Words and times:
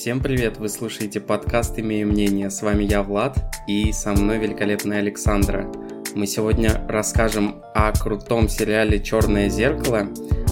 Всем 0.00 0.20
привет! 0.20 0.56
Вы 0.56 0.70
слушаете 0.70 1.20
подкаст 1.20 1.78
«Имею 1.78 2.06
мнение». 2.06 2.48
С 2.48 2.62
вами 2.62 2.84
я, 2.84 3.02
Влад, 3.02 3.36
и 3.68 3.92
со 3.92 4.12
мной 4.14 4.38
великолепная 4.38 5.00
Александра. 5.00 5.70
Мы 6.14 6.26
сегодня 6.26 6.86
расскажем 6.88 7.56
о 7.74 7.92
крутом 7.92 8.48
сериале 8.48 9.02
«Черное 9.02 9.50
зеркало». 9.50 10.08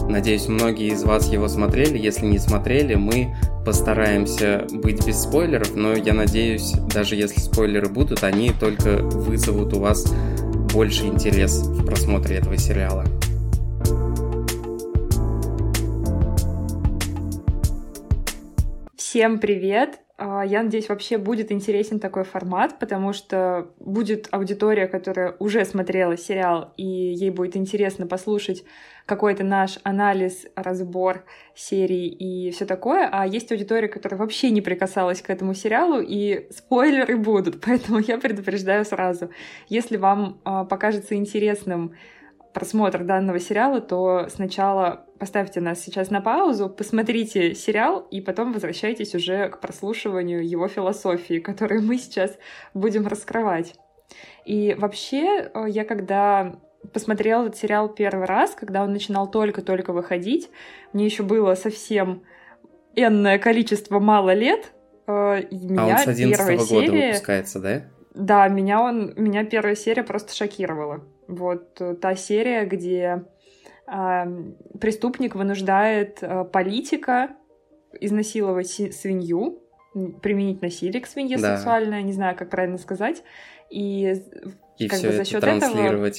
Надеюсь, 0.06 0.48
многие 0.48 0.92
из 0.92 1.03
вас 1.03 1.32
его 1.32 1.48
смотрели. 1.48 1.96
Если 1.96 2.26
не 2.26 2.38
смотрели, 2.38 2.95
мы 2.95 3.34
постараемся 3.64 4.66
быть 4.70 5.06
без 5.06 5.22
спойлеров, 5.22 5.74
но 5.74 5.94
я 5.94 6.12
надеюсь, 6.12 6.72
даже 6.92 7.16
если 7.16 7.40
спойлеры 7.40 7.88
будут, 7.88 8.24
они 8.24 8.50
только 8.50 8.98
вызовут 8.98 9.72
у 9.72 9.80
вас 9.80 10.12
больше 10.74 11.06
интерес 11.06 11.62
в 11.62 11.86
просмотре 11.86 12.36
этого 12.36 12.58
сериала. 12.58 13.06
Всем 19.19 19.41
привет! 19.41 19.98
А, 20.16 20.46
я 20.46 20.63
надеюсь, 20.63 20.89
вообще 20.89 21.18
будет 21.18 21.50
интересен 21.50 21.99
такой 21.99 22.22
формат, 22.22 22.79
потому 22.79 23.13
что 23.13 23.72
будет 23.81 24.29
аудитория, 24.31 24.86
которая 24.86 25.35
уже 25.40 25.64
смотрела 25.64 26.17
сериал, 26.17 26.72
и 26.76 26.86
ей 26.86 27.31
будет 27.31 27.57
интересно 27.57 28.07
послушать 28.07 28.62
какой-то 29.07 29.43
наш 29.43 29.81
анализ, 29.82 30.46
разбор 30.54 31.25
серии 31.57 32.06
и 32.06 32.53
все 32.53 32.64
такое. 32.64 33.09
А 33.11 33.27
есть 33.27 33.50
аудитория, 33.50 33.89
которая 33.89 34.20
вообще 34.20 34.50
не 34.50 34.61
прикасалась 34.61 35.20
к 35.20 35.31
этому 35.31 35.53
сериалу, 35.53 36.00
и 36.00 36.47
спойлеры 36.53 37.17
будут, 37.17 37.61
поэтому 37.67 37.98
я 37.98 38.19
предупреждаю 38.19 38.84
сразу. 38.84 39.31
Если 39.69 39.97
вам 39.97 40.41
а, 40.45 40.64
покажется 40.64 41.17
интересным 41.17 41.97
просмотр 42.55 43.03
данного 43.03 43.41
сериала, 43.41 43.81
то 43.81 44.28
сначала 44.28 45.08
поставьте 45.19 45.61
нас 45.61 45.81
сейчас 45.81 46.11
на 46.11 46.20
паузу, 46.20 46.69
посмотрите 46.69 47.55
сериал 47.55 48.06
и 48.11 48.20
потом 48.20 48.53
возвращайтесь 48.53 49.14
уже 49.14 49.48
к 49.48 49.61
прослушиванию 49.61 50.47
его 50.47 50.69
философии, 50.69 51.41
которую 51.41 51.83
мы 51.83 51.98
сейчас 51.98 52.39
будем 52.75 53.06
раскрывать. 53.06 53.75
И 54.45 54.75
вообще, 54.79 55.51
э, 55.53 55.67
я 55.69 55.84
когда 55.84 56.57
посмотрела 56.92 57.42
этот 57.42 57.57
сериал 57.57 57.89
первый 57.89 58.27
раз, 58.27 58.53
когда 58.53 58.83
он 58.83 58.92
начинал 58.92 59.31
только-только 59.31 59.92
выходить, 59.92 60.51
мне 60.92 61.05
еще 61.05 61.23
было 61.23 61.55
совсем 61.55 62.23
энное 62.95 63.39
количество 63.39 63.98
мало 63.98 64.33
лет. 64.33 64.73
Э, 65.07 65.42
меня 65.51 65.83
а 65.83 65.87
он 65.87 65.98
с 65.98 66.07
11 66.07 66.47
года 66.47 66.64
серия... 66.64 67.07
выпускается, 67.09 67.61
да? 67.61 67.83
Да, 68.14 68.48
меня 68.48 68.83
он, 68.83 69.12
меня 69.17 69.45
первая 69.45 69.77
серия 69.77 70.03
просто 70.03 70.35
шокировала. 70.35 71.05
Вот 71.29 71.81
э, 71.81 71.95
та 71.95 72.17
серия, 72.17 72.64
где 72.64 73.25
преступник 74.81 75.34
вынуждает 75.34 76.19
э, 76.22 76.44
политика 76.44 77.31
изнасиловать 78.00 78.69
свинью, 78.70 79.62
применить 80.22 80.61
насилие 80.62 81.00
к 81.00 81.06
свинье 81.06 81.39
да. 81.39 81.56
сексуальное, 81.56 82.03
не 82.03 82.12
знаю, 82.12 82.36
как 82.36 82.50
правильно 82.50 82.78
сказать, 82.78 83.22
и, 83.70 84.14
и 84.77 84.89
как 84.89 85.00
бы 85.00 85.12
за 85.12 85.25
счет 85.25 85.42
этого 85.42 86.11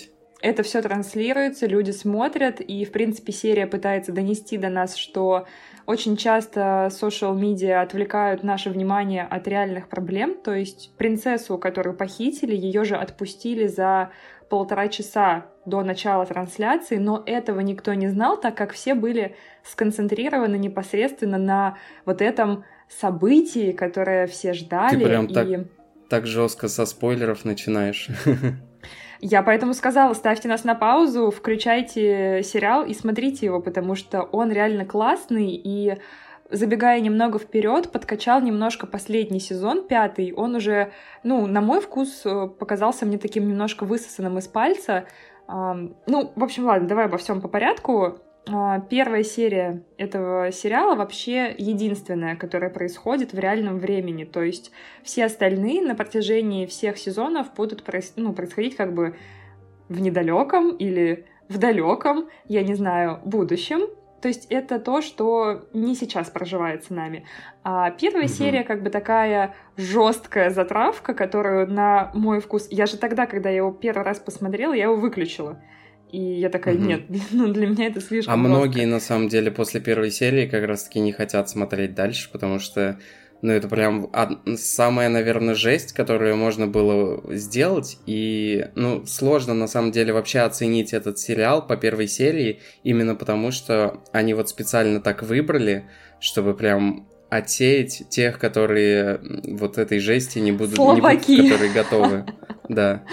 это 0.41 0.63
все 0.63 0.81
транслируется, 0.81 1.67
люди 1.67 1.91
смотрят, 1.91 2.61
и, 2.61 2.85
в 2.85 2.91
принципе, 2.91 3.33
серия 3.33 3.67
пытается 3.67 4.11
донести 4.11 4.57
до 4.57 4.69
нас, 4.69 4.95
что 4.95 5.47
очень 5.85 6.15
часто 6.15 6.89
social 6.91 7.35
медиа 7.35 7.81
отвлекают 7.81 8.43
наше 8.43 8.69
внимание 8.69 9.23
от 9.23 9.47
реальных 9.47 9.89
проблем, 9.89 10.37
то 10.41 10.53
есть 10.53 10.95
принцессу, 10.97 11.57
которую 11.57 11.95
похитили, 11.95 12.55
ее 12.55 12.85
же 12.85 12.95
отпустили 12.95 13.67
за 13.67 14.11
полтора 14.49 14.87
часа 14.87 15.45
до 15.65 15.83
начала 15.83 16.25
трансляции, 16.25 16.97
но 16.97 17.23
этого 17.25 17.59
никто 17.59 17.93
не 17.93 18.07
знал, 18.07 18.39
так 18.39 18.55
как 18.55 18.73
все 18.73 18.95
были 18.95 19.35
сконцентрированы 19.63 20.57
непосредственно 20.57 21.37
на 21.37 21.77
вот 22.05 22.21
этом 22.21 22.65
событии, 22.89 23.71
которое 23.71 24.27
все 24.27 24.53
ждали. 24.53 24.97
Ты 24.97 25.05
прям 25.05 25.25
и... 25.27 25.33
так, 25.33 25.47
так 26.09 26.27
жестко 26.27 26.67
со 26.67 26.85
спойлеров 26.85 27.45
начинаешь. 27.45 28.09
Я 29.21 29.43
поэтому 29.43 29.73
сказала, 29.73 30.13
ставьте 30.13 30.47
нас 30.47 30.63
на 30.63 30.75
паузу, 30.75 31.29
включайте 31.29 32.41
сериал 32.43 32.85
и 32.85 32.93
смотрите 32.93 33.45
его, 33.45 33.59
потому 33.61 33.95
что 33.95 34.23
он 34.23 34.51
реально 34.51 34.85
классный 34.85 35.51
и 35.51 35.97
забегая 36.49 36.99
немного 36.99 37.39
вперед, 37.39 37.91
подкачал 37.91 38.41
немножко 38.41 38.87
последний 38.87 39.39
сезон, 39.39 39.87
пятый. 39.87 40.33
Он 40.33 40.55
уже, 40.55 40.91
ну, 41.23 41.45
на 41.47 41.61
мой 41.61 41.81
вкус, 41.81 42.21
э, 42.25 42.47
показался 42.47 43.05
мне 43.05 43.17
таким 43.17 43.47
немножко 43.47 43.85
высосанным 43.85 44.37
из 44.37 44.47
пальца. 44.47 45.05
Ну, 45.47 46.31
в 46.35 46.43
общем, 46.43 46.65
ладно, 46.65 46.87
давай 46.87 47.05
обо 47.05 47.17
всем 47.17 47.41
по 47.41 47.47
порядку. 47.47 48.19
А, 48.51 48.79
первая 48.79 49.23
серия 49.23 49.83
этого 49.97 50.51
сериала 50.51 50.95
вообще 50.95 51.53
единственная, 51.57 52.35
которая 52.35 52.69
происходит 52.69 53.33
в 53.33 53.39
реальном 53.39 53.79
времени. 53.79 54.23
То 54.23 54.41
есть 54.41 54.71
все 55.03 55.25
остальные 55.25 55.81
на 55.81 55.95
протяжении 55.95 56.65
всех 56.65 56.97
сезонов 56.97 57.53
будут 57.55 57.83
ну, 58.15 58.33
происходить 58.33 58.75
как 58.75 58.93
бы 58.93 59.15
в 59.87 59.99
недалеком 59.99 60.71
или 60.71 61.25
в 61.47 61.57
далеком, 61.57 62.29
я 62.45 62.63
не 62.63 62.75
знаю, 62.75 63.19
будущем. 63.25 63.81
То 64.21 64.27
есть 64.27 64.47
это 64.49 64.79
то, 64.79 65.01
что 65.01 65.67
не 65.73 65.95
сейчас 65.95 66.29
проживает 66.29 66.83
с 66.83 66.89
нами. 66.89 67.25
А 67.63 67.91
первая 67.91 68.25
угу. 68.25 68.33
серия 68.33 68.63
как 68.63 68.83
бы 68.83 68.89
такая 68.89 69.55
жесткая 69.77 70.49
затравка, 70.49 71.13
которую 71.13 71.67
на 71.71 72.11
мой 72.13 72.39
вкус... 72.39 72.67
Я 72.69 72.85
же 72.85 72.97
тогда, 72.97 73.25
когда 73.25 73.49
я 73.49 73.57
его 73.57 73.71
первый 73.71 74.03
раз 74.03 74.19
посмотрела, 74.19 74.73
я 74.73 74.85
его 74.85 74.95
выключила. 74.95 75.61
И 76.11 76.19
я 76.19 76.49
такая, 76.49 76.75
угу. 76.75 76.83
нет, 76.83 77.03
ну 77.31 77.47
для 77.47 77.67
меня 77.67 77.87
это 77.87 78.01
слишком. 78.01 78.33
А 78.33 78.37
жестко. 78.37 78.49
многие 78.49 78.85
на 78.85 78.99
самом 78.99 79.29
деле 79.29 79.51
после 79.51 79.79
первой 79.79 80.11
серии 80.11 80.47
как 80.47 80.65
раз-таки 80.65 80.99
не 80.99 81.11
хотят 81.11 81.49
смотреть 81.49 81.93
дальше, 81.93 82.29
потому 82.31 82.59
что 82.59 82.99
ну, 83.41 83.53
это 83.53 83.67
прям 83.67 84.09
самая, 84.57 85.09
наверное, 85.09 85.55
жесть, 85.55 85.93
которую 85.93 86.35
можно 86.35 86.67
было 86.67 87.23
сделать. 87.35 87.97
И, 88.05 88.67
ну, 88.75 89.05
сложно, 89.05 89.53
на 89.53 89.67
самом 89.67 89.91
деле, 89.91 90.13
вообще 90.13 90.39
оценить 90.39 90.93
этот 90.93 91.19
сериал 91.19 91.65
по 91.65 91.77
первой 91.77 92.07
серии, 92.07 92.59
именно 92.83 93.15
потому 93.15 93.51
что 93.51 94.03
они 94.11 94.33
вот 94.33 94.49
специально 94.49 94.99
так 94.99 95.23
выбрали, 95.23 95.85
чтобы 96.19 96.53
прям 96.53 97.07
отсеять 97.29 98.09
тех, 98.09 98.39
которые 98.39 99.21
вот 99.47 99.77
этой 99.77 99.99
жести 99.99 100.39
не 100.39 100.51
будут, 100.51 100.77
не 100.77 101.01
будут 101.01 101.25
которые 101.25 101.71
готовы. 101.71 102.25
Да. 102.69 103.03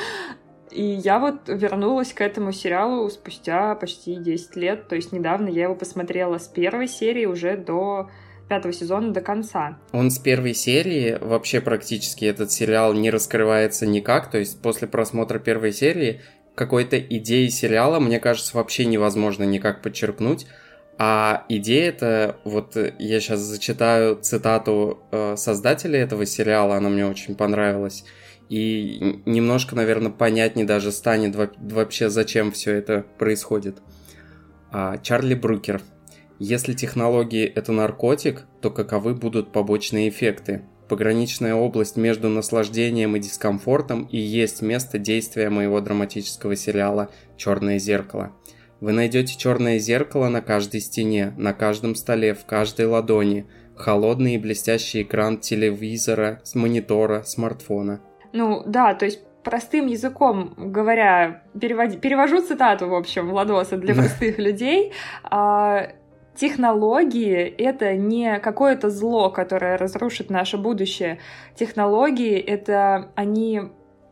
И 0.70 0.82
я 0.82 1.18
вот 1.18 1.48
вернулась 1.48 2.12
к 2.12 2.20
этому 2.20 2.52
сериалу 2.52 3.08
спустя 3.08 3.74
почти 3.74 4.16
10 4.16 4.56
лет, 4.56 4.88
то 4.88 4.94
есть 4.94 5.10
недавно 5.10 5.48
я 5.48 5.62
его 5.62 5.74
посмотрела 5.74 6.36
с 6.36 6.46
первой 6.46 6.88
серии 6.88 7.24
уже 7.24 7.56
до 7.56 8.10
пятого 8.48 8.72
сезона 8.72 9.12
до 9.12 9.20
конца. 9.20 9.78
Он 9.92 10.10
с 10.10 10.18
первой 10.18 10.54
серии, 10.54 11.18
вообще 11.20 11.60
практически 11.60 12.24
этот 12.24 12.52
сериал 12.52 12.92
не 12.92 13.10
раскрывается 13.10 13.86
никак, 13.86 14.30
то 14.30 14.38
есть 14.38 14.60
после 14.60 14.88
просмотра 14.88 15.38
первой 15.38 15.72
серии 15.72 16.20
какой-то 16.54 16.98
идеи 16.98 17.48
сериала, 17.48 18.00
мне 18.00 18.18
кажется, 18.18 18.56
вообще 18.56 18.86
невозможно 18.86 19.44
никак 19.44 19.82
подчеркнуть. 19.82 20.46
А 20.98 21.44
идея 21.50 21.90
это, 21.90 22.36
вот 22.44 22.74
я 22.98 23.20
сейчас 23.20 23.40
зачитаю 23.40 24.16
цитату 24.16 25.00
э, 25.10 25.36
создателя 25.36 26.00
этого 26.00 26.24
сериала, 26.24 26.76
она 26.76 26.88
мне 26.88 27.06
очень 27.06 27.34
понравилась. 27.34 28.04
И 28.48 29.20
немножко, 29.26 29.76
наверное, 29.76 30.10
понятнее 30.10 30.64
даже 30.64 30.92
станет 30.92 31.36
вообще, 31.58 32.08
зачем 32.08 32.52
все 32.52 32.72
это 32.72 33.04
происходит. 33.18 33.82
А, 34.70 34.96
Чарли 34.98 35.34
Брукер– 35.34 35.82
если 36.38 36.74
технологии– 36.74 37.44
это 37.54 37.72
наркотик, 37.72 38.46
то 38.60 38.70
каковы 38.70 39.14
будут 39.14 39.52
побочные 39.52 40.08
эффекты? 40.08 40.62
Пограничная 40.88 41.54
область 41.54 41.96
между 41.96 42.28
наслаждением 42.28 43.16
и 43.16 43.20
дискомфортом 43.20 44.04
и 44.04 44.18
есть 44.18 44.62
место 44.62 44.98
действия 44.98 45.50
моего 45.50 45.80
драматического 45.80 46.54
сериала 46.54 47.10
«Черное 47.36 47.78
зеркало». 47.78 48.32
Вы 48.80 48.92
найдете 48.92 49.36
черное 49.38 49.78
зеркало 49.78 50.28
на 50.28 50.42
каждой 50.42 50.80
стене, 50.80 51.32
на 51.38 51.54
каждом 51.54 51.94
столе, 51.94 52.34
в 52.34 52.44
каждой 52.44 52.86
ладони, 52.86 53.46
холодный 53.74 54.34
и 54.34 54.38
блестящий 54.38 55.02
экран 55.02 55.38
телевизора, 55.38 56.40
с 56.44 56.54
монитора, 56.54 57.22
смартфона. 57.22 58.00
Ну 58.32 58.62
да, 58.66 58.94
то 58.94 59.06
есть 59.06 59.20
простым 59.42 59.86
языком 59.86 60.54
говоря, 60.56 61.44
переводи, 61.58 61.96
перевожу 61.96 62.42
цитату, 62.42 62.88
в 62.88 62.94
общем, 62.94 63.30
Владоса 63.30 63.76
для 63.76 63.94
простых 63.94 64.38
людей. 64.38 64.92
А, 65.22 65.92
технологии— 66.36 67.42
это 67.58 67.96
не 67.96 68.38
какое-то 68.38 68.90
зло, 68.90 69.30
которое 69.30 69.76
разрушит 69.76 70.30
наше 70.30 70.56
будущее. 70.56 71.18
Технологии— 71.54 72.38
это 72.38 73.10
они... 73.14 73.62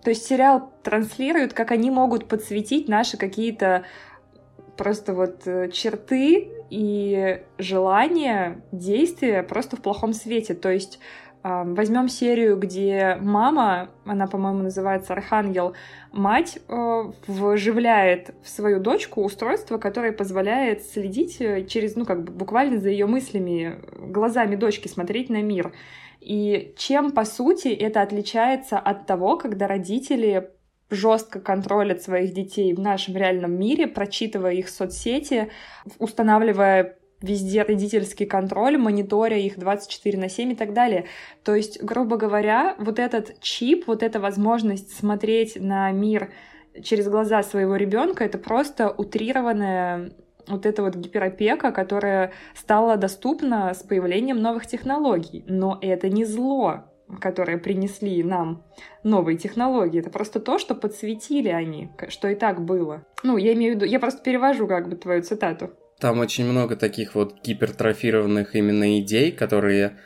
То 0.02 0.10
есть 0.10 0.26
сериал 0.26 0.72
транслирует, 0.82 1.54
как 1.54 1.70
они 1.70 1.90
могут 1.90 2.28
подсветить 2.28 2.88
наши 2.88 3.16
какие-то 3.16 3.84
просто 4.76 5.14
вот 5.14 5.46
э, 5.46 5.70
черты 5.70 6.50
и 6.68 7.42
желания, 7.58 8.62
действия 8.72 9.42
просто 9.42 9.76
в 9.76 9.82
плохом 9.82 10.12
свете. 10.12 10.54
То 10.54 10.70
есть 10.70 10.98
Возьмем 11.44 12.08
серию, 12.08 12.56
где 12.56 13.18
мама, 13.20 13.90
она, 14.06 14.26
по-моему, 14.26 14.62
называется 14.62 15.12
Архангел, 15.12 15.74
мать 16.10 16.58
э, 16.68 17.02
вживляет 17.26 18.34
в 18.42 18.48
свою 18.48 18.80
дочку 18.80 19.22
устройство, 19.22 19.76
которое 19.76 20.12
позволяет 20.12 20.82
следить 20.86 21.42
э, 21.42 21.66
через, 21.66 21.96
ну, 21.96 22.06
как 22.06 22.24
бы 22.24 22.32
буквально 22.32 22.78
за 22.78 22.88
ее 22.88 23.04
мыслями, 23.04 23.78
глазами 23.98 24.56
дочки 24.56 24.88
смотреть 24.88 25.28
на 25.28 25.42
мир. 25.42 25.74
И 26.20 26.72
чем, 26.78 27.10
по 27.10 27.26
сути, 27.26 27.68
это 27.68 28.00
отличается 28.00 28.78
от 28.78 29.06
того, 29.06 29.36
когда 29.36 29.66
родители 29.66 30.48
жестко 30.88 31.40
контролят 31.40 32.00
своих 32.00 32.32
детей 32.32 32.72
в 32.72 32.80
нашем 32.80 33.16
реальном 33.16 33.52
мире, 33.52 33.86
прочитывая 33.86 34.52
их 34.52 34.70
соцсети, 34.70 35.50
устанавливая 35.98 36.96
везде 37.24 37.62
родительский 37.62 38.26
контроль, 38.26 38.76
мониторя 38.76 39.38
их 39.38 39.58
24 39.58 40.18
на 40.18 40.28
7 40.28 40.52
и 40.52 40.54
так 40.54 40.72
далее. 40.72 41.06
То 41.42 41.54
есть, 41.54 41.82
грубо 41.82 42.16
говоря, 42.16 42.76
вот 42.78 42.98
этот 42.98 43.40
чип, 43.40 43.86
вот 43.86 44.02
эта 44.02 44.20
возможность 44.20 44.96
смотреть 44.96 45.56
на 45.60 45.90
мир 45.90 46.30
через 46.82 47.08
глаза 47.08 47.42
своего 47.42 47.76
ребенка, 47.76 48.24
это 48.24 48.38
просто 48.38 48.90
утрированная 48.90 50.12
вот 50.46 50.66
эта 50.66 50.82
вот 50.82 50.94
гиперопека, 50.94 51.72
которая 51.72 52.32
стала 52.54 52.96
доступна 52.96 53.72
с 53.72 53.82
появлением 53.82 54.40
новых 54.40 54.66
технологий. 54.66 55.44
Но 55.48 55.78
это 55.80 56.10
не 56.10 56.24
зло, 56.24 56.84
которое 57.20 57.58
принесли 57.58 58.22
нам 58.22 58.62
новые 59.02 59.38
технологии. 59.38 60.00
Это 60.00 60.10
просто 60.10 60.40
то, 60.40 60.58
что 60.58 60.74
подсветили 60.74 61.48
они, 61.48 61.90
что 62.08 62.28
и 62.28 62.34
так 62.34 62.62
было. 62.62 63.06
Ну, 63.22 63.36
я 63.36 63.54
имею 63.54 63.72
в 63.72 63.76
виду, 63.76 63.86
я 63.86 64.00
просто 64.00 64.22
перевожу 64.22 64.66
как 64.66 64.88
бы 64.88 64.96
твою 64.96 65.22
цитату. 65.22 65.70
Там 66.00 66.18
очень 66.18 66.44
много 66.44 66.76
таких 66.76 67.14
вот 67.14 67.42
гипертрофированных 67.42 68.54
именно 68.56 68.98
идей, 69.00 69.32
которые 69.32 69.96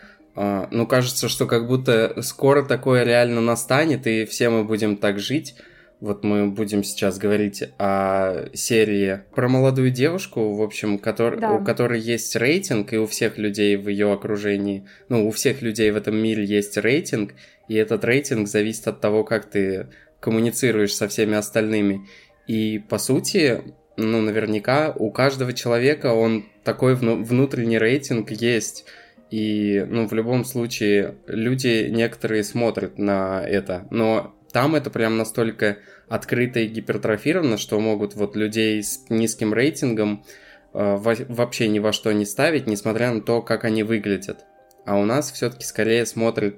а, 0.40 0.68
ну, 0.70 0.86
кажется, 0.86 1.28
что 1.28 1.46
как 1.46 1.66
будто 1.66 2.22
скоро 2.22 2.62
такое 2.62 3.02
реально 3.02 3.40
настанет, 3.40 4.06
и 4.06 4.24
все 4.24 4.50
мы 4.50 4.62
будем 4.62 4.96
так 4.96 5.18
жить. 5.18 5.56
Вот 5.98 6.22
мы 6.22 6.46
будем 6.46 6.84
сейчас 6.84 7.18
говорить 7.18 7.64
о 7.76 8.46
серии 8.54 9.22
про 9.34 9.48
молодую 9.48 9.90
девушку, 9.90 10.54
в 10.54 10.62
общем, 10.62 11.00
который, 11.00 11.40
да. 11.40 11.54
у 11.54 11.64
которой 11.64 11.98
есть 11.98 12.36
рейтинг, 12.36 12.92
и 12.92 12.98
у 12.98 13.06
всех 13.08 13.36
людей 13.36 13.76
в 13.76 13.88
ее 13.88 14.12
окружении, 14.12 14.86
ну, 15.08 15.26
у 15.26 15.32
всех 15.32 15.60
людей 15.60 15.90
в 15.90 15.96
этом 15.96 16.16
мире 16.16 16.44
есть 16.44 16.76
рейтинг, 16.76 17.34
и 17.66 17.74
этот 17.74 18.04
рейтинг 18.04 18.46
зависит 18.46 18.86
от 18.86 19.00
того, 19.00 19.24
как 19.24 19.46
ты 19.50 19.88
коммуницируешь 20.20 20.94
со 20.94 21.08
всеми 21.08 21.34
остальными. 21.34 22.06
И, 22.46 22.78
по 22.78 22.98
сути, 22.98 23.74
ну, 23.98 24.22
наверняка 24.22 24.92
у 24.96 25.10
каждого 25.10 25.52
человека 25.52 26.12
он 26.14 26.46
такой 26.62 26.94
внутренний 26.94 27.78
рейтинг 27.78 28.30
есть. 28.30 28.86
И, 29.30 29.84
ну, 29.88 30.06
в 30.06 30.12
любом 30.14 30.44
случае, 30.44 31.16
люди 31.26 31.88
некоторые 31.90 32.44
смотрят 32.44 32.96
на 32.96 33.44
это. 33.46 33.86
Но 33.90 34.34
там 34.52 34.74
это 34.74 34.88
прям 34.88 35.18
настолько 35.18 35.78
открыто 36.08 36.60
и 36.60 36.68
гипертрофировано, 36.68 37.58
что 37.58 37.78
могут 37.80 38.14
вот 38.14 38.36
людей 38.36 38.82
с 38.82 39.04
низким 39.10 39.52
рейтингом 39.52 40.24
э, 40.72 40.96
вообще 41.28 41.68
ни 41.68 41.80
во 41.80 41.92
что 41.92 42.12
не 42.12 42.24
ставить, 42.24 42.66
несмотря 42.66 43.12
на 43.12 43.20
то, 43.20 43.42
как 43.42 43.64
они 43.64 43.82
выглядят. 43.82 44.46
А 44.86 44.96
у 44.96 45.04
нас 45.04 45.30
все-таки 45.32 45.66
скорее 45.66 46.06
смотрят 46.06 46.54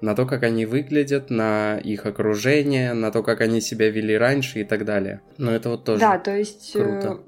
на 0.00 0.14
то, 0.14 0.26
как 0.26 0.42
они 0.42 0.66
выглядят, 0.66 1.30
на 1.30 1.78
их 1.78 2.06
окружение, 2.06 2.92
на 2.92 3.10
то, 3.10 3.22
как 3.22 3.40
они 3.40 3.60
себя 3.60 3.90
вели 3.90 4.16
раньше 4.16 4.60
и 4.60 4.64
так 4.64 4.84
далее. 4.84 5.20
Но 5.38 5.52
это 5.52 5.70
вот 5.70 5.84
тоже 5.84 6.00
Да, 6.00 6.18
то 6.18 6.36
есть 6.36 6.74
э, 6.74 6.82
круто. 6.82 7.20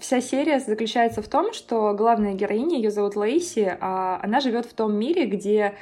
вся 0.00 0.20
серия 0.20 0.60
заключается 0.60 1.22
в 1.22 1.28
том, 1.28 1.52
что 1.52 1.94
главная 1.94 2.34
героиня, 2.34 2.76
ее 2.76 2.90
зовут 2.90 3.16
Лейси, 3.16 3.76
а 3.80 4.20
она 4.22 4.40
живет 4.40 4.66
в 4.66 4.74
том 4.74 4.98
мире, 4.98 5.26
где 5.26 5.74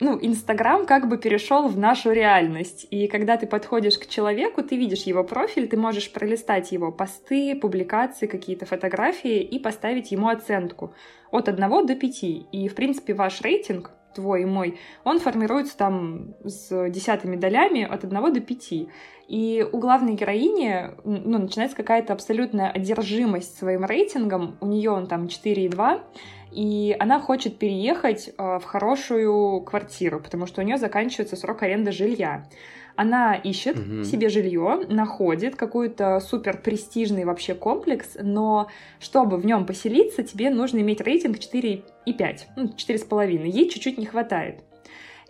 ну, 0.00 0.18
Инстаграм 0.20 0.86
как 0.86 1.08
бы 1.08 1.18
перешел 1.18 1.68
в 1.68 1.78
нашу 1.78 2.12
реальность. 2.12 2.86
И 2.90 3.08
когда 3.08 3.36
ты 3.36 3.46
подходишь 3.46 3.98
к 3.98 4.06
человеку, 4.06 4.62
ты 4.62 4.76
видишь 4.76 5.02
его 5.02 5.24
профиль, 5.24 5.68
ты 5.68 5.76
можешь 5.76 6.12
пролистать 6.12 6.72
его 6.72 6.92
посты, 6.92 7.54
публикации, 7.56 8.26
какие-то 8.26 8.66
фотографии 8.66 9.40
и 9.40 9.58
поставить 9.58 10.10
ему 10.10 10.28
оценку 10.28 10.94
от 11.30 11.48
1 11.48 11.86
до 11.86 11.94
5. 11.94 12.22
И, 12.22 12.68
в 12.68 12.74
принципе, 12.74 13.14
ваш 13.14 13.40
рейтинг 13.40 13.90
твой 14.18 14.42
и 14.42 14.44
мой, 14.44 14.78
он 15.04 15.20
формируется 15.20 15.76
там 15.76 16.34
с 16.44 16.90
десятыми 16.90 17.36
долями 17.36 17.84
от 17.84 18.04
1 18.04 18.32
до 18.32 18.40
5. 18.40 18.72
И 19.28 19.66
у 19.72 19.78
главной 19.78 20.14
героини 20.14 20.90
ну, 21.04 21.38
начинается 21.38 21.76
какая-то 21.76 22.12
абсолютная 22.12 22.70
одержимость 22.70 23.56
своим 23.56 23.84
рейтингом. 23.84 24.56
У 24.60 24.66
нее 24.66 24.90
он 24.90 25.06
там 25.06 25.26
4,2, 25.26 26.00
и 26.50 26.96
она 26.98 27.20
хочет 27.20 27.58
переехать 27.58 28.28
э, 28.28 28.58
в 28.58 28.64
хорошую 28.64 29.60
квартиру, 29.60 30.18
потому 30.18 30.46
что 30.46 30.62
у 30.62 30.64
нее 30.64 30.78
заканчивается 30.78 31.36
срок 31.36 31.62
аренды 31.62 31.92
жилья. 31.92 32.44
Она 32.98 33.36
ищет 33.36 33.78
угу. 33.78 34.02
себе 34.02 34.28
жилье, 34.28 34.80
находит 34.88 35.54
какой-то 35.54 36.18
супер 36.18 36.60
престижный 36.60 37.24
вообще 37.24 37.54
комплекс, 37.54 38.16
но 38.20 38.66
чтобы 38.98 39.36
в 39.36 39.46
нем 39.46 39.66
поселиться, 39.66 40.24
тебе 40.24 40.50
нужно 40.50 40.78
иметь 40.78 41.00
рейтинг 41.00 41.36
4,5, 41.36 42.38
ну, 42.56 42.64
4,5. 42.76 43.46
Ей 43.46 43.70
чуть-чуть 43.70 43.98
не 43.98 44.06
хватает. 44.06 44.64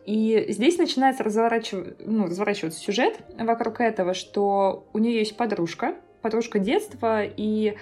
И 0.07 0.47
здесь 0.49 0.79
начинается 0.79 1.23
разворачив... 1.25 1.89
ну, 2.07 2.25
разворачиваться 2.25 2.81
сюжет 2.81 3.21
вокруг 3.39 3.83
этого, 3.83 4.15
что 4.15 4.89
у 4.95 4.99
нее 4.99 5.19
есть 5.19 5.37
подружка, 5.37 5.95
подружка 6.23 6.59
детства, 6.59 7.23
и 7.23 7.75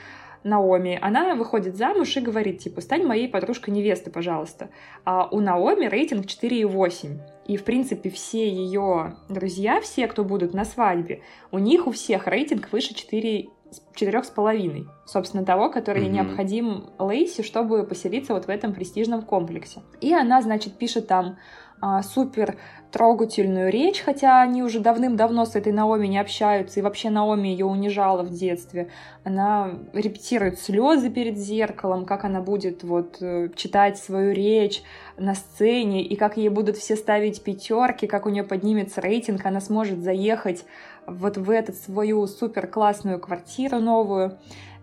Наоми, 0.46 0.98
она 1.02 1.34
выходит 1.34 1.76
замуж 1.76 2.16
и 2.16 2.20
говорит, 2.20 2.60
типа, 2.60 2.80
стань 2.80 3.04
моей 3.04 3.28
подружкой 3.28 3.74
невесты, 3.74 4.10
пожалуйста. 4.10 4.70
А 5.04 5.28
у 5.30 5.40
Наоми 5.40 5.86
рейтинг 5.86 6.26
4,8. 6.26 7.18
И, 7.46 7.56
в 7.56 7.64
принципе, 7.64 8.10
все 8.10 8.48
ее 8.48 9.16
друзья, 9.28 9.80
все, 9.80 10.06
кто 10.06 10.24
будут 10.24 10.54
на 10.54 10.64
свадьбе, 10.64 11.22
у 11.50 11.58
них 11.58 11.86
у 11.86 11.90
всех 11.90 12.26
рейтинг 12.26 12.70
выше 12.72 12.94
4 12.94 13.48
четырех 13.94 14.24
с 14.24 14.30
половиной, 14.30 14.86
собственно, 15.04 15.44
того, 15.44 15.70
который 15.70 16.04
mm-hmm. 16.04 16.10
необходим 16.10 16.90
Лейси, 16.98 17.42
чтобы 17.42 17.84
поселиться 17.84 18.34
вот 18.34 18.46
в 18.46 18.48
этом 18.48 18.74
престижном 18.74 19.22
комплексе. 19.22 19.80
И 20.00 20.12
она, 20.12 20.42
значит, 20.42 20.74
пишет 20.74 21.06
там 21.06 21.36
а, 21.80 22.02
супер 22.02 22.56
трогательную 22.90 23.70
речь, 23.70 24.00
хотя 24.00 24.40
они 24.40 24.62
уже 24.62 24.80
давным-давно 24.80 25.44
с 25.44 25.54
этой 25.56 25.72
Наоми 25.72 26.06
не 26.06 26.18
общаются, 26.18 26.80
и 26.80 26.82
вообще 26.82 27.10
Наоми 27.10 27.48
ее 27.48 27.66
унижала 27.66 28.22
в 28.22 28.30
детстве. 28.30 28.90
Она 29.24 29.72
репетирует 29.92 30.58
слезы 30.58 31.10
перед 31.10 31.36
зеркалом, 31.36 32.06
как 32.06 32.24
она 32.24 32.40
будет 32.40 32.82
вот 32.82 33.18
э, 33.20 33.50
читать 33.54 33.98
свою 33.98 34.32
речь 34.32 34.82
на 35.18 35.34
сцене, 35.34 36.02
и 36.02 36.16
как 36.16 36.38
ей 36.38 36.48
будут 36.48 36.78
все 36.78 36.96
ставить 36.96 37.42
пятерки, 37.42 38.06
как 38.06 38.24
у 38.24 38.30
нее 38.30 38.44
поднимется 38.44 39.02
рейтинг, 39.02 39.44
она 39.44 39.60
сможет 39.60 39.98
заехать 39.98 40.64
вот 41.06 41.36
в 41.36 41.50
эту 41.50 41.72
свою 41.72 42.26
супер 42.26 42.66
классную 42.66 43.18
квартиру 43.20 43.78
новую, 43.78 44.38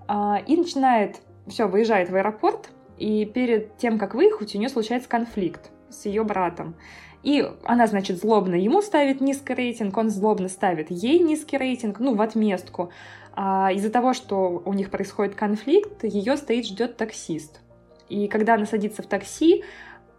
а, 0.08 0.42
и 0.46 0.58
начинает, 0.58 1.22
все, 1.48 1.68
выезжает 1.68 2.10
в 2.10 2.16
аэропорт, 2.16 2.70
и 2.98 3.26
перед 3.26 3.78
тем, 3.78 3.98
как 3.98 4.16
выехать, 4.16 4.56
у 4.56 4.58
нее 4.58 4.70
случается 4.70 5.10
конфликт 5.10 5.72
с 5.90 6.06
ее 6.06 6.24
братом. 6.24 6.76
И 7.24 7.50
она, 7.64 7.88
значит, 7.88 8.20
злобно 8.20 8.56
ему 8.56 8.82
ставит 8.82 9.22
низкий 9.22 9.54
рейтинг, 9.54 9.98
он 9.98 10.10
злобно 10.10 10.50
ставит 10.50 10.92
ей 10.92 11.20
низкий 11.20 11.58
рейтинг, 11.58 12.00
ну, 12.00 12.16
в 12.16 12.22
отместку. 12.22 12.92
А 13.34 13.72
из-за 13.72 13.90
того, 13.90 14.14
что 14.14 14.62
у 14.66 14.74
них 14.74 14.92
происходит 14.92 15.34
конфликт, 15.34 16.04
ее 16.04 16.38
стоит, 16.38 16.68
ждет 16.68 16.98
таксист. 16.98 17.62
И 18.10 18.28
когда 18.28 18.56
она 18.56 18.66
садится 18.66 19.02
в 19.02 19.08
такси, 19.08 19.64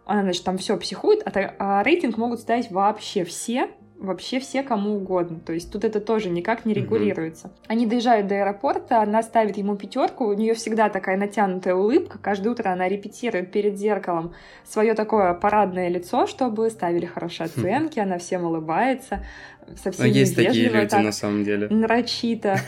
она, 0.05 0.23
значит, 0.23 0.43
там 0.43 0.57
все 0.57 0.77
психует, 0.77 1.21
а, 1.25 1.55
а 1.59 1.83
рейтинг 1.83 2.17
могут 2.17 2.39
ставить 2.39 2.71
вообще 2.71 3.23
все, 3.23 3.69
вообще 4.05 4.39
все 4.39 4.63
кому 4.63 4.95
угодно. 4.95 5.39
То 5.39 5.53
есть 5.53 5.71
тут 5.71 5.83
это 5.83 5.99
тоже 5.99 6.29
никак 6.29 6.65
не 6.65 6.73
регулируется. 6.73 7.47
Mm-hmm. 7.47 7.65
Они 7.67 7.85
доезжают 7.85 8.27
до 8.27 8.35
аэропорта, 8.35 9.01
она 9.01 9.23
ставит 9.23 9.57
ему 9.57 9.75
пятерку, 9.75 10.25
у 10.25 10.33
нее 10.33 10.53
всегда 10.53 10.89
такая 10.89 11.17
натянутая 11.17 11.75
улыбка, 11.75 12.17
каждое 12.17 12.49
утро 12.49 12.69
она 12.69 12.87
репетирует 12.87 13.51
перед 13.51 13.77
зеркалом 13.77 14.33
свое 14.63 14.93
такое 14.93 15.33
парадное 15.33 15.89
лицо, 15.89 16.27
чтобы 16.27 16.69
ставили 16.69 17.05
хорошие 17.05 17.45
оценки, 17.45 17.99
она 17.99 18.17
всем 18.17 18.45
улыбается, 18.45 19.25
совсем 19.83 20.05
Но 20.05 20.11
есть 20.11 20.35
такие 20.35 20.69
люди 20.69 20.87
так, 20.87 21.03
на 21.03 21.11
самом 21.11 21.43
деле. 21.43 21.67
Нарочито. 21.69 22.57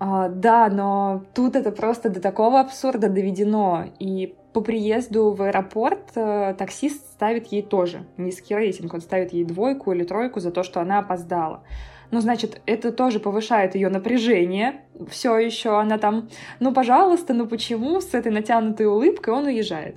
А, 0.00 0.28
да, 0.28 0.68
но 0.68 1.24
тут 1.34 1.54
это 1.54 1.70
просто 1.70 2.10
до 2.10 2.20
такого 2.20 2.60
абсурда 2.60 3.08
доведено. 3.08 3.86
И 4.00 4.34
по 4.54 4.60
приезду 4.60 5.32
в 5.32 5.42
аэропорт 5.42 6.12
э, 6.14 6.54
таксист 6.56 7.04
ставит 7.12 7.48
ей 7.48 7.60
тоже 7.60 8.06
низкий 8.16 8.54
рейтинг. 8.54 8.94
Он 8.94 9.00
ставит 9.00 9.32
ей 9.32 9.44
двойку 9.44 9.92
или 9.92 10.04
тройку 10.04 10.38
за 10.38 10.52
то, 10.52 10.62
что 10.62 10.80
она 10.80 11.00
опоздала. 11.00 11.64
Ну, 12.12 12.20
значит, 12.20 12.60
это 12.64 12.92
тоже 12.92 13.18
повышает 13.18 13.74
ее 13.74 13.88
напряжение. 13.88 14.82
Все 15.10 15.36
еще 15.38 15.80
она 15.80 15.98
там, 15.98 16.28
ну, 16.60 16.72
пожалуйста, 16.72 17.34
ну 17.34 17.48
почему 17.48 18.00
с 18.00 18.14
этой 18.14 18.30
натянутой 18.30 18.86
улыбкой 18.86 19.34
он 19.34 19.46
уезжает. 19.46 19.96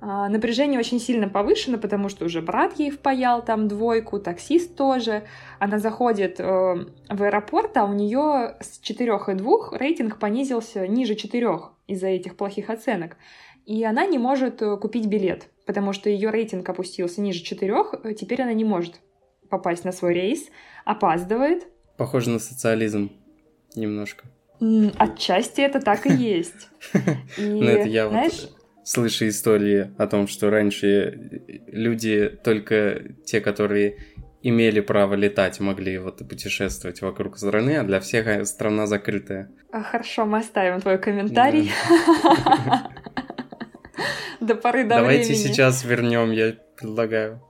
А, 0.00 0.30
напряжение 0.30 0.78
очень 0.78 1.00
сильно 1.00 1.28
повышено, 1.28 1.76
потому 1.76 2.08
что 2.08 2.24
уже 2.24 2.40
брат 2.40 2.78
ей 2.78 2.90
впаял 2.90 3.44
там 3.44 3.68
двойку, 3.68 4.18
таксист 4.20 4.74
тоже. 4.74 5.24
Она 5.58 5.78
заходит 5.78 6.40
э, 6.40 6.44
в 6.44 7.22
аэропорт, 7.22 7.76
а 7.76 7.84
у 7.84 7.92
нее 7.92 8.56
с 8.60 8.80
4,2 8.80 9.76
рейтинг 9.76 10.18
понизился 10.18 10.86
ниже 10.86 11.14
4 11.14 11.48
из-за 11.88 12.06
этих 12.06 12.36
плохих 12.36 12.70
оценок 12.70 13.16
и 13.68 13.84
она 13.84 14.06
не 14.06 14.16
может 14.16 14.62
э, 14.62 14.78
купить 14.78 15.06
билет, 15.06 15.50
потому 15.66 15.92
что 15.92 16.08
ее 16.08 16.30
рейтинг 16.30 16.66
опустился 16.66 17.20
ниже 17.20 17.42
четырех, 17.42 17.94
теперь 18.18 18.40
она 18.40 18.54
не 18.54 18.64
может 18.64 18.94
попасть 19.50 19.84
на 19.84 19.92
свой 19.92 20.14
рейс, 20.14 20.48
опаздывает. 20.86 21.66
Похоже 21.98 22.30
на 22.30 22.38
социализм 22.38 23.12
немножко. 23.76 24.24
Отчасти 24.96 25.60
это 25.60 25.80
так 25.80 26.06
и 26.06 26.14
есть. 26.14 26.70
Ну, 27.36 27.62
это 27.62 27.86
я 27.86 28.08
вот 28.08 28.50
слышу 28.84 29.28
истории 29.28 29.90
о 29.98 30.06
том, 30.06 30.28
что 30.28 30.48
раньше 30.48 31.42
люди, 31.66 32.30
только 32.42 33.02
те, 33.26 33.42
которые 33.42 33.98
имели 34.40 34.80
право 34.80 35.12
летать, 35.12 35.60
могли 35.60 35.98
вот 35.98 36.26
путешествовать 36.26 37.02
вокруг 37.02 37.36
страны, 37.36 37.76
а 37.76 37.84
для 37.84 38.00
всех 38.00 38.46
страна 38.46 38.86
закрытая. 38.86 39.50
А, 39.72 39.82
хорошо, 39.82 40.24
мы 40.24 40.38
оставим 40.38 40.80
твой 40.80 40.96
комментарий. 40.96 41.70
До 44.40 44.54
поры 44.54 44.84
до 44.84 44.96
Давайте 44.96 45.34
сейчас 45.34 45.84
вернем, 45.84 46.30
я 46.30 46.54
предлагаю. 46.76 47.42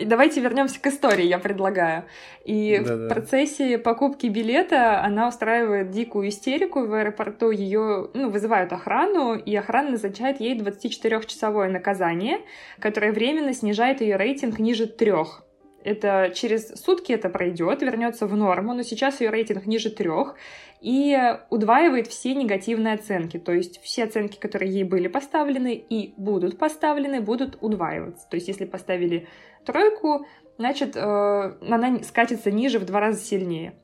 Давайте 0.00 0.40
вернемся 0.40 0.80
к 0.80 0.86
истории, 0.86 1.24
я 1.24 1.38
предлагаю. 1.38 2.04
И 2.44 2.78
да, 2.84 2.94
в 2.94 3.08
процессе 3.08 3.78
покупки 3.78 4.26
билета 4.26 5.02
она 5.02 5.28
устраивает 5.28 5.90
дикую 5.90 6.28
истерику 6.28 6.86
в 6.86 6.92
аэропорту. 6.92 7.50
Ее 7.50 8.10
ну, 8.12 8.28
вызывают 8.28 8.72
охрану, 8.72 9.34
и 9.34 9.56
охрана 9.56 9.92
назначает 9.92 10.40
ей 10.40 10.58
24-часовое 10.58 11.70
наказание, 11.70 12.40
которое 12.78 13.12
временно 13.12 13.54
снижает 13.54 14.00
ее 14.02 14.16
рейтинг 14.16 14.58
ниже 14.58 14.86
трех. 14.86 15.42
Это 15.84 16.32
через 16.34 16.68
сутки 16.74 17.12
это 17.12 17.28
пройдет, 17.28 17.82
вернется 17.82 18.26
в 18.26 18.36
норму, 18.36 18.74
но 18.74 18.82
сейчас 18.82 19.20
ее 19.20 19.30
рейтинг 19.30 19.66
ниже 19.66 19.90
трех 19.90 20.34
и 20.80 21.16
удваивает 21.50 22.08
все 22.08 22.34
негативные 22.34 22.94
оценки. 22.94 23.38
То 23.38 23.52
есть 23.52 23.80
все 23.82 24.04
оценки, 24.04 24.38
которые 24.38 24.72
ей 24.72 24.84
были 24.84 25.06
поставлены 25.06 25.74
и 25.74 26.14
будут 26.16 26.58
поставлены, 26.58 27.20
будут 27.20 27.58
удваиваться. 27.60 28.28
То 28.28 28.36
есть 28.36 28.48
если 28.48 28.64
поставили 28.64 29.28
тройку, 29.64 30.26
значит, 30.56 30.96
э, 30.96 31.00
она 31.00 32.02
скатится 32.02 32.50
ниже 32.50 32.80
в 32.80 32.84
два 32.84 33.00
раза 33.00 33.20
сильнее. 33.20 33.74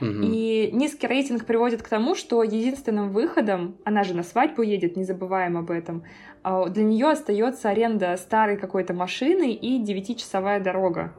Угу. 0.00 0.08
И 0.10 0.70
низкий 0.72 1.06
рейтинг 1.06 1.44
приводит 1.44 1.82
к 1.82 1.88
тому, 1.88 2.14
что 2.14 2.42
единственным 2.42 3.10
выходом, 3.10 3.76
она 3.84 4.04
же 4.04 4.14
на 4.14 4.22
свадьбу 4.22 4.62
едет, 4.62 4.96
не 4.96 5.04
забываем 5.04 5.58
об 5.58 5.70
этом, 5.70 6.04
э, 6.44 6.64
для 6.70 6.82
нее 6.82 7.10
остается 7.10 7.68
аренда 7.68 8.16
старой 8.16 8.56
какой-то 8.56 8.94
машины 8.94 9.52
и 9.52 9.78
девятичасовая 9.78 10.58
дорога 10.58 11.14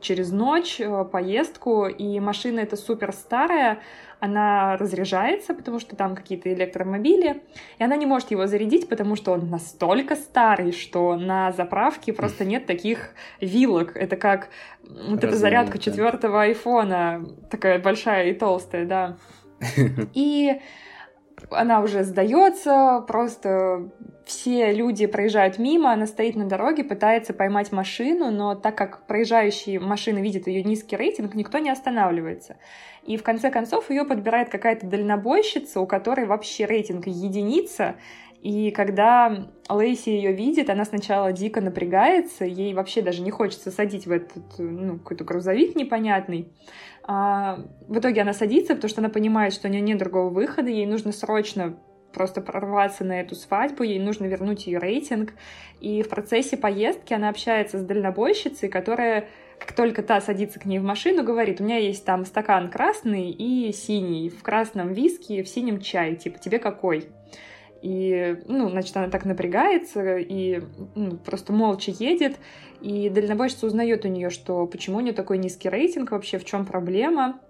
через 0.00 0.32
ночь, 0.32 0.80
э, 0.80 1.04
поездку, 1.10 1.86
и 1.86 2.20
машина 2.20 2.60
эта 2.60 2.76
супер 2.76 3.12
старая, 3.12 3.78
она 4.20 4.76
разряжается, 4.76 5.54
потому 5.54 5.78
что 5.78 5.96
там 5.96 6.14
какие-то 6.14 6.52
электромобили, 6.52 7.42
и 7.78 7.84
она 7.84 7.96
не 7.96 8.06
может 8.06 8.30
его 8.30 8.46
зарядить, 8.46 8.88
потому 8.88 9.16
что 9.16 9.32
он 9.32 9.50
настолько 9.50 10.16
старый, 10.16 10.72
что 10.72 11.16
на 11.16 11.52
заправке 11.52 12.12
просто 12.12 12.44
нет 12.44 12.66
таких 12.66 13.10
вилок. 13.40 13.96
Это 13.96 14.16
как 14.16 14.48
вот 14.82 15.24
эта 15.24 15.36
зарядка 15.36 15.78
четвертого 15.78 16.42
айфона, 16.42 17.26
такая 17.50 17.78
большая 17.78 18.30
и 18.30 18.34
толстая, 18.34 18.86
да. 18.86 19.16
И 20.14 20.60
она 21.50 21.80
уже 21.80 22.04
сдается, 22.04 23.04
просто 23.06 23.90
все 24.24 24.72
люди 24.72 25.06
проезжают 25.06 25.58
мимо, 25.58 25.92
она 25.92 26.06
стоит 26.06 26.34
на 26.34 26.46
дороге, 26.46 26.82
пытается 26.82 27.32
поймать 27.32 27.72
машину, 27.72 28.30
но 28.30 28.54
так 28.54 28.76
как 28.76 29.06
проезжающие 29.06 29.78
машины 29.78 30.18
видят 30.18 30.46
ее 30.46 30.62
низкий 30.62 30.96
рейтинг, 30.96 31.34
никто 31.34 31.58
не 31.58 31.70
останавливается. 31.70 32.56
И 33.04 33.16
в 33.16 33.22
конце 33.22 33.50
концов 33.50 33.90
ее 33.90 34.04
подбирает 34.04 34.48
какая-то 34.48 34.86
дальнобойщица, 34.86 35.80
у 35.80 35.86
которой 35.86 36.26
вообще 36.26 36.64
рейтинг 36.64 37.06
единица, 37.06 37.96
и 38.42 38.70
когда 38.70 39.48
Лейси 39.68 40.10
ее 40.10 40.32
видит, 40.32 40.70
она 40.70 40.84
сначала 40.84 41.32
дико 41.32 41.60
напрягается, 41.60 42.44
ей 42.44 42.74
вообще 42.74 43.02
даже 43.02 43.22
не 43.22 43.30
хочется 43.30 43.70
садить 43.70 44.06
в 44.06 44.12
этот, 44.12 44.58
ну, 44.58 44.98
какой-то 44.98 45.24
грузовик 45.24 45.74
непонятный. 45.74 46.48
А, 47.08 47.60
в 47.86 47.98
итоге 47.98 48.22
она 48.22 48.32
садится, 48.32 48.74
потому 48.74 48.88
что 48.88 49.00
она 49.00 49.08
понимает, 49.08 49.52
что 49.52 49.68
у 49.68 49.70
нее 49.70 49.80
нет 49.80 49.98
другого 49.98 50.28
выхода, 50.28 50.68
ей 50.68 50.86
нужно 50.86 51.12
срочно 51.12 51.78
просто 52.12 52.40
прорваться 52.40 53.04
на 53.04 53.20
эту 53.20 53.34
свадьбу, 53.34 53.82
ей 53.82 54.00
нужно 54.00 54.24
вернуть 54.24 54.66
ее 54.66 54.78
рейтинг. 54.78 55.34
И 55.80 56.02
в 56.02 56.08
процессе 56.08 56.56
поездки 56.56 57.12
она 57.12 57.28
общается 57.28 57.78
с 57.78 57.84
дальнобойщицей, 57.84 58.68
которая, 58.68 59.28
как 59.60 59.72
только 59.72 60.02
та 60.02 60.20
садится 60.20 60.58
к 60.58 60.64
ней 60.64 60.78
в 60.78 60.82
машину, 60.82 61.22
говорит, 61.22 61.60
у 61.60 61.64
меня 61.64 61.76
есть 61.76 62.04
там 62.04 62.24
стакан 62.24 62.70
красный 62.70 63.30
и 63.30 63.70
синий, 63.72 64.30
в 64.30 64.42
красном 64.42 64.92
виски, 64.92 65.42
в 65.42 65.48
синем 65.48 65.80
чай, 65.80 66.16
типа, 66.16 66.38
тебе 66.38 66.58
какой? 66.58 67.06
И, 67.82 68.38
ну, 68.46 68.70
значит, 68.70 68.96
она 68.96 69.08
так 69.08 69.24
напрягается 69.24 70.16
и 70.16 70.62
ну, 70.94 71.18
просто 71.18 71.52
молча 71.52 71.92
едет. 71.92 72.36
И 72.80 73.08
дальнобойщица 73.08 73.66
узнает 73.66 74.04
у 74.04 74.08
нее, 74.08 74.30
что 74.30 74.66
почему 74.66 74.98
у 74.98 75.00
нее 75.00 75.12
такой 75.12 75.38
низкий 75.38 75.68
рейтинг, 75.68 76.10
вообще 76.10 76.38
в 76.38 76.44
чем 76.44 76.66
проблема. 76.66 77.40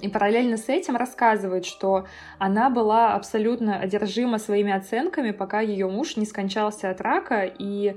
И 0.00 0.08
параллельно 0.08 0.56
с 0.56 0.68
этим 0.68 0.96
рассказывает, 0.96 1.66
что 1.66 2.06
она 2.38 2.70
была 2.70 3.14
абсолютно 3.14 3.78
одержима 3.78 4.38
своими 4.38 4.72
оценками, 4.72 5.32
пока 5.32 5.60
ее 5.60 5.88
муж 5.88 6.16
не 6.16 6.24
скончался 6.24 6.90
от 6.90 7.00
рака, 7.00 7.44
и 7.44 7.96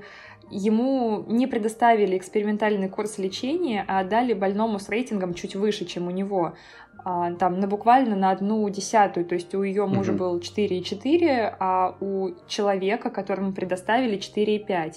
ему 0.50 1.24
не 1.26 1.46
предоставили 1.46 2.16
экспериментальный 2.16 2.88
курс 2.88 3.18
лечения, 3.18 3.84
а 3.88 4.04
дали 4.04 4.34
больному 4.34 4.78
с 4.78 4.88
рейтингом 4.88 5.34
чуть 5.34 5.56
выше, 5.56 5.86
чем 5.86 6.06
у 6.06 6.10
него. 6.10 6.54
А, 7.04 7.32
там 7.34 7.60
на 7.60 7.66
буквально 7.66 8.16
на 8.16 8.30
одну 8.30 8.68
десятую, 8.68 9.26
то 9.26 9.34
есть 9.34 9.54
у 9.54 9.62
ее 9.62 9.86
мужа 9.86 10.12
mm-hmm. 10.12 10.16
был 10.16 10.38
4,4, 10.38 11.56
а 11.58 11.96
у 12.00 12.30
человека, 12.46 13.10
которому 13.10 13.52
предоставили 13.52 14.18
4,5. 14.18 14.96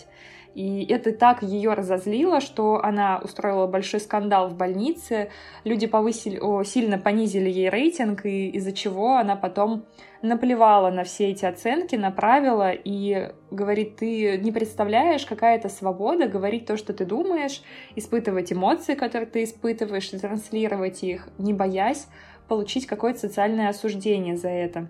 И 0.56 0.86
это 0.86 1.14
так 1.14 1.44
ее 1.44 1.74
разозлило, 1.74 2.42
что 2.42 2.84
она 2.84 3.20
устроила 3.24 3.68
большой 3.68 4.00
скандал 4.00 4.50
в 4.50 4.56
больнице. 4.56 5.30
Люди 5.64 5.88
повысили, 5.88 6.40
о, 6.40 6.64
сильно 6.64 6.98
понизили 6.98 7.50
ей 7.50 7.70
рейтинг, 7.70 8.26
и 8.26 8.50
из-за 8.50 8.72
чего 8.72 9.18
она 9.18 9.36
потом 9.36 9.86
наплевала 10.22 10.90
на 10.90 11.04
все 11.04 11.30
эти 11.30 11.46
оценки, 11.46 11.96
направила 11.96 12.72
и 12.72 13.32
говорит, 13.52 13.98
ты 13.98 14.38
не 14.38 14.52
представляешь, 14.52 15.26
какая 15.26 15.58
это 15.58 15.70
свобода 15.70 16.28
говорить 16.28 16.66
то, 16.66 16.78
что 16.78 16.94
ты 16.94 17.06
думаешь, 17.06 17.62
испытывать 17.96 18.52
эмоции, 18.52 18.96
которые 18.96 19.30
ты 19.30 19.44
испытываешь, 19.44 20.10
транслировать 20.10 21.04
их, 21.04 21.30
не 21.38 21.54
боясь 21.54 22.08
получить 22.50 22.88
какое-то 22.88 23.20
социальное 23.20 23.70
осуждение 23.70 24.36
за 24.36 24.50
это. 24.50 24.90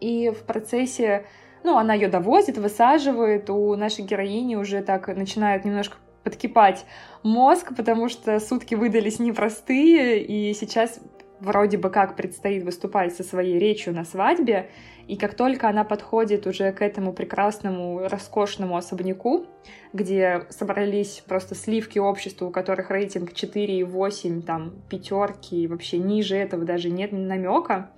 И 0.00 0.30
в 0.30 0.44
процессе 0.44 1.24
ну, 1.64 1.76
она 1.76 1.94
ее 1.94 2.08
довозит, 2.08 2.58
высаживает, 2.58 3.50
у 3.50 3.74
нашей 3.76 4.04
героини 4.04 4.56
уже 4.56 4.82
так 4.82 5.08
начинает 5.08 5.64
немножко 5.64 5.96
подкипать 6.24 6.84
мозг, 7.22 7.72
потому 7.76 8.08
что 8.08 8.38
сутки 8.40 8.74
выдались 8.74 9.18
непростые, 9.18 10.22
и 10.22 10.52
сейчас 10.54 11.00
вроде 11.40 11.78
бы 11.78 11.90
как 11.90 12.16
предстоит 12.16 12.64
выступать 12.64 13.14
со 13.14 13.22
своей 13.22 13.58
речью 13.58 13.94
на 13.94 14.04
свадьбе, 14.04 14.70
и 15.06 15.16
как 15.16 15.34
только 15.34 15.68
она 15.68 15.84
подходит 15.84 16.46
уже 16.46 16.70
к 16.72 16.82
этому 16.82 17.12
прекрасному, 17.12 18.08
роскошному 18.08 18.76
особняку, 18.76 19.46
где 19.92 20.46
собрались 20.50 21.22
просто 21.26 21.54
сливки 21.54 21.98
общества, 21.98 22.46
у 22.46 22.50
которых 22.50 22.90
рейтинг 22.90 23.32
4,8, 23.32 24.42
там, 24.42 24.74
пятерки, 24.90 25.66
вообще 25.66 25.98
ниже 25.98 26.36
этого 26.36 26.64
даже 26.64 26.90
нет 26.90 27.12
намека, 27.12 27.90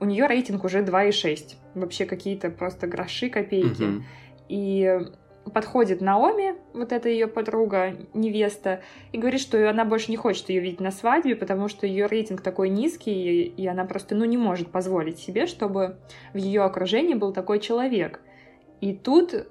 у 0.00 0.04
нее 0.04 0.26
рейтинг 0.26 0.64
уже 0.64 0.80
2,6. 0.80 1.54
Вообще 1.74 2.04
какие-то 2.04 2.50
просто 2.50 2.86
гроши, 2.86 3.28
копейки. 3.28 3.82
Угу. 3.82 4.02
И 4.48 5.00
подходит 5.52 6.00
Наоми, 6.00 6.54
вот 6.72 6.92
эта 6.92 7.08
ее 7.08 7.26
подруга, 7.26 7.94
невеста, 8.14 8.80
и 9.12 9.18
говорит, 9.18 9.40
что 9.40 9.68
она 9.68 9.84
больше 9.84 10.10
не 10.10 10.16
хочет 10.16 10.48
ее 10.48 10.60
видеть 10.60 10.80
на 10.80 10.90
свадьбе, 10.90 11.36
потому 11.36 11.68
что 11.68 11.86
ее 11.86 12.06
рейтинг 12.06 12.40
такой 12.40 12.68
низкий, 12.68 13.42
и 13.42 13.66
она 13.66 13.84
просто 13.84 14.14
ну, 14.14 14.24
не 14.24 14.36
может 14.36 14.70
позволить 14.70 15.18
себе, 15.18 15.46
чтобы 15.46 15.98
в 16.32 16.38
ее 16.38 16.62
окружении 16.62 17.14
был 17.14 17.32
такой 17.32 17.60
человек. 17.60 18.20
И 18.80 18.94
тут 18.94 19.46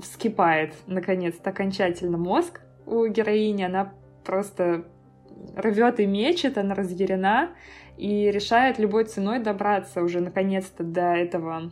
вскипает, 0.00 0.74
наконец-то, 0.86 1.50
окончательно 1.50 2.18
мозг 2.18 2.60
у 2.86 3.06
героини, 3.06 3.62
она 3.62 3.92
просто 4.24 4.84
рвет 5.56 6.00
и 6.00 6.06
мечет, 6.06 6.58
она 6.58 6.74
разъярена, 6.74 7.50
и 7.96 8.30
решает 8.30 8.78
любой 8.78 9.04
ценой 9.04 9.38
добраться 9.38 10.02
уже 10.02 10.20
наконец-то 10.20 10.82
до 10.82 11.14
этого, 11.14 11.70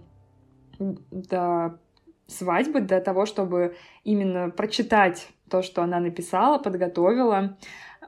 до 0.79 1.79
свадьбы, 2.27 2.81
до 2.81 3.01
того, 3.01 3.27
чтобы 3.27 3.77
именно 4.05 4.51
прочитать 4.51 5.29
то, 5.51 5.63
что 5.63 5.83
она 5.83 6.01
написала, 6.01 6.59
подготовила. 6.59 7.59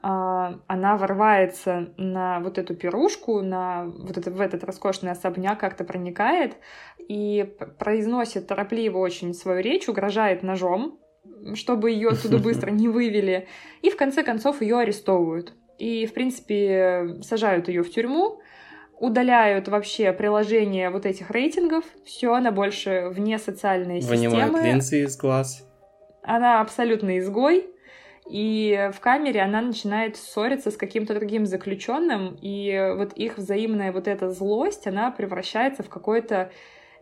А, 0.01 0.59
она 0.67 0.97
ворвается 0.97 1.93
на 1.97 2.39
вот 2.39 2.57
эту 2.57 2.75
пирушку, 2.75 3.41
на 3.41 3.85
вот 3.85 4.17
это, 4.17 4.31
в 4.31 4.41
этот 4.41 4.63
роскошный 4.63 5.11
особняк, 5.11 5.59
как-то 5.59 5.83
проникает 5.83 6.57
и 6.97 7.55
произносит 7.77 8.47
торопливо 8.47 8.97
очень 8.97 9.33
свою 9.33 9.61
речь, 9.61 9.87
угрожает 9.87 10.43
ножом, 10.43 10.99
чтобы 11.53 11.91
ее 11.91 12.09
оттуда 12.09 12.37
быстро 12.39 12.71
не 12.71 12.87
вывели, 12.87 13.47
и 13.81 13.89
в 13.89 13.97
конце 13.97 14.23
концов 14.23 14.61
ее 14.61 14.79
арестовывают. 14.79 15.53
И, 15.83 16.05
в 16.05 16.13
принципе, 16.13 17.17
сажают 17.23 17.67
ее 17.67 17.83
в 17.83 17.91
тюрьму. 17.91 18.39
удаляют 18.99 19.67
вообще 19.67 20.13
приложение 20.13 20.89
вот 20.89 21.05
этих 21.05 21.29
рейтингов, 21.29 21.83
все, 22.05 22.33
она 22.33 22.51
больше 22.51 23.09
вне 23.09 23.37
социальной 23.37 23.99
Вынимают 23.99 24.21
системы. 24.21 24.45
Вынимают 24.45 24.65
линзы 24.65 25.03
из 25.03 25.17
глаз. 25.17 25.67
Она 26.21 26.61
абсолютно 26.61 27.19
изгой, 27.19 27.67
и 28.29 28.91
в 28.93 29.01
камере 29.01 29.41
она 29.41 29.61
начинает 29.61 30.15
ссориться 30.15 30.71
с 30.71 30.77
каким-то 30.77 31.15
другим 31.15 31.45
заключенным, 31.45 32.37
и 32.41 32.93
вот 32.95 33.11
их 33.13 33.37
взаимная 33.37 33.91
вот 33.91 34.07
эта 34.07 34.31
злость, 34.31 34.87
она 34.87 35.11
превращается 35.11 35.83
в 35.83 35.89
какое-то 35.89 36.49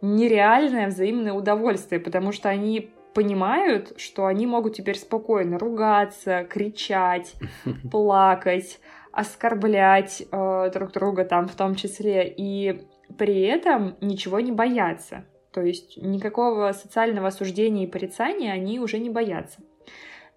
нереальное 0.02 0.88
взаимное 0.88 1.34
удовольствие, 1.34 2.02
потому 2.02 2.32
что 2.32 2.50
они 2.50 2.90
понимают, 3.14 3.94
что 3.98 4.26
они 4.26 4.48
могут 4.48 4.76
теперь 4.76 4.98
спокойно 4.98 5.58
ругаться, 5.60 6.44
кричать, 6.44 7.36
плакать, 7.92 8.80
оскорблять 9.12 10.24
э, 10.32 10.72
друг 10.74 10.92
друга 10.92 11.26
там 11.26 11.48
в 11.48 11.56
том 11.56 11.76
числе, 11.76 12.28
и 12.28 12.88
при 13.18 13.42
этом 13.42 13.98
ничего 14.02 14.40
не 14.40 14.52
бояться. 14.52 15.26
То 15.52 15.62
есть 15.62 15.98
никакого 15.98 16.72
социального 16.72 17.28
осуждения 17.28 17.84
и 17.84 17.92
порицания 17.92 18.54
они 18.54 18.80
уже 18.80 19.00
не 19.00 19.10
боятся. 19.10 19.60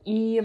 И 0.05 0.43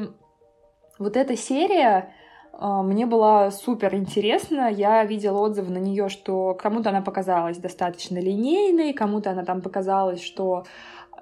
вот 1.00 1.18
эта 1.18 1.36
серия 1.36 2.14
э, 2.54 2.66
мне 2.84 3.08
была 3.08 3.50
супер 3.50 3.96
интересна. 3.96 4.70
Я 4.70 5.04
видела 5.06 5.40
отзывы 5.40 5.72
на 5.72 5.80
нее, 5.80 6.10
что 6.10 6.54
кому-то 6.54 6.90
она 6.90 7.02
показалась 7.02 7.58
достаточно 7.58 8.20
линейной, 8.20 8.94
кому-то 8.94 9.32
она 9.32 9.44
там 9.44 9.62
показалась, 9.62 10.22
что 10.22 10.66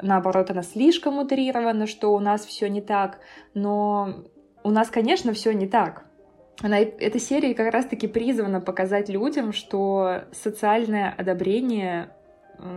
наоборот 0.01 0.49
она 0.51 0.63
слишком 0.63 1.19
утрирована, 1.19 1.87
что 1.87 2.13
у 2.13 2.19
нас 2.19 2.45
все 2.45 2.67
не 2.67 2.81
так. 2.81 3.19
Но 3.53 4.25
у 4.63 4.69
нас, 4.69 4.89
конечно, 4.89 5.33
все 5.33 5.53
не 5.53 5.67
так. 5.67 6.05
Она, 6.61 6.79
эта 6.79 7.19
серия 7.19 7.53
как 7.53 7.71
раз-таки 7.71 8.07
призвана 8.07 8.61
показать 8.61 9.09
людям, 9.09 9.53
что 9.53 10.23
социальное 10.31 11.13
одобрение 11.15 12.09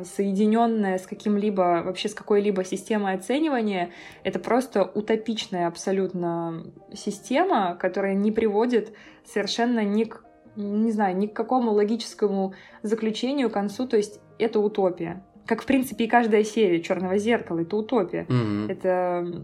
соединенное 0.05 0.99
с 0.99 1.07
каким-либо, 1.07 1.83
вообще 1.85 2.09
с 2.09 2.15
какой-либо 2.15 2.65
системой 2.65 3.15
оценивания, 3.15 3.91
это 4.25 4.39
просто 4.39 4.85
утопичная 4.85 5.67
абсолютно 5.67 6.67
система, 6.93 7.77
которая 7.77 8.15
не 8.15 8.31
приводит 8.31 8.93
совершенно 9.25 9.83
ни 9.83 10.05
к, 10.05 10.23
не 10.57 10.93
знаю, 10.93 11.17
ни 11.17 11.27
к 11.27 11.33
какому 11.35 11.73
логическому 11.73 12.55
заключению, 12.83 13.51
концу, 13.51 13.87
то 13.87 13.97
есть 13.97 14.21
это 14.39 14.61
утопия. 14.61 15.25
Как, 15.51 15.63
в 15.63 15.67
принципе, 15.67 16.05
и 16.05 16.07
каждая 16.07 16.45
серия 16.45 16.81
Черного 16.81 17.19
зеркала, 17.19 17.63
это 17.63 17.77
утопия. 17.77 18.25
Mm-hmm. 18.29 18.71
Это 18.71 19.43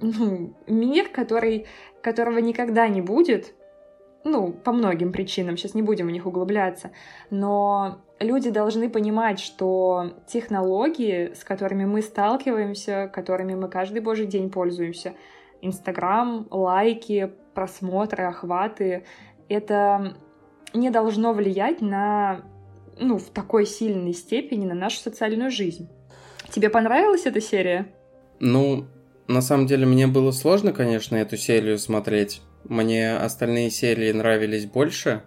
ну, 0.00 0.52
мир, 0.66 1.08
который 1.10 1.66
которого 2.02 2.38
никогда 2.38 2.88
не 2.88 3.02
будет, 3.02 3.54
ну, 4.24 4.52
по 4.52 4.72
многим 4.72 5.12
причинам, 5.12 5.56
сейчас 5.56 5.74
не 5.74 5.82
будем 5.82 6.08
в 6.08 6.10
них 6.10 6.26
углубляться, 6.26 6.90
но 7.30 7.98
люди 8.18 8.50
должны 8.50 8.90
понимать, 8.90 9.38
что 9.38 10.14
технологии, 10.26 11.32
с 11.34 11.44
которыми 11.44 11.84
мы 11.84 12.02
сталкиваемся, 12.02 13.08
которыми 13.14 13.54
мы 13.54 13.68
каждый 13.68 14.00
божий 14.00 14.26
день 14.26 14.50
пользуемся, 14.50 15.14
Инстаграм, 15.62 16.48
лайки, 16.50 17.30
просмотры, 17.54 18.24
охваты, 18.24 19.04
это 19.48 20.16
не 20.74 20.90
должно 20.90 21.32
влиять 21.32 21.80
на, 21.80 22.40
ну, 22.98 23.18
в 23.18 23.30
такой 23.30 23.66
сильной 23.66 24.14
степени 24.14 24.66
на 24.66 24.74
нашу 24.74 24.98
социальную 24.98 25.50
жизнь. 25.50 25.88
Тебе 26.50 26.70
понравилась 26.70 27.26
эта 27.26 27.40
серия? 27.40 27.88
Ну, 28.40 28.86
на 29.28 29.40
самом 29.40 29.66
деле 29.66 29.86
мне 29.86 30.06
было 30.06 30.30
сложно, 30.30 30.72
конечно, 30.72 31.16
эту 31.16 31.36
серию 31.36 31.78
смотреть. 31.78 32.42
Мне 32.64 33.16
остальные 33.16 33.70
серии 33.70 34.12
нравились 34.12 34.66
больше. 34.66 35.22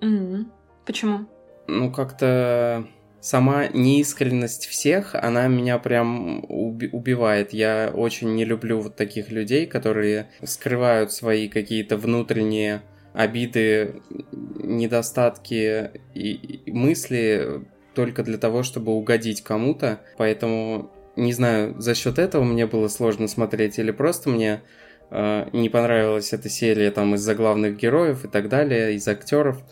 Mm-hmm. 0.00 0.44
Почему? 0.86 1.26
Ну, 1.68 1.92
как-то 1.92 2.86
сама 3.20 3.68
неискренность 3.68 4.66
всех, 4.66 5.14
она 5.14 5.46
меня 5.46 5.78
прям 5.78 6.44
уби- 6.48 6.90
убивает. 6.90 7.52
Я 7.52 7.92
очень 7.94 8.34
не 8.34 8.44
люблю 8.44 8.80
вот 8.80 8.96
таких 8.96 9.30
людей, 9.30 9.66
которые 9.66 10.30
скрывают 10.42 11.12
свои 11.12 11.48
какие-то 11.48 11.96
внутренние 11.96 12.82
обиды, 13.12 14.02
недостатки 14.30 15.90
и, 16.14 16.62
мысли 16.66 17.64
только 17.94 18.22
для 18.22 18.38
того, 18.38 18.62
чтобы 18.62 18.92
угодить 18.92 19.42
кому-то. 19.42 20.00
Поэтому 20.16 20.90
не 21.16 21.32
знаю, 21.32 21.80
за 21.80 21.94
счет 21.94 22.18
этого 22.18 22.44
мне 22.44 22.66
было 22.66 22.88
сложно 22.88 23.28
смотреть, 23.28 23.78
или 23.78 23.90
просто 23.90 24.30
мне 24.30 24.62
э, 25.10 25.48
не 25.52 25.68
понравилась 25.68 26.32
эта 26.32 26.48
серия 26.48 26.90
там 26.90 27.14
из-за 27.14 27.34
главных 27.34 27.76
героев 27.76 28.24
и 28.24 28.28
так 28.28 28.48
далее, 28.48 28.94
из 28.94 29.06
актеров, 29.08 29.62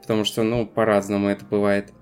потому 0.00 0.24
что, 0.24 0.42
ну, 0.42 0.66
по-разному 0.66 1.28
это 1.28 1.44
бывает. 1.44 1.92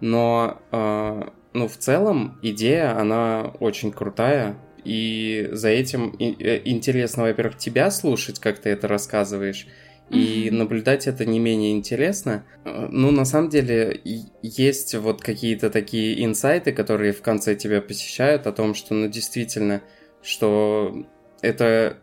Но, 0.00 0.60
э, 0.70 1.22
ну, 1.54 1.68
в 1.68 1.76
целом 1.78 2.38
идея, 2.42 2.98
она 2.98 3.52
очень 3.60 3.90
крутая, 3.90 4.56
и 4.84 5.48
за 5.52 5.70
этим 5.70 6.14
э, 6.18 6.60
интересно, 6.64 7.22
во-первых, 7.22 7.56
тебя 7.56 7.90
слушать, 7.90 8.38
как 8.38 8.58
ты 8.58 8.68
это 8.70 8.86
рассказываешь, 8.86 9.66
и 10.10 10.50
наблюдать 10.50 11.06
это 11.06 11.24
не 11.24 11.38
менее 11.38 11.72
интересно. 11.72 12.44
Ну, 12.64 13.10
на 13.10 13.24
самом 13.24 13.48
деле, 13.48 14.00
есть 14.42 14.94
вот 14.94 15.20
какие-то 15.20 15.68
такие 15.70 16.24
инсайты, 16.24 16.72
которые 16.72 17.12
в 17.12 17.22
конце 17.22 17.56
тебя 17.56 17.80
посещают 17.80 18.46
о 18.46 18.52
том, 18.52 18.74
что, 18.74 18.94
ну, 18.94 19.08
действительно, 19.08 19.82
что 20.22 21.06
это 21.42 21.98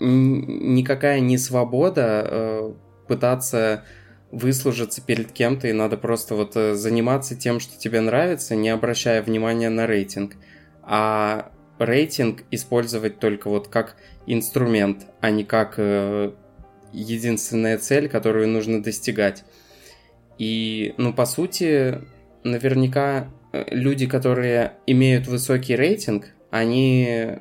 никакая 0.00 1.20
не 1.20 1.38
свобода 1.38 2.24
э, 2.24 2.72
пытаться 3.08 3.84
выслужиться 4.30 5.02
перед 5.02 5.32
кем-то, 5.32 5.68
и 5.68 5.72
надо 5.72 5.96
просто 5.96 6.34
вот 6.34 6.56
э, 6.56 6.74
заниматься 6.74 7.36
тем, 7.36 7.60
что 7.60 7.78
тебе 7.78 8.00
нравится, 8.00 8.54
не 8.54 8.70
обращая 8.70 9.22
внимания 9.22 9.68
на 9.68 9.86
рейтинг. 9.86 10.34
А 10.82 11.52
рейтинг 11.78 12.44
использовать 12.50 13.18
только 13.18 13.48
вот 13.48 13.68
как 13.68 13.96
инструмент, 14.26 15.06
а 15.20 15.30
не 15.30 15.44
как 15.44 15.74
э, 15.76 16.32
единственная 16.92 17.78
цель, 17.78 18.08
которую 18.08 18.48
нужно 18.48 18.82
достигать. 18.82 19.44
И, 20.38 20.94
ну, 20.96 21.12
по 21.12 21.26
сути, 21.26 22.00
наверняка 22.44 23.28
э, 23.52 23.64
люди, 23.70 24.06
которые 24.06 24.74
имеют 24.86 25.26
высокий 25.26 25.76
рейтинг, 25.76 26.28
они, 26.50 27.38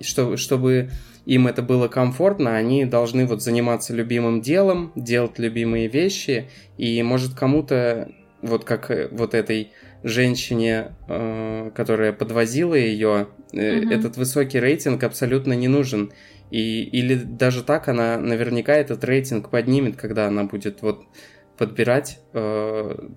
что, 0.00 0.36
чтобы 0.36 0.90
им 1.26 1.46
это 1.46 1.62
было 1.62 1.88
комфортно, 1.88 2.56
они 2.56 2.84
должны 2.84 3.26
вот 3.26 3.42
заниматься 3.42 3.94
любимым 3.94 4.40
делом, 4.40 4.92
делать 4.96 5.38
любимые 5.38 5.88
вещи, 5.88 6.48
и 6.78 7.02
может 7.02 7.34
кому-то, 7.34 8.10
вот 8.40 8.64
как 8.64 8.90
э, 8.90 9.08
вот 9.10 9.34
этой 9.34 9.70
женщине, 10.02 10.94
э, 11.08 11.70
которая 11.74 12.12
подвозила 12.12 12.74
ее, 12.74 13.28
mm-hmm. 13.52 13.94
этот 13.94 14.16
высокий 14.16 14.58
рейтинг 14.58 15.04
абсолютно 15.04 15.52
не 15.52 15.68
нужен. 15.68 16.12
И, 16.52 16.82
или 16.82 17.14
даже 17.14 17.62
так 17.64 17.88
она 17.88 18.18
наверняка 18.18 18.74
этот 18.74 19.02
рейтинг 19.04 19.48
поднимет, 19.48 19.96
когда 19.96 20.26
она 20.26 20.44
будет 20.44 20.82
вот 20.82 21.06
подбирать 21.56 22.20
э, 22.34 23.08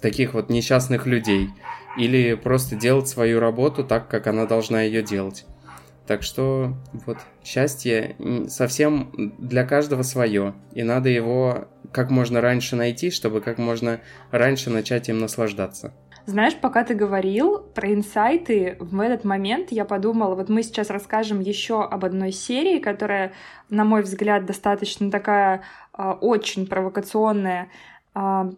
таких 0.00 0.32
вот 0.32 0.48
несчастных 0.48 1.04
людей. 1.04 1.50
Или 1.98 2.32
просто 2.32 2.76
делать 2.76 3.06
свою 3.06 3.40
работу 3.40 3.84
так, 3.84 4.08
как 4.08 4.26
она 4.26 4.46
должна 4.46 4.80
ее 4.80 5.02
делать. 5.02 5.44
Так 6.06 6.22
что 6.22 6.78
вот 7.04 7.18
счастье 7.44 8.16
совсем 8.48 9.36
для 9.38 9.64
каждого 9.64 10.02
свое. 10.02 10.54
И 10.72 10.82
надо 10.82 11.10
его 11.10 11.68
как 11.92 12.10
можно 12.10 12.40
раньше 12.40 12.74
найти, 12.74 13.10
чтобы 13.10 13.42
как 13.42 13.58
можно 13.58 14.00
раньше 14.30 14.70
начать 14.70 15.10
им 15.10 15.18
наслаждаться. 15.18 15.92
Знаешь, 16.28 16.56
пока 16.56 16.84
ты 16.84 16.92
говорил 16.92 17.58
про 17.58 17.90
инсайты, 17.90 18.76
в 18.80 19.00
этот 19.00 19.24
момент 19.24 19.72
я 19.72 19.86
подумала, 19.86 20.34
вот 20.34 20.50
мы 20.50 20.62
сейчас 20.62 20.90
расскажем 20.90 21.40
еще 21.40 21.82
об 21.82 22.04
одной 22.04 22.32
серии, 22.32 22.80
которая, 22.80 23.32
на 23.70 23.84
мой 23.84 24.02
взгляд, 24.02 24.44
достаточно 24.44 25.10
такая 25.10 25.62
э, 25.96 26.02
очень 26.20 26.66
провокационная. 26.66 27.70
Э, 28.14 28.50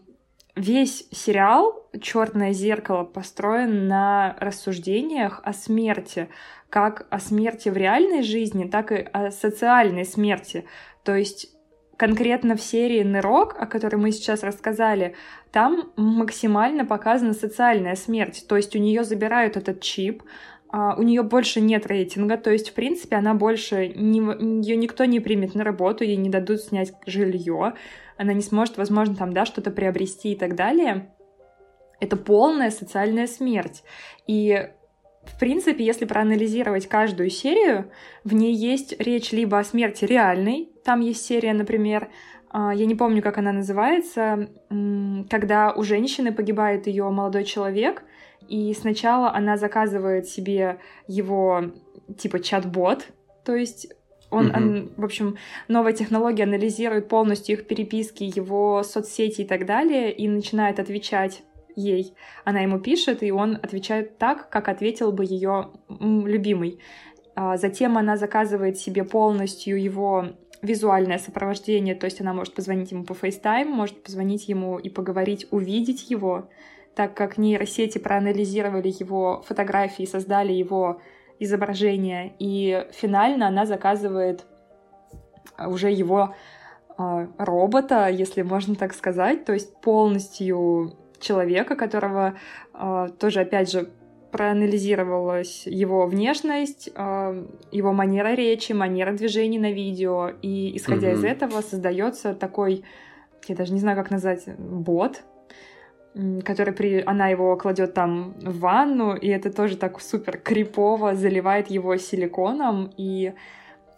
весь 0.57 1.07
сериал 1.13 1.89
Черное 2.01 2.53
зеркало 2.53 3.05
построен 3.05 3.87
на 3.87 4.35
рассуждениях 4.41 5.41
о 5.45 5.53
смерти, 5.53 6.29
как 6.71 7.07
о 7.09 7.21
смерти 7.21 7.69
в 7.69 7.77
реальной 7.77 8.25
жизни, 8.25 8.65
так 8.65 8.91
и 8.91 8.97
о 8.97 9.31
социальной 9.31 10.05
смерти. 10.05 10.65
То 11.05 11.15
есть 11.15 11.55
конкретно 12.01 12.57
в 12.57 12.63
серии 12.63 13.03
Нерок, 13.03 13.55
о 13.59 13.67
которой 13.67 13.97
мы 13.97 14.11
сейчас 14.11 14.43
рассказали, 14.43 15.15
там 15.53 15.93
максимально 15.97 16.87
показана 16.87 17.35
социальная 17.35 17.95
смерть. 17.95 18.47
То 18.49 18.57
есть 18.57 18.75
у 18.75 18.79
нее 18.79 19.05
забирают 19.05 19.59
этот 19.59 19.83
чип, 19.83 20.23
а, 20.71 20.95
у 20.97 21.03
нее 21.03 21.23
больше 21.23 21.61
нет 21.61 21.87
рейтинга, 21.87 22.39
то 22.39 22.51
есть, 22.51 22.71
в 22.71 22.73
принципе, 22.73 23.17
она 23.17 23.35
больше 23.35 23.89
не, 23.89 24.21
ее 24.65 24.77
никто 24.77 25.05
не 25.05 25.21
примет 25.21 25.55
на 25.55 25.63
работу, 25.63 26.03
ей 26.03 26.17
не 26.17 26.31
дадут 26.31 26.63
снять 26.63 26.95
жилье, 27.05 27.75
она 28.17 28.33
не 28.33 28.41
сможет, 28.41 28.79
возможно, 28.79 29.15
там, 29.15 29.35
да, 29.35 29.45
что-то 29.45 29.71
приобрести 29.71 30.33
и 30.33 30.37
так 30.37 30.57
далее. 30.57 31.15
Это 32.01 32.17
полная 32.17 32.71
социальная 32.71 33.27
смерть. 33.27 33.83
И 34.27 34.71
в 35.35 35.39
принципе, 35.39 35.85
если 35.85 36.05
проанализировать 36.05 36.89
каждую 36.89 37.31
серию, 37.31 37.91
в 38.25 38.35
ней 38.35 38.55
есть 38.55 39.01
речь 39.01 39.33
либо 39.33 39.59
о 39.59 39.65
смерти 39.65 40.05
реальной, 40.05 40.69
там 40.85 41.01
есть 41.01 41.25
серия, 41.25 41.53
например, 41.53 42.09
а, 42.51 42.75
я 42.75 42.87
не 42.87 42.95
помню, 42.95 43.23
как 43.23 43.39
она 43.39 43.53
называется, 43.53 44.49
когда 45.31 45.73
у 45.73 45.83
женщины 45.83 46.33
погибает 46.33 46.87
ее 46.87 47.09
молодой 47.11 47.45
человек, 47.45 48.03
и 48.49 48.75
сначала 48.75 49.33
она 49.33 49.57
заказывает 49.57 50.27
себе 50.27 50.79
его 51.07 51.73
типа 52.19 52.41
чат-бот, 52.41 53.07
то 53.45 53.55
есть 53.55 53.89
он, 54.31 54.49
mm-hmm. 54.49 54.57
он, 54.57 54.93
в 54.97 55.05
общем, 55.05 55.37
новая 55.69 55.93
технология 55.93 56.45
анализирует 56.45 57.09
полностью 57.09 57.57
их 57.57 57.67
переписки, 57.67 58.25
его 58.25 58.83
соцсети 58.83 59.43
и 59.43 59.47
так 59.47 59.67
далее, 59.67 60.13
и 60.13 60.29
начинает 60.29 60.79
отвечать 60.79 61.43
ей. 61.77 62.15
Она 62.45 62.61
ему 62.61 62.79
пишет, 62.79 63.23
и 63.23 63.31
он 63.31 63.57
отвечает 63.57 64.19
так, 64.19 64.49
как 64.51 64.69
ответил 64.69 65.13
бы 65.13 65.25
ее 65.25 65.71
любимый. 65.89 66.81
А 67.35 67.57
затем 67.57 67.97
она 67.97 68.17
заказывает 68.17 68.79
себе 68.79 69.05
полностью 69.05 69.81
его 69.81 70.27
визуальное 70.63 71.19
сопровождение, 71.19 71.95
то 71.95 72.05
есть 72.05 72.21
она 72.21 72.35
может 72.35 72.55
позвонить 72.55 72.91
ему 72.91 73.05
по 73.05 73.13
FaceTime, 73.13 73.65
может 73.65 74.03
позвонить 74.03 74.49
ему 74.49 74.79
и 74.79 74.91
поговорить, 74.91 75.47
увидеть 75.51 76.11
его, 76.11 76.51
так 76.95 77.15
как 77.15 77.39
нейросети 77.39 77.99
проанализировали 77.99 78.89
его 78.89 79.43
фотографии, 79.47 80.05
создали 80.05 80.53
его 80.53 81.01
изображение, 81.39 82.35
и 82.39 82.87
финально 82.93 83.49
она 83.49 83.65
заказывает 83.65 84.45
уже 85.59 85.91
его 85.91 86.35
э, 86.99 87.27
робота, 87.39 88.09
если 88.09 88.43
можно 88.43 88.75
так 88.75 88.93
сказать, 88.93 89.47
то 89.47 89.55
есть 89.55 89.75
полностью 89.81 90.97
человека, 91.21 91.77
которого 91.77 92.35
э, 92.75 93.09
тоже, 93.19 93.41
опять 93.41 93.71
же, 93.71 93.91
проанализировалась 94.31 95.67
его 95.67 96.07
внешность, 96.07 96.91
э, 96.95 97.47
его 97.73 97.93
манера 97.93 98.35
речи, 98.35 98.73
манера 98.73 99.13
движений 99.13 99.59
на 99.59 99.73
видео, 99.73 100.31
и 100.43 100.77
исходя 100.77 101.11
mm-hmm. 101.11 101.15
из 101.15 101.25
этого 101.25 101.61
создается 101.61 102.35
такой, 102.35 102.85
я 103.49 103.57
даже 103.57 103.73
не 103.73 103.81
знаю, 103.81 103.97
как 103.97 104.11
назвать, 104.11 104.45
бот, 104.59 105.23
который 106.45 106.73
при... 106.73 107.03
она 107.07 107.29
его 107.29 107.57
кладет 107.57 107.95
там 107.95 108.35
в 108.41 108.61
ванну, 108.61 109.15
и 109.15 109.29
это 109.29 109.53
тоже 109.53 109.77
так 109.77 110.01
супер 110.01 110.39
крипово 110.39 111.15
заливает 111.15 111.71
его 111.71 111.97
силиконом, 111.97 112.93
и 112.97 113.33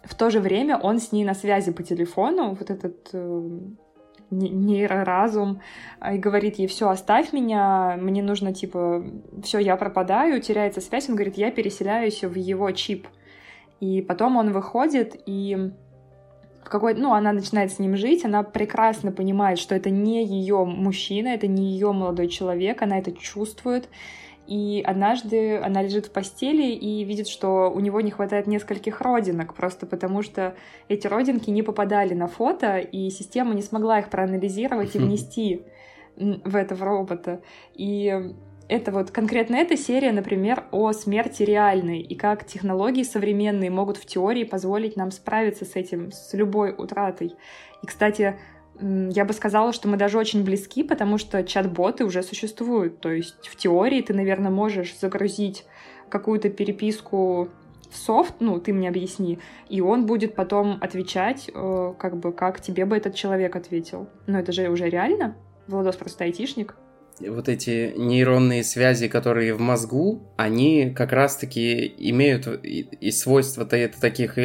в 0.05 0.15
то 0.15 0.31
же 0.31 0.41
время 0.41 0.79
он 0.79 0.99
с 0.99 1.13
ней 1.13 1.25
на 1.25 1.35
связи 1.35 1.73
по 1.73 1.83
телефону, 1.83 2.55
вот 2.55 2.71
этот 2.71 3.11
э, 3.13 3.61
нейроразум, 4.33 5.61
и 6.13 6.19
говорит 6.19 6.57
ей, 6.57 6.67
все, 6.67 6.89
оставь 6.89 7.33
меня, 7.33 7.97
мне 8.01 8.23
нужно, 8.23 8.53
типа, 8.53 9.05
все, 9.43 9.59
я 9.59 9.77
пропадаю, 9.77 10.41
теряется 10.41 10.81
связь, 10.81 11.09
он 11.09 11.15
говорит, 11.15 11.37
я 11.37 11.51
переселяюсь 11.51 12.25
в 12.25 12.37
его 12.37 12.71
чип. 12.73 13.07
И 13.81 14.01
потом 14.01 14.37
он 14.37 14.53
выходит, 14.53 15.21
и 15.27 15.73
в 16.65 16.69
какой 16.71 16.95
ну, 16.95 17.13
она 17.13 17.33
начинает 17.33 17.73
с 17.73 17.79
ним 17.79 17.97
жить, 17.97 18.25
она 18.25 18.43
прекрасно 18.43 19.13
понимает, 19.13 19.59
что 19.59 19.75
это 19.75 19.91
не 19.91 20.25
ее 20.25 20.65
мужчина, 20.65 21.29
это 21.29 21.47
не 21.47 21.73
ее 21.73 21.93
молодой 21.93 22.29
человек, 22.29 22.83
она 22.83 22.99
это 22.99 23.13
чувствует. 23.13 23.89
И 24.53 24.83
однажды 24.83 25.57
она 25.57 25.81
лежит 25.81 26.07
в 26.07 26.11
постели 26.11 26.73
и 26.75 27.05
видит, 27.05 27.27
что 27.27 27.73
у 27.75 27.81
него 27.81 28.03
не 28.03 28.11
хватает 28.11 28.47
нескольких 28.47 29.01
родинок, 29.01 29.55
просто 29.55 29.87
потому 29.87 30.21
что 30.21 30.55
эти 30.89 31.07
родинки 31.07 31.49
не 31.49 31.63
попадали 31.63 32.13
на 32.13 32.27
фото, 32.27 32.77
и 32.77 33.09
система 33.09 33.55
не 33.55 33.63
смогла 33.63 34.01
их 34.01 34.11
проанализировать 34.11 34.95
и 34.95 34.99
внести 34.99 35.63
в 36.17 36.55
этого 36.55 36.85
робота. 36.85 37.41
И 37.73 38.35
это 38.69 38.93
вот 38.93 39.11
конкретно 39.11 39.57
эта 39.57 39.79
серия, 39.79 40.13
например, 40.13 40.65
о 40.71 40.93
смерти 40.93 41.45
реальной 41.45 42.01
и 42.01 42.15
как 42.15 42.45
технологии 42.45 43.05
современные 43.05 43.71
могут 43.71 43.97
в 43.97 44.05
теории 44.05 44.45
позволить 44.45 44.97
нам 44.97 45.13
справиться 45.13 45.65
с 45.65 45.77
этим, 45.77 46.13
с 46.13 46.35
любой 46.35 46.75
утратой. 46.77 47.37
И, 47.83 47.87
кстати, 47.87 48.39
я 48.83 49.25
бы 49.25 49.33
сказала, 49.33 49.73
что 49.73 49.89
мы 49.89 49.97
даже 49.97 50.19
очень 50.19 50.45
близки, 50.45 50.83
потому 50.83 51.19
что 51.19 51.43
чат-боты 51.43 52.05
уже 52.05 52.23
существуют. 52.23 53.01
То 53.01 53.11
есть 53.11 53.49
в 53.49 53.57
теории 53.57 54.03
ты, 54.03 54.15
наверное, 54.15 54.51
можешь 54.51 54.99
загрузить 54.99 55.65
какую-то 56.09 56.51
переписку 56.51 57.49
в 57.91 57.97
софт, 57.97 58.37
ну, 58.41 58.59
ты 58.59 58.73
мне 58.73 58.89
объясни, 58.89 59.39
и 59.69 59.81
он 59.81 60.07
будет 60.07 60.35
потом 60.35 60.79
отвечать, 60.81 61.51
э, 61.55 61.95
как 61.99 62.17
бы, 62.19 62.33
как 62.33 62.61
тебе 62.61 62.87
бы 62.87 62.97
этот 62.97 63.15
человек 63.15 63.55
ответил. 63.55 64.09
Но 64.27 64.39
это 64.39 64.53
же 64.53 64.69
уже 64.69 64.89
реально. 64.89 65.37
Владос 65.67 65.97
просто 65.97 66.25
айтишник 66.25 66.77
вот 67.21 67.49
эти 67.49 67.93
нейронные 67.97 68.65
связи, 68.65 69.09
которые 69.09 69.55
в 69.55 69.61
мозгу, 69.61 70.23
они 70.37 70.91
как 70.91 71.13
раз-таки 71.13 71.95
имеют 71.99 72.47
и, 72.47 72.89
это 73.77 74.01
таких 74.01 74.39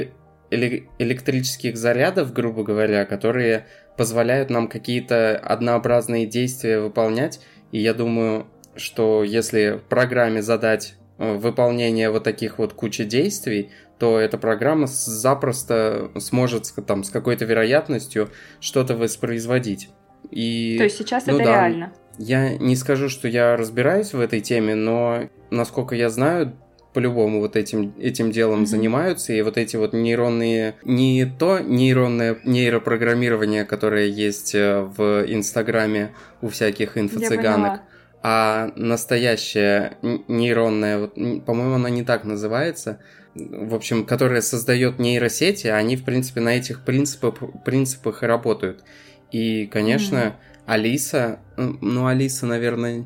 электрических 0.51 1.77
зарядов, 1.77 2.33
грубо 2.33 2.63
говоря, 2.63 3.05
которые 3.05 3.65
позволяют 3.97 4.49
нам 4.49 4.67
какие-то 4.67 5.37
однообразные 5.37 6.25
действия 6.25 6.79
выполнять. 6.79 7.41
И 7.71 7.79
я 7.79 7.93
думаю, 7.93 8.47
что 8.75 9.23
если 9.23 9.77
в 9.77 9.89
программе 9.89 10.41
задать 10.41 10.95
э, 11.17 11.35
выполнение 11.35 12.09
вот 12.09 12.23
таких 12.23 12.59
вот 12.59 12.73
кучи 12.73 13.03
действий, 13.03 13.71
то 13.99 14.19
эта 14.19 14.37
программа 14.37 14.87
запросто 14.87 16.11
сможет 16.17 16.71
там 16.85 17.03
с 17.03 17.09
какой-то 17.09 17.45
вероятностью 17.45 18.29
что-то 18.59 18.95
воспроизводить. 18.95 19.89
И, 20.29 20.75
то 20.77 20.83
есть 20.83 20.97
сейчас 20.97 21.25
ну, 21.25 21.35
это 21.35 21.45
да, 21.45 21.51
реально? 21.51 21.93
Я 22.19 22.57
не 22.57 22.75
скажу, 22.75 23.09
что 23.09 23.27
я 23.27 23.57
разбираюсь 23.57 24.13
в 24.13 24.19
этой 24.19 24.41
теме, 24.41 24.75
но 24.75 25.29
насколько 25.49 25.95
я 25.95 26.09
знаю, 26.09 26.55
по-любому 26.93 27.39
вот 27.39 27.55
этим, 27.55 27.93
этим 27.99 28.31
делом 28.31 28.63
mm-hmm. 28.63 28.65
занимаются, 28.65 29.33
и 29.33 29.41
вот 29.41 29.57
эти 29.57 29.75
вот 29.75 29.93
нейронные, 29.93 30.75
не 30.83 31.25
то 31.25 31.59
нейронное 31.59 32.37
нейропрограммирование, 32.43 33.65
которое 33.65 34.07
есть 34.07 34.55
э, 34.55 34.81
в 34.81 35.25
Инстаграме 35.27 36.13
у 36.41 36.49
всяких 36.49 36.97
инфо-цыганок, 36.97 37.81
а 38.23 38.71
настоящее 38.75 39.97
нейронное, 40.27 40.99
вот, 40.99 41.13
по-моему, 41.45 41.75
оно 41.75 41.87
не 41.87 42.03
так 42.03 42.23
называется, 42.23 42.99
в 43.35 43.75
общем, 43.75 44.05
которое 44.05 44.41
создает 44.41 44.97
нейросети, 44.97 45.67
они, 45.67 45.95
в 45.95 46.03
принципе, 46.03 46.41
на 46.41 46.57
этих 46.57 46.83
принципах, 46.83 47.35
принципах 47.63 48.23
и 48.23 48.25
работают. 48.25 48.83
И, 49.31 49.67
конечно, 49.67 50.17
mm-hmm 50.17 50.33
Алиса, 50.67 51.39
ну, 51.55 52.07
Алиса, 52.07 52.45
наверное, 52.45 53.05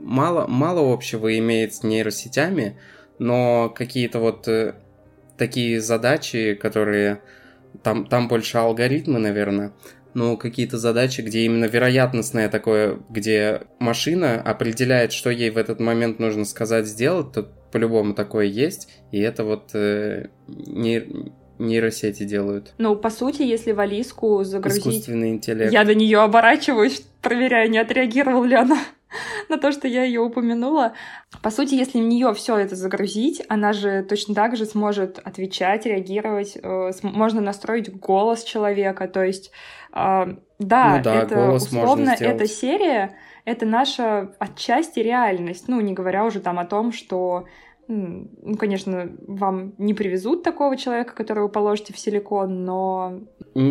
мало, 0.00 0.48
мало 0.48 0.92
общего 0.92 1.38
имеет 1.38 1.72
с 1.72 1.84
нейросетями, 1.84 2.76
но 3.18 3.68
какие-то 3.68 4.20
вот 4.20 4.48
э, 4.48 4.74
такие 5.36 5.80
задачи, 5.80 6.54
которые... 6.54 7.20
Там, 7.82 8.06
там 8.06 8.26
больше 8.26 8.56
алгоритмы, 8.56 9.18
наверное, 9.18 9.72
но 10.14 10.38
какие-то 10.38 10.78
задачи, 10.78 11.20
где 11.20 11.40
именно 11.40 11.66
вероятностное 11.66 12.48
такое, 12.48 12.98
где 13.10 13.62
машина 13.78 14.40
определяет, 14.40 15.12
что 15.12 15.28
ей 15.28 15.50
в 15.50 15.58
этот 15.58 15.78
момент 15.78 16.18
нужно 16.18 16.46
сказать, 16.46 16.86
сделать, 16.86 17.32
то 17.32 17.42
по-любому 17.70 18.14
такое 18.14 18.46
есть, 18.46 18.88
и 19.12 19.20
это 19.20 19.44
вот 19.44 19.74
э, 19.74 20.28
не, 20.46 21.06
нейросети 21.58 22.22
делают. 22.22 22.72
Ну, 22.78 22.96
по 22.96 23.10
сути, 23.10 23.42
если 23.42 23.72
в 23.72 23.80
Алиску 23.80 24.42
загрузить... 24.42 24.86
Искусственный 24.86 25.30
интеллект. 25.32 25.70
Я 25.70 25.84
до 25.84 25.94
нее 25.94 26.20
оборачиваюсь, 26.20 27.02
проверяю, 27.20 27.70
не 27.70 27.78
отреагировал 27.78 28.44
ли 28.44 28.54
она 28.54 28.78
на 29.48 29.58
то, 29.58 29.72
что 29.72 29.88
я 29.88 30.04
ее 30.04 30.20
упомянула. 30.20 30.94
По 31.42 31.50
сути, 31.50 31.74
если 31.74 32.00
в 32.00 32.04
нее 32.04 32.34
все 32.34 32.56
это 32.56 32.76
загрузить, 32.76 33.42
она 33.48 33.72
же 33.72 34.02
точно 34.02 34.34
так 34.34 34.56
же 34.56 34.66
сможет 34.66 35.18
отвечать, 35.18 35.86
реагировать. 35.86 36.56
Э, 36.62 36.90
можно 37.02 37.40
настроить 37.40 37.94
голос 37.94 38.44
человека. 38.44 39.08
То 39.08 39.24
есть, 39.24 39.50
э, 39.92 40.36
да, 40.58 40.96
ну 40.96 41.02
да 41.02 41.22
это 41.22 41.52
условно 41.52 42.14
эта 42.18 42.46
серия 42.46 43.16
это 43.46 43.64
наша 43.64 44.32
отчасти 44.38 44.98
реальность. 44.98 45.68
Ну, 45.68 45.80
не 45.80 45.94
говоря 45.94 46.24
уже 46.24 46.40
там 46.40 46.58
о 46.58 46.66
том, 46.66 46.92
что 46.92 47.46
ну, 47.88 48.56
конечно, 48.58 49.12
вам 49.28 49.74
не 49.78 49.94
привезут 49.94 50.42
такого 50.42 50.76
человека, 50.76 51.14
которого 51.14 51.46
положите 51.46 51.92
в 51.92 51.98
силикон, 51.98 52.64
но... 52.64 53.20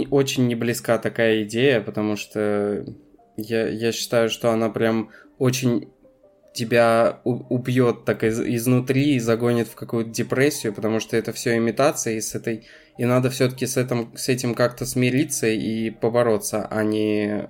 Очень 0.10 0.48
не 0.48 0.56
близка 0.56 0.98
такая 0.98 1.44
идея, 1.44 1.82
потому 1.82 2.16
что 2.16 2.86
я, 3.38 3.68
я 3.68 3.92
считаю, 3.92 4.30
что 4.30 4.52
она 4.52 4.70
прям 4.70 5.12
очень 5.38 5.90
тебя 6.54 7.20
убьет 7.26 8.06
так 8.06 8.24
из, 8.24 8.40
изнутри 8.40 9.16
и 9.16 9.20
загонит 9.20 9.68
в 9.68 9.76
какую-то 9.76 10.10
депрессию, 10.10 10.74
потому 10.74 11.02
что 11.02 11.18
это 11.18 11.34
все 11.34 11.58
имитация, 11.58 12.14
и 12.14 12.22
с 12.22 12.34
этой 12.34 12.66
и 12.98 13.04
надо 13.04 13.30
все-таки 13.30 13.68
с 13.68 13.76
этим 13.76 14.16
с 14.16 14.30
этим 14.30 14.56
как-то 14.56 14.86
смириться 14.86 15.48
и 15.48 15.90
побороться, 15.90 16.66
а 16.66 16.84
не 16.84 17.50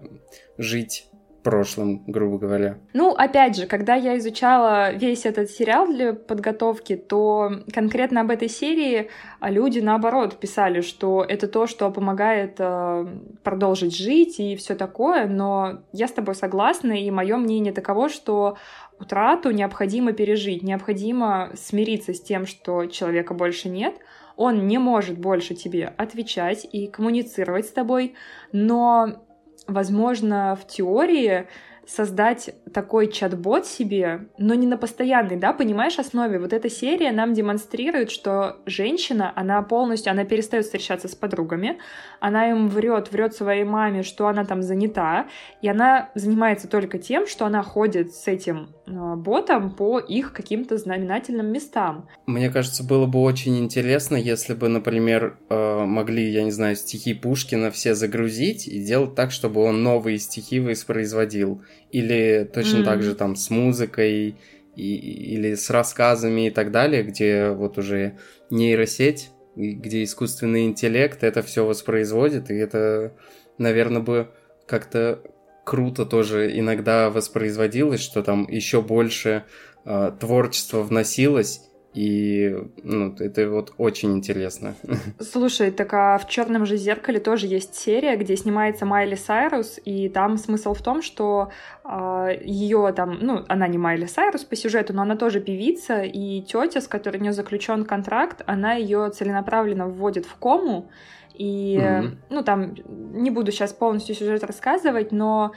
жить 0.58 1.06
прошлым, 1.46 2.04
грубо 2.08 2.40
говоря. 2.40 2.80
Ну, 2.94 3.12
опять 3.12 3.56
же, 3.56 3.68
когда 3.68 3.94
я 3.94 4.18
изучала 4.18 4.92
весь 4.94 5.28
этот 5.28 5.52
сериал 5.52 5.88
для 5.88 6.14
подготовки, 6.14 6.96
то 6.96 7.52
конкретно 7.72 8.22
об 8.22 8.32
этой 8.32 8.50
серии 8.50 9.12
люди, 9.42 9.78
наоборот, 9.78 10.40
писали, 10.40 10.82
что 10.82 11.24
это 11.24 11.48
то, 11.48 11.68
что 11.68 11.92
помогает 11.92 12.56
э, 12.58 13.06
продолжить 13.44 13.96
жить 13.96 14.40
и 14.40 14.56
все 14.56 14.74
такое, 14.74 15.28
но 15.28 15.84
я 15.92 16.08
с 16.08 16.12
тобой 16.12 16.34
согласна, 16.34 16.94
и 16.94 17.12
мое 17.12 17.38
мнение 17.38 17.74
таково, 17.74 18.10
что 18.10 18.58
утрату 19.00 19.52
необходимо 19.52 20.14
пережить, 20.14 20.64
необходимо 20.64 21.52
смириться 21.54 22.16
с 22.16 22.22
тем, 22.22 22.48
что 22.48 22.88
человека 22.88 23.36
больше 23.36 23.70
нет, 23.70 23.94
он 24.36 24.66
не 24.66 24.80
может 24.80 25.20
больше 25.20 25.54
тебе 25.54 25.94
отвечать 25.96 26.68
и 26.72 26.88
коммуницировать 26.88 27.68
с 27.68 27.72
тобой, 27.72 28.16
но 28.52 29.25
возможно, 29.68 30.58
в 30.60 30.68
теории 30.68 31.48
создать 31.88 32.56
такой 32.74 33.12
чат-бот 33.12 33.66
себе, 33.66 34.28
но 34.38 34.54
не 34.54 34.68
на 34.68 34.78
постоянной, 34.78 35.38
да, 35.38 35.54
понимаешь, 35.54 36.00
основе. 36.00 36.40
Вот 36.40 36.54
эта 36.54 36.70
серия 36.70 37.12
нам 37.12 37.34
демонстрирует, 37.34 38.12
что 38.12 38.58
женщина, 38.66 39.32
она 39.36 39.62
полностью, 39.62 40.12
она 40.12 40.26
перестает 40.26 40.66
встречаться 40.66 41.08
с 41.08 41.16
подругами, 41.16 41.78
она 42.20 42.50
им 42.50 42.68
врет, 42.68 43.12
врет 43.12 43.36
своей 43.36 43.64
маме, 43.64 44.04
что 44.04 44.28
она 44.28 44.46
там 44.46 44.62
занята, 44.62 45.28
и 45.62 45.70
она 45.70 46.10
занимается 46.16 46.68
только 46.68 46.98
тем, 46.98 47.28
что 47.28 47.46
она 47.46 47.62
ходит 47.62 48.14
с 48.14 48.28
этим 48.28 48.70
э, 48.88 49.16
ботом 49.16 49.72
по 49.72 50.00
их 50.00 50.34
каким-то 50.34 50.78
знаменательным 50.78 51.52
местам. 51.52 52.08
Мне 52.26 52.50
кажется, 52.50 52.84
было 52.84 53.06
бы 53.06 53.22
очень 53.22 53.58
интересно, 53.60 54.16
если 54.16 54.54
бы, 54.54 54.70
например, 54.70 55.38
э, 55.50 55.86
могли, 55.86 56.30
я 56.30 56.44
не 56.44 56.52
знаю, 56.52 56.76
стихи 56.76 57.14
Пушкина 57.14 57.72
все 57.72 57.96
загрузить 57.96 58.68
и 58.68 58.80
делать 58.84 59.16
так, 59.16 59.32
чтобы 59.32 59.62
он 59.62 59.84
новые 59.84 60.18
стихи 60.18 60.60
воспроизводил 60.60 61.62
или 61.92 62.50
точно 62.52 62.78
mm-hmm. 62.78 62.84
так 62.86 63.04
же 63.04 63.16
там 63.16 63.36
с 63.36 63.50
музыкой 63.50 64.36
и, 64.76 64.96
или 65.36 65.56
с 65.56 65.70
рассказами 65.70 66.48
и 66.48 66.50
так 66.50 66.72
далее, 66.72 67.04
где 67.04 67.50
вот 67.50 67.78
уже 67.78 68.18
нейросеть, 68.50 69.30
где 69.56 70.04
искусственный 70.04 70.66
интеллект 70.66 71.24
это 71.24 71.42
все 71.42 71.66
воспроизводит, 71.66 72.52
и 72.52 72.56
это, 72.56 73.14
наверное, 73.58 74.02
бы 74.02 74.30
как-то 74.68 75.22
круто 75.64 76.06
тоже 76.06 76.58
иногда 76.58 77.10
воспроизводилось, 77.10 78.02
что 78.02 78.22
там 78.22 78.48
еще 78.50 78.82
больше 78.82 79.46
э, 79.86 80.12
творчества 80.20 80.82
вносилось, 80.82 81.62
и 81.96 82.54
ну, 82.84 83.16
это 83.20 83.50
вот 83.50 83.74
очень 83.78 84.18
интересно. 84.18 84.76
Слушай, 85.22 85.72
так 85.72 85.94
а 85.94 86.18
в 86.18 86.28
черном 86.28 86.66
же 86.66 86.76
зеркале 86.76 87.20
тоже 87.20 87.48
есть 87.48 87.74
серия, 87.74 88.18
где 88.18 88.36
снимается 88.36 88.86
Майли 88.86 89.16
Сайрус, 89.16 89.80
и 89.86 90.10
там 90.10 90.38
смысл 90.38 90.74
в 90.74 90.82
том, 90.82 91.02
что 91.02 91.50
э, 91.50 91.78
а, 91.86 92.30
ее 92.44 92.94
там, 92.94 93.18
ну, 93.22 93.46
она 93.48 93.70
не 93.70 93.78
Майли 93.78 94.08
Сайрус 94.08 94.44
по 94.44 94.58
сюжету, 94.58 94.94
но 94.94 95.04
она 95.04 95.16
тоже 95.16 95.40
певица, 95.40 96.02
и 96.02 96.42
тетя, 96.42 96.82
с 96.82 96.88
которой 96.90 97.18
у 97.18 97.22
нее 97.22 97.34
заключен 97.34 97.86
контракт, 97.86 98.42
она 98.46 98.74
ее 98.74 99.10
целенаправленно 99.10 99.88
вводит 99.88 100.26
в 100.26 100.36
кому. 100.36 100.90
И, 101.34 101.78
mm-hmm. 101.78 102.18
ну, 102.30 102.44
там, 102.44 102.76
не 102.88 103.30
буду 103.30 103.52
сейчас 103.52 103.72
полностью 103.72 104.16
сюжет 104.16 104.44
рассказывать, 104.44 105.14
но 105.14 105.54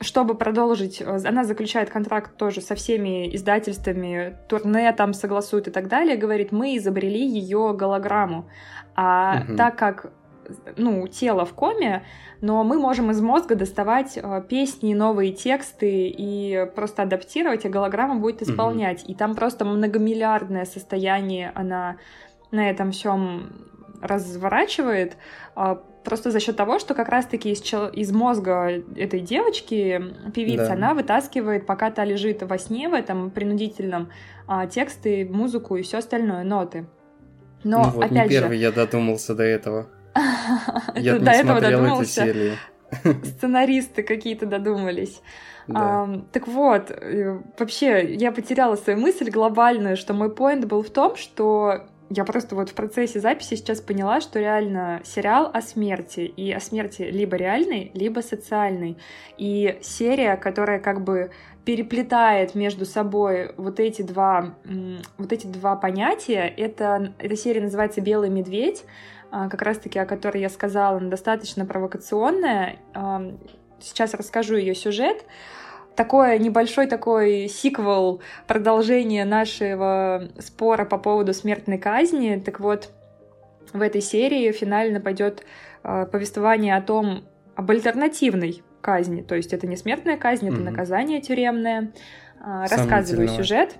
чтобы 0.00 0.34
продолжить, 0.34 1.00
э, 1.00 1.18
она 1.24 1.44
заключает 1.44 1.90
контракт 1.90 2.36
тоже 2.36 2.60
со 2.60 2.74
всеми 2.74 3.34
издательствами, 3.34 4.36
турне 4.48 4.92
там 4.92 5.12
согласует 5.12 5.68
и 5.68 5.70
так 5.70 5.88
далее, 5.88 6.16
говорит, 6.16 6.52
мы 6.52 6.76
изобрели 6.76 7.26
ее 7.26 7.74
голограмму. 7.74 8.48
А 8.94 9.42
угу. 9.44 9.56
так 9.56 9.76
как 9.76 10.12
ну, 10.76 11.06
тело 11.06 11.44
в 11.44 11.52
коме, 11.52 12.04
но 12.40 12.64
мы 12.64 12.78
можем 12.78 13.10
из 13.10 13.20
мозга 13.20 13.54
доставать 13.54 14.16
э, 14.16 14.42
песни, 14.48 14.94
новые 14.94 15.32
тексты 15.32 16.08
и 16.08 16.66
просто 16.74 17.02
адаптировать, 17.02 17.66
а 17.66 17.68
голограмма 17.68 18.16
будет 18.16 18.42
исполнять. 18.42 19.02
Угу. 19.02 19.12
И 19.12 19.14
там 19.14 19.34
просто 19.34 19.64
многомиллиардное 19.64 20.64
состояние 20.64 21.52
она 21.54 21.96
на 22.50 22.70
этом 22.70 22.92
всем 22.92 23.68
разворачивает, 24.00 25.16
а, 25.54 25.82
просто 26.04 26.30
за 26.30 26.40
счет 26.40 26.56
того, 26.56 26.78
что 26.78 26.94
как 26.94 27.08
раз-таки 27.08 27.50
из, 27.50 27.60
чел- 27.60 27.88
из 27.88 28.12
мозга 28.12 28.82
этой 28.96 29.20
девочки, 29.20 30.02
певицы, 30.34 30.66
да. 30.68 30.72
она 30.72 30.94
вытаскивает, 30.94 31.66
пока 31.66 31.90
та 31.90 32.04
лежит 32.04 32.42
во 32.42 32.58
сне 32.58 32.88
в 32.88 32.94
этом 32.94 33.30
принудительном, 33.30 34.10
а, 34.46 34.66
тексты, 34.66 35.26
музыку 35.30 35.76
и 35.76 35.82
все 35.82 35.98
остальное, 35.98 36.44
ноты. 36.44 36.86
Но, 37.64 37.84
ну 37.84 37.90
вот, 37.90 38.04
опять 38.04 38.24
не 38.24 38.28
первый 38.28 38.56
же... 38.56 38.62
я 38.62 38.72
додумался 38.72 39.34
до 39.34 39.42
этого. 39.42 39.88
Я 40.96 41.18
до 41.18 41.30
этого 41.30 41.60
додумался. 41.60 42.34
Сценаристы 43.22 44.02
какие-то 44.02 44.46
додумались. 44.46 45.20
Да. 45.68 46.04
А, 46.04 46.24
так 46.32 46.48
вот, 46.48 46.90
э, 46.90 47.38
вообще, 47.58 48.14
я 48.14 48.32
потеряла 48.32 48.76
свою 48.76 48.98
мысль 48.98 49.30
глобальную, 49.30 49.98
что 49.98 50.14
мой 50.14 50.34
поинт 50.34 50.64
был 50.64 50.82
в 50.82 50.88
том, 50.88 51.14
что 51.16 51.88
я 52.10 52.24
просто 52.24 52.54
вот 52.54 52.70
в 52.70 52.74
процессе 52.74 53.20
записи 53.20 53.54
сейчас 53.54 53.80
поняла, 53.80 54.20
что 54.20 54.38
реально 54.38 55.00
сериал 55.04 55.50
о 55.52 55.60
смерти, 55.60 56.20
и 56.20 56.52
о 56.52 56.60
смерти 56.60 57.02
либо 57.02 57.36
реальной, 57.36 57.90
либо 57.94 58.20
социальной. 58.20 58.96
И 59.36 59.78
серия, 59.82 60.36
которая 60.36 60.80
как 60.80 61.04
бы 61.04 61.30
переплетает 61.64 62.54
между 62.54 62.86
собой 62.86 63.52
вот 63.58 63.78
эти 63.78 64.00
два, 64.00 64.54
вот 65.18 65.32
эти 65.32 65.46
два 65.46 65.76
понятия, 65.76 66.52
это, 66.56 67.12
эта 67.18 67.36
серия 67.36 67.60
называется 67.60 68.00
«Белый 68.00 68.30
медведь», 68.30 68.84
а, 69.30 69.50
как 69.50 69.60
раз-таки 69.60 69.98
о 69.98 70.06
которой 70.06 70.40
я 70.40 70.48
сказала, 70.48 70.96
она 70.96 71.10
достаточно 71.10 71.66
провокационная. 71.66 72.76
Сейчас 73.80 74.14
расскажу 74.14 74.56
ее 74.56 74.74
сюжет 74.74 75.26
такое 75.98 76.38
небольшой 76.38 76.86
такой 76.86 77.48
сиквел, 77.48 78.22
продолжение 78.46 79.24
нашего 79.24 80.28
спора 80.38 80.84
по 80.84 80.96
поводу 80.96 81.34
смертной 81.34 81.76
казни. 81.76 82.40
Так 82.42 82.60
вот, 82.60 82.90
в 83.72 83.82
этой 83.82 84.00
серии 84.00 84.52
финально 84.52 85.00
пойдет 85.00 85.42
э, 85.82 86.06
повествование 86.06 86.76
о 86.76 86.82
том, 86.82 87.24
об 87.56 87.68
альтернативной 87.72 88.62
казни. 88.80 89.22
То 89.22 89.34
есть 89.34 89.52
это 89.52 89.66
не 89.66 89.76
смертная 89.76 90.16
казнь, 90.16 90.46
это 90.46 90.58
mm-hmm. 90.58 90.70
наказание 90.70 91.20
тюремное. 91.20 91.92
Э, 92.40 92.66
рассказываю 92.70 93.26
сюжет 93.26 93.74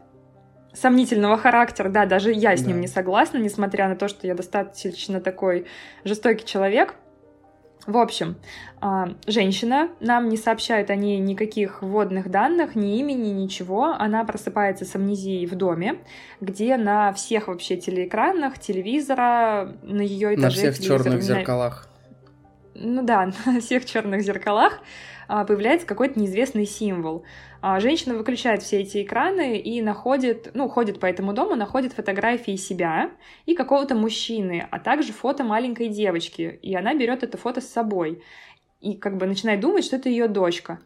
сомнительного 0.75 1.39
характера, 1.39 1.89
да, 1.89 2.05
даже 2.05 2.33
я 2.33 2.57
с 2.57 2.63
да. 2.63 2.69
ним 2.69 2.81
не 2.81 2.89
согласна, 2.89 3.39
несмотря 3.39 3.89
на 3.89 3.95
то, 3.95 4.09
что 4.09 4.27
я 4.27 4.35
достаточно 4.35 5.21
такой 5.21 5.67
жестокий 6.03 6.45
человек. 6.45 6.97
В 7.89 7.97
общем, 7.97 8.37
а, 8.83 9.15
женщина, 9.27 9.89
нам 10.01 10.29
не 10.29 10.37
сообщают 10.37 10.91
о 10.91 10.95
ней 10.95 11.19
никаких 11.19 11.81
вводных 11.81 12.31
данных, 12.31 12.75
ни 12.75 12.99
имени, 12.99 13.31
ничего. 13.31 13.95
Она 13.99 14.23
просыпается 14.27 14.85
с 14.85 14.95
амнезией 14.95 15.47
в 15.47 15.55
доме, 15.55 15.97
где 16.43 16.77
на 16.77 17.15
всех 17.15 17.49
вообще 17.49 17.79
телеэкранах, 17.79 18.59
телевизора, 18.59 19.75
на 19.83 20.03
ее 20.03 20.35
этаже... 20.35 20.67
На 20.67 20.73
всех 20.73 20.79
черных 20.87 21.23
зеркалах. 21.23 21.88
Ну 22.81 23.03
да, 23.03 23.31
на 23.47 23.61
всех 23.61 23.85
черных 23.85 24.23
зеркалах 24.23 24.81
а, 25.27 25.45
появляется 25.45 25.87
какой-то 25.87 26.19
неизвестный 26.19 26.65
символ. 26.65 27.25
А, 27.61 27.81
женщина 27.81 28.15
выключает 28.15 28.63
все 28.63 28.81
эти 28.81 29.03
экраны 29.03 29.59
и 29.59 29.83
находит, 29.83 30.53
ну, 30.55 30.69
ходит 30.69 31.01
по 31.01 31.07
этому 31.07 31.33
дому, 31.33 31.57
находит 31.57 31.93
фотографии 31.93 32.55
себя 32.57 33.11
и 33.47 33.55
какого-то 33.55 33.97
мужчины, 33.97 34.67
а 34.71 34.79
также 34.79 35.13
фото 35.13 35.43
маленькой 35.43 35.89
девочки. 35.89 36.59
И 36.63 36.75
она 36.75 36.95
берет 36.95 37.25
это 37.25 37.37
фото 37.37 37.61
с 37.61 37.69
собой 37.69 38.23
и 38.81 38.95
как 38.95 39.17
бы 39.17 39.27
начинает 39.27 39.61
думать, 39.61 39.85
что 39.85 39.97
это 39.97 40.09
ее 40.09 40.29
дочка. 40.29 40.81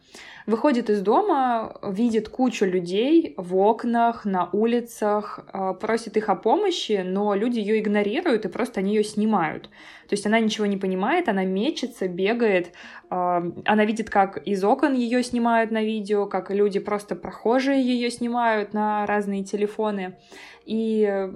Выходит 0.47 0.89
из 0.89 1.01
дома, 1.01 1.79
видит 1.83 2.27
кучу 2.27 2.65
людей 2.65 3.35
в 3.37 3.55
окнах, 3.55 4.25
на 4.25 4.49
улицах, 4.51 5.39
а, 5.53 5.73
просит 5.73 6.17
их 6.17 6.27
о 6.29 6.35
помощи, 6.35 7.03
но 7.05 7.35
люди 7.35 7.59
ее 7.59 7.79
игнорируют 7.79 8.45
и 8.45 8.49
просто 8.49 8.79
они 8.79 8.95
ее 8.95 9.03
снимают. 9.03 9.69
То 10.09 10.13
есть 10.15 10.25
она 10.25 10.39
ничего 10.39 10.65
не 10.65 10.77
понимает, 10.77 11.29
она 11.29 11.45
мечется, 11.45 12.07
бегает, 12.07 12.73
а, 13.09 13.43
она 13.65 13.85
видит, 13.85 14.09
как 14.09 14.37
из 14.45 14.63
окон 14.63 14.93
ее 14.93 15.23
снимают 15.23 15.69
на 15.69 15.83
видео, 15.83 16.25
как 16.25 16.49
люди 16.49 16.79
просто 16.79 17.15
прохожие 17.15 17.81
ее 17.81 18.09
снимают 18.09 18.73
на 18.73 19.05
разные 19.05 19.43
телефоны. 19.43 20.17
И 20.65 21.29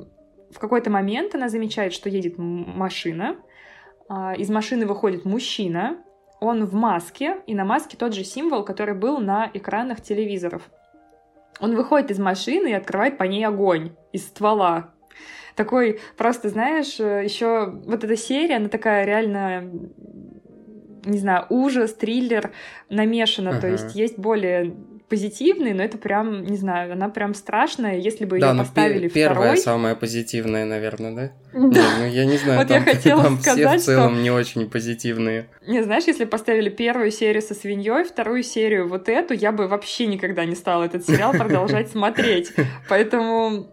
в 0.51 0.59
какой-то 0.59 0.89
момент 0.89 1.35
она 1.35 1.49
замечает, 1.49 1.93
что 1.93 2.09
едет 2.09 2.35
машина, 2.37 3.37
а, 4.09 4.33
из 4.35 4.49
машины 4.49 4.85
выходит 4.85 5.25
мужчина, 5.25 6.03
он 6.39 6.65
в 6.65 6.73
маске, 6.73 7.37
и 7.47 7.55
на 7.55 7.65
маске 7.65 7.97
тот 7.97 8.13
же 8.13 8.23
символ, 8.23 8.63
который 8.63 8.95
был 8.95 9.19
на 9.19 9.49
экранах 9.53 10.01
телевизоров. 10.01 10.69
Он 11.59 11.75
выходит 11.75 12.11
из 12.11 12.19
машины 12.19 12.69
и 12.69 12.73
открывает 12.73 13.17
по 13.17 13.23
ней 13.23 13.43
огонь 13.45 13.91
из 14.11 14.27
ствола. 14.27 14.91
Такой 15.55 15.99
просто, 16.17 16.49
знаешь, 16.49 16.99
э, 16.99 17.23
еще 17.23 17.71
вот 17.85 18.03
эта 18.03 18.15
серия, 18.15 18.57
она 18.57 18.69
такая 18.69 19.05
реально 19.05 19.71
не 21.07 21.19
знаю, 21.19 21.45
ужас, 21.49 21.93
триллер 21.93 22.51
намешана, 22.89 23.51
ага. 23.51 23.61
то 23.61 23.67
есть 23.67 23.95
есть 23.95 24.19
более 24.19 24.75
позитивный, 25.09 25.73
но 25.73 25.83
это 25.83 25.97
прям, 25.97 26.43
не 26.43 26.57
знаю, 26.57 26.91
она 26.91 27.09
прям 27.09 27.33
страшная. 27.33 27.97
Если 27.97 28.25
бы 28.25 28.39
да, 28.39 28.51
ее 28.51 28.57
поставили 28.57 29.07
пер- 29.07 29.13
первая 29.13 29.55
второй... 29.55 29.57
самая 29.57 29.95
позитивная, 29.95 30.65
наверное, 30.65 31.15
да? 31.15 31.31
Да. 31.53 31.81
ну 31.99 32.05
я 32.05 32.25
не 32.25 32.37
знаю, 32.37 32.59
вот 32.59 32.67
там, 32.67 32.83
я 32.83 32.83
хотела 32.93 33.23
там 33.23 33.39
сказать, 33.39 33.81
все 33.81 33.93
в 33.93 33.95
целом 33.95 34.13
что... 34.13 34.23
не 34.23 34.31
очень 34.31 34.69
позитивные. 34.69 35.47
Не, 35.65 35.83
знаешь, 35.83 36.03
если 36.05 36.25
поставили 36.25 36.69
первую 36.69 37.11
серию 37.11 37.41
со 37.41 37.53
свиньей, 37.53 38.03
вторую 38.03 38.43
серию 38.43 38.87
вот 38.87 39.07
эту, 39.07 39.33
я 39.33 39.51
бы 39.51 39.67
вообще 39.67 40.07
никогда 40.07 40.45
не 40.45 40.55
стала 40.55 40.83
этот 40.83 41.05
сериал 41.05 41.31
продолжать 41.37 41.89
смотреть. 41.89 42.51
Поэтому 42.89 43.67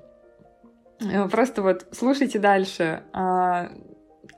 э, 1.00 1.28
просто 1.28 1.62
вот 1.62 1.86
слушайте 1.90 2.38
дальше. 2.38 3.02
А, 3.12 3.70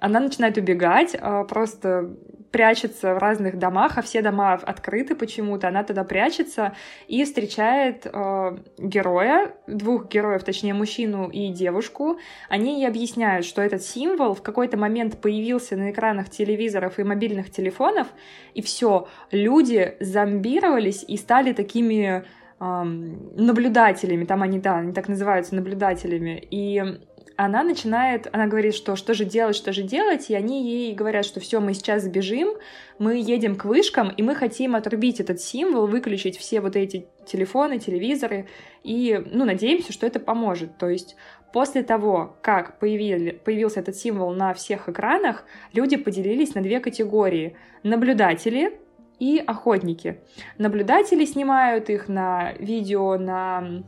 она 0.00 0.20
начинает 0.20 0.56
убегать, 0.56 1.16
а, 1.18 1.44
просто 1.44 2.16
прячется 2.56 3.14
в 3.14 3.18
разных 3.18 3.58
домах, 3.58 3.98
а 3.98 4.02
все 4.02 4.22
дома 4.22 4.54
открыты 4.54 5.14
почему-то, 5.14 5.68
она 5.68 5.84
туда 5.84 6.04
прячется 6.04 6.72
и 7.06 7.22
встречает 7.22 8.06
э, 8.06 8.58
героя, 8.78 9.52
двух 9.66 10.08
героев, 10.08 10.42
точнее 10.42 10.72
мужчину 10.72 11.28
и 11.28 11.50
девушку. 11.50 12.18
Они 12.48 12.80
ей 12.80 12.88
объясняют, 12.88 13.44
что 13.44 13.60
этот 13.60 13.82
символ 13.82 14.32
в 14.32 14.40
какой-то 14.40 14.78
момент 14.78 15.20
появился 15.20 15.76
на 15.76 15.90
экранах 15.90 16.30
телевизоров 16.30 16.98
и 16.98 17.04
мобильных 17.04 17.50
телефонов, 17.50 18.06
и 18.54 18.62
все, 18.62 19.06
люди 19.30 19.94
зомбировались 20.00 21.04
и 21.06 21.18
стали 21.18 21.52
такими 21.52 22.24
наблюдателями, 22.58 24.24
там 24.24 24.42
они, 24.42 24.60
да, 24.60 24.78
они 24.78 24.94
так 24.94 25.08
называются, 25.08 25.54
наблюдателями, 25.54 26.42
и 26.50 27.00
она 27.36 27.62
начинает, 27.62 28.28
она 28.32 28.46
говорит, 28.46 28.74
что 28.74 28.96
что 28.96 29.14
же 29.14 29.24
делать, 29.24 29.56
что 29.56 29.72
же 29.72 29.82
делать, 29.82 30.30
и 30.30 30.34
они 30.34 30.68
ей 30.68 30.94
говорят, 30.94 31.24
что 31.24 31.40
все, 31.40 31.60
мы 31.60 31.74
сейчас 31.74 32.02
сбежим, 32.02 32.54
мы 32.98 33.18
едем 33.18 33.56
к 33.56 33.64
вышкам, 33.64 34.08
и 34.08 34.22
мы 34.22 34.34
хотим 34.34 34.74
отрубить 34.74 35.20
этот 35.20 35.40
символ, 35.40 35.86
выключить 35.86 36.38
все 36.38 36.60
вот 36.60 36.76
эти 36.76 37.06
телефоны, 37.26 37.78
телевизоры, 37.78 38.48
и, 38.82 39.22
ну, 39.32 39.44
надеемся, 39.44 39.92
что 39.92 40.06
это 40.06 40.18
поможет. 40.18 40.78
То 40.78 40.88
есть 40.88 41.16
после 41.52 41.82
того, 41.82 42.36
как 42.42 42.78
появили, 42.78 43.30
появился 43.30 43.80
этот 43.80 43.96
символ 43.96 44.32
на 44.32 44.54
всех 44.54 44.88
экранах, 44.88 45.44
люди 45.72 45.96
поделились 45.96 46.54
на 46.54 46.62
две 46.62 46.80
категории. 46.80 47.56
Наблюдатели, 47.82 48.78
и 49.18 49.38
охотники. 49.38 50.20
Наблюдатели 50.58 51.24
снимают 51.24 51.88
их 51.88 52.08
на 52.08 52.52
видео, 52.58 53.16
на 53.16 53.82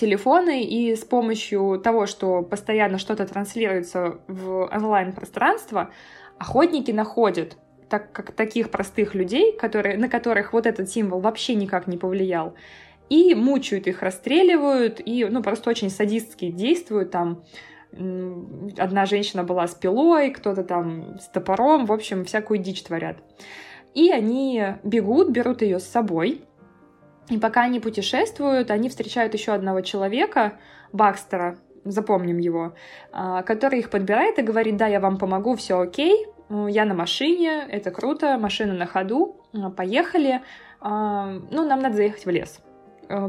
телефоны, 0.00 0.64
и 0.64 0.96
с 0.96 1.04
помощью 1.04 1.80
того, 1.84 2.06
что 2.06 2.42
постоянно 2.42 2.98
что-то 2.98 3.26
транслируется 3.26 4.18
в 4.26 4.68
онлайн-пространство, 4.72 5.90
охотники 6.38 6.90
находят 6.90 7.56
так 7.90 8.12
как 8.12 8.32
таких 8.32 8.70
простых 8.70 9.14
людей, 9.14 9.52
которые, 9.52 9.98
на 9.98 10.08
которых 10.08 10.52
вот 10.52 10.66
этот 10.66 10.88
символ 10.88 11.20
вообще 11.20 11.54
никак 11.56 11.88
не 11.88 11.98
повлиял, 11.98 12.54
и 13.08 13.34
мучают 13.34 13.88
их, 13.88 14.02
расстреливают, 14.02 15.00
и, 15.04 15.24
ну, 15.24 15.42
просто 15.42 15.70
очень 15.70 15.90
садистски 15.90 16.50
действуют 16.50 17.10
там. 17.10 17.42
Одна 18.78 19.06
женщина 19.06 19.42
была 19.42 19.66
с 19.66 19.74
пилой, 19.74 20.30
кто-то 20.30 20.62
там 20.62 21.18
с 21.18 21.26
топором, 21.26 21.86
в 21.86 21.92
общем, 21.92 22.24
всякую 22.24 22.60
дичь 22.60 22.84
творят. 22.84 23.16
И 23.94 24.12
они 24.12 24.62
бегут, 24.84 25.30
берут 25.30 25.62
ее 25.62 25.80
с 25.80 25.86
собой, 25.86 26.42
и 27.30 27.38
пока 27.38 27.62
они 27.62 27.80
путешествуют, 27.80 28.70
они 28.70 28.88
встречают 28.88 29.34
еще 29.34 29.52
одного 29.52 29.80
человека, 29.80 30.58
Бакстера, 30.92 31.58
запомним 31.84 32.38
его, 32.38 32.74
а, 33.12 33.42
который 33.42 33.78
их 33.78 33.90
подбирает 33.90 34.38
и 34.38 34.42
говорит, 34.42 34.76
да, 34.76 34.86
я 34.86 35.00
вам 35.00 35.16
помогу, 35.16 35.54
все 35.56 35.80
окей, 35.80 36.26
я 36.50 36.84
на 36.84 36.94
машине, 36.94 37.64
это 37.68 37.90
круто, 37.90 38.36
машина 38.38 38.74
на 38.74 38.86
ходу, 38.86 39.40
а, 39.54 39.70
поехали, 39.70 40.42
а, 40.80 41.38
ну, 41.50 41.66
нам 41.66 41.80
надо 41.80 41.96
заехать 41.96 42.26
в 42.26 42.30
лес. 42.30 42.60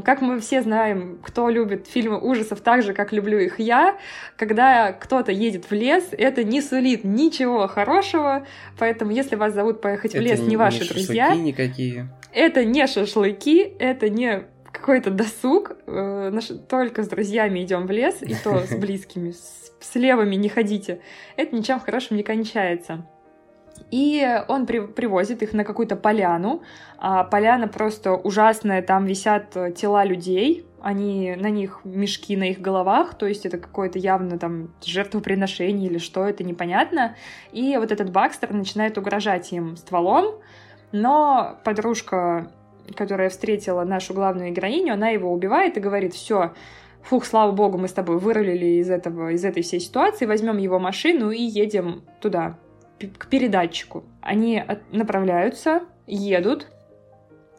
Как 0.04 0.20
мы 0.20 0.38
все 0.38 0.62
знаем, 0.62 1.18
кто 1.24 1.48
любит 1.48 1.88
фильмы 1.88 2.20
ужасов 2.20 2.60
так 2.60 2.82
же, 2.82 2.94
как 2.94 3.12
люблю 3.12 3.36
их 3.40 3.58
я, 3.58 3.96
когда 4.36 4.92
кто-то 4.92 5.32
едет 5.32 5.68
в 5.68 5.72
лес, 5.72 6.04
это 6.12 6.44
не 6.44 6.62
сулит 6.62 7.02
ничего 7.02 7.66
хорошего, 7.66 8.46
поэтому 8.78 9.10
если 9.10 9.34
вас 9.34 9.52
зовут 9.54 9.80
поехать 9.80 10.12
это 10.12 10.22
в 10.22 10.24
лес, 10.24 10.38
не, 10.38 10.50
не 10.50 10.56
ваши 10.56 10.82
не 10.82 10.88
друзья. 10.88 11.34
никакие. 11.34 12.08
Это 12.32 12.64
не 12.64 12.86
шашлыки, 12.86 13.74
это 13.78 14.08
не 14.08 14.44
какой-то 14.72 15.10
досуг, 15.10 15.76
э, 15.86 16.40
только 16.68 17.02
с 17.02 17.08
друзьями 17.08 17.62
идем 17.62 17.86
в 17.86 17.90
лес, 17.90 18.22
и 18.22 18.34
то 18.34 18.60
с 18.66 18.74
близкими, 18.76 19.32
с 19.32 19.94
левыми 19.94 20.34
не 20.36 20.48
ходите. 20.48 21.00
Это 21.36 21.54
ничем 21.54 21.78
хорошим 21.78 22.16
не 22.16 22.22
кончается. 22.22 23.06
И 23.90 24.26
он 24.48 24.66
при, 24.66 24.80
привозит 24.80 25.42
их 25.42 25.52
на 25.52 25.64
какую-то 25.64 25.96
поляну. 25.96 26.62
А 26.98 27.24
поляна 27.24 27.68
просто 27.68 28.14
ужасная, 28.14 28.80
там 28.80 29.04
висят 29.04 29.56
э, 29.56 29.72
тела 29.72 30.04
людей, 30.04 30.64
они, 30.80 31.36
на 31.36 31.48
них 31.48 31.80
мешки 31.84 32.36
на 32.36 32.50
их 32.50 32.60
головах, 32.60 33.14
то 33.14 33.26
есть 33.26 33.46
это 33.46 33.56
какое-то 33.58 34.00
явно 34.00 34.36
там 34.38 34.74
жертвоприношение 34.84 35.88
или 35.88 35.98
что, 35.98 36.26
это 36.26 36.42
непонятно. 36.42 37.14
И 37.52 37.76
вот 37.76 37.92
этот 37.92 38.10
Бакстер 38.10 38.52
начинает 38.52 38.98
угрожать 38.98 39.52
им 39.52 39.76
стволом, 39.76 40.40
но 40.92 41.58
подружка, 41.64 42.50
которая 42.94 43.30
встретила 43.30 43.84
нашу 43.84 44.14
главную 44.14 44.52
героиню, 44.52 44.94
она 44.94 45.08
его 45.08 45.32
убивает 45.32 45.76
и 45.76 45.80
говорит, 45.80 46.14
все, 46.14 46.52
фух, 47.02 47.24
слава 47.24 47.52
богу, 47.52 47.78
мы 47.78 47.88
с 47.88 47.92
тобой 47.92 48.18
вырулили 48.18 48.80
из 48.80 48.90
этого, 48.90 49.32
из 49.32 49.44
этой 49.44 49.62
всей 49.62 49.80
ситуации, 49.80 50.26
возьмем 50.26 50.58
его 50.58 50.78
машину 50.78 51.30
и 51.30 51.42
едем 51.42 52.02
туда, 52.20 52.58
к 53.18 53.26
передатчику. 53.26 54.04
Они 54.20 54.62
направляются, 54.92 55.82
едут, 56.06 56.68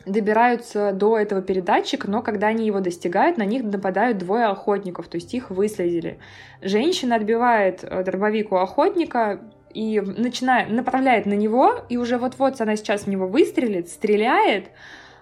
добираются 0.06 0.92
до 0.94 1.18
этого 1.18 1.42
передатчика, 1.42 2.10
но 2.10 2.22
когда 2.22 2.48
они 2.48 2.66
его 2.66 2.80
достигают, 2.80 3.38
на 3.38 3.46
них 3.46 3.64
нападают 3.64 4.18
двое 4.18 4.46
охотников, 4.46 5.08
то 5.08 5.16
есть 5.16 5.34
их 5.34 5.50
выследили. 5.50 6.20
Женщина 6.62 7.16
отбивает 7.16 7.84
э, 7.84 8.04
дробовик 8.04 8.52
у 8.52 8.58
охотника 8.58 9.40
и 9.74 10.00
начинает, 10.00 10.70
направляет 10.70 11.26
на 11.26 11.34
него, 11.34 11.86
и 11.90 11.98
уже 11.98 12.18
вот-вот 12.18 12.60
она 12.62 12.76
сейчас 12.76 13.04
в 13.04 13.08
него 13.08 13.28
выстрелит, 13.28 13.90
стреляет, 13.90 14.70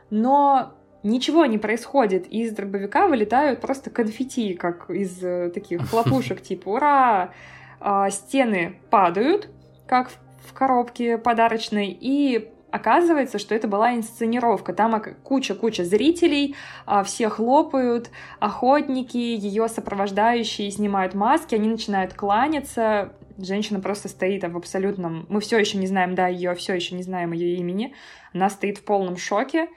но 0.10 0.74
ничего 1.04 1.46
не 1.46 1.58
происходит, 1.58 2.28
и 2.32 2.44
из 2.44 2.54
дробовика 2.54 3.08
вылетают 3.08 3.62
просто 3.62 3.90
конфетти, 3.90 4.54
как 4.54 4.90
из 4.90 5.24
э, 5.24 5.50
таких 5.54 5.82
хлопушек, 5.90 6.42
типа 6.42 6.70
«Ура!» 6.70 7.32
а, 7.80 8.10
Стены 8.10 8.80
падают, 8.90 9.50
как 9.88 10.12
в 10.46 10.54
коробке 10.54 11.18
подарочной, 11.18 11.98
и 12.00 12.52
оказывается, 12.72 13.38
что 13.38 13.54
это 13.54 13.68
была 13.68 13.96
инсценировка. 13.96 14.74
Там 14.74 15.02
куча-куча 15.24 15.84
зрителей, 15.84 16.56
а, 16.86 17.04
все 17.04 17.30
хлопают, 17.30 18.10
охотники, 18.40 19.18
ее 19.18 19.68
сопровождающие 19.68 20.72
снимают 20.72 21.14
маски, 21.14 21.56
они 21.56 21.70
начинают 21.70 22.14
кланяться. 22.14 23.14
Женщина 23.44 23.80
просто 23.80 24.08
стоит 24.08 24.44
в 24.44 24.58
абсолютном... 24.58 25.26
Мы 25.30 25.40
все 25.42 25.58
еще 25.58 25.78
не 25.78 25.88
знаем, 25.88 26.16
да, 26.16 26.28
ее 26.28 26.54
все 26.56 26.74
еще 26.74 26.96
не 26.96 27.04
знаем 27.04 27.32
ее 27.32 27.56
имени. 27.56 27.96
Она 28.34 28.50
стоит 28.50 28.78
в 28.78 28.84
полном 28.84 29.18
шоке. 29.18 29.70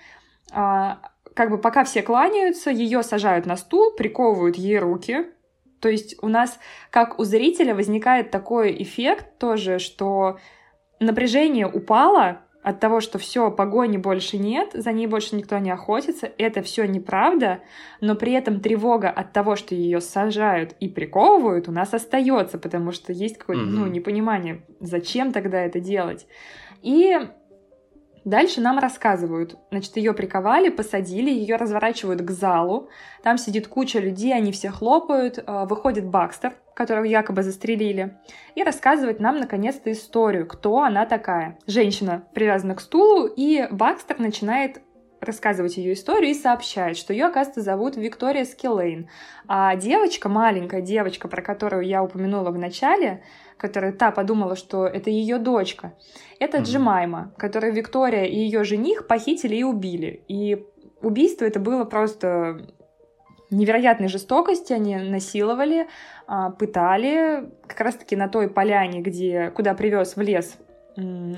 А, 0.52 1.00
как 1.34 1.50
бы 1.50 1.58
пока 1.58 1.84
все 1.84 2.02
кланяются, 2.02 2.70
ее 2.70 3.02
сажают 3.02 3.46
на 3.46 3.56
стул, 3.56 3.92
приковывают 3.96 4.56
ей 4.56 4.78
руки, 4.78 5.26
то 5.84 5.90
есть 5.90 6.16
у 6.22 6.28
нас, 6.28 6.58
как 6.88 7.18
у 7.18 7.24
зрителя, 7.24 7.74
возникает 7.74 8.30
такой 8.30 8.74
эффект 8.82 9.36
тоже, 9.38 9.78
что 9.78 10.38
напряжение 10.98 11.66
упало 11.66 12.40
от 12.64 12.80
того, 12.80 13.00
что 13.00 13.18
все, 13.18 13.50
погони 13.50 13.98
больше 13.98 14.38
нет, 14.38 14.70
за 14.72 14.90
ней 14.90 15.06
больше 15.06 15.36
никто 15.36 15.58
не 15.58 15.70
охотится, 15.70 16.32
это 16.38 16.62
все 16.62 16.86
неправда, 16.86 17.60
но 18.00 18.14
при 18.14 18.32
этом 18.32 18.60
тревога 18.60 19.10
от 19.10 19.34
того, 19.34 19.54
что 19.54 19.74
ее 19.74 20.00
сажают 20.00 20.74
и 20.80 20.88
приковывают, 20.88 21.68
у 21.68 21.72
нас 21.72 21.92
остается, 21.92 22.58
потому 22.58 22.90
что 22.90 23.12
есть 23.12 23.36
какое-то, 23.36 23.64
mm-hmm. 23.64 23.66
ну, 23.66 23.86
непонимание, 23.86 24.62
зачем 24.80 25.32
тогда 25.32 25.60
это 25.60 25.78
делать. 25.78 26.26
И 26.80 27.18
Дальше 28.24 28.60
нам 28.60 28.78
рассказывают. 28.78 29.56
Значит, 29.70 29.96
ее 29.96 30.14
приковали, 30.14 30.70
посадили, 30.70 31.30
ее 31.30 31.56
разворачивают 31.56 32.22
к 32.22 32.30
залу. 32.30 32.88
Там 33.22 33.36
сидит 33.36 33.68
куча 33.68 33.98
людей, 33.98 34.34
они 34.34 34.50
все 34.50 34.70
хлопают. 34.70 35.38
Э, 35.38 35.66
выходит 35.66 36.06
Бакстер, 36.06 36.54
которого 36.74 37.04
якобы 37.04 37.42
застрелили, 37.42 38.16
и 38.54 38.64
рассказывает 38.64 39.20
нам 39.20 39.38
наконец-то 39.38 39.92
историю, 39.92 40.46
кто 40.46 40.82
она 40.82 41.04
такая. 41.04 41.58
Женщина 41.66 42.24
привязана 42.34 42.74
к 42.74 42.80
стулу, 42.80 43.26
и 43.26 43.68
Бакстер 43.70 44.18
начинает 44.18 44.80
рассказывать 45.20 45.76
ее 45.76 45.94
историю 45.94 46.30
и 46.30 46.34
сообщает, 46.34 46.96
что 46.96 47.12
ее, 47.12 47.26
оказывается, 47.26 47.62
зовут 47.62 47.96
Виктория 47.96 48.44
Скиллейн. 48.44 49.08
А 49.48 49.74
девочка, 49.76 50.28
маленькая 50.28 50.82
девочка, 50.82 51.28
про 51.28 51.42
которую 51.42 51.86
я 51.86 52.02
упомянула 52.02 52.50
в 52.50 52.58
начале, 52.58 53.22
которая 53.56 53.92
та 53.92 54.10
подумала, 54.10 54.56
что 54.56 54.86
это 54.86 55.10
ее 55.10 55.38
дочка, 55.38 55.94
это 56.38 56.58
mm-hmm. 56.58 56.62
Джимайма, 56.64 57.32
которую 57.36 57.72
Виктория 57.72 58.24
и 58.24 58.36
ее 58.36 58.64
жених 58.64 59.06
похитили 59.06 59.56
и 59.56 59.62
убили. 59.62 60.22
И 60.28 60.64
убийство 61.00 61.44
это 61.44 61.60
было 61.60 61.84
просто 61.84 62.66
невероятной 63.50 64.08
жестокости, 64.08 64.72
они 64.72 64.96
насиловали, 64.96 65.86
а, 66.26 66.50
пытали, 66.50 67.50
как 67.66 67.80
раз-таки 67.80 68.16
на 68.16 68.28
той 68.28 68.48
поляне, 68.48 69.00
где, 69.00 69.50
куда 69.54 69.74
привез 69.74 70.16
в 70.16 70.20
лес 70.20 70.58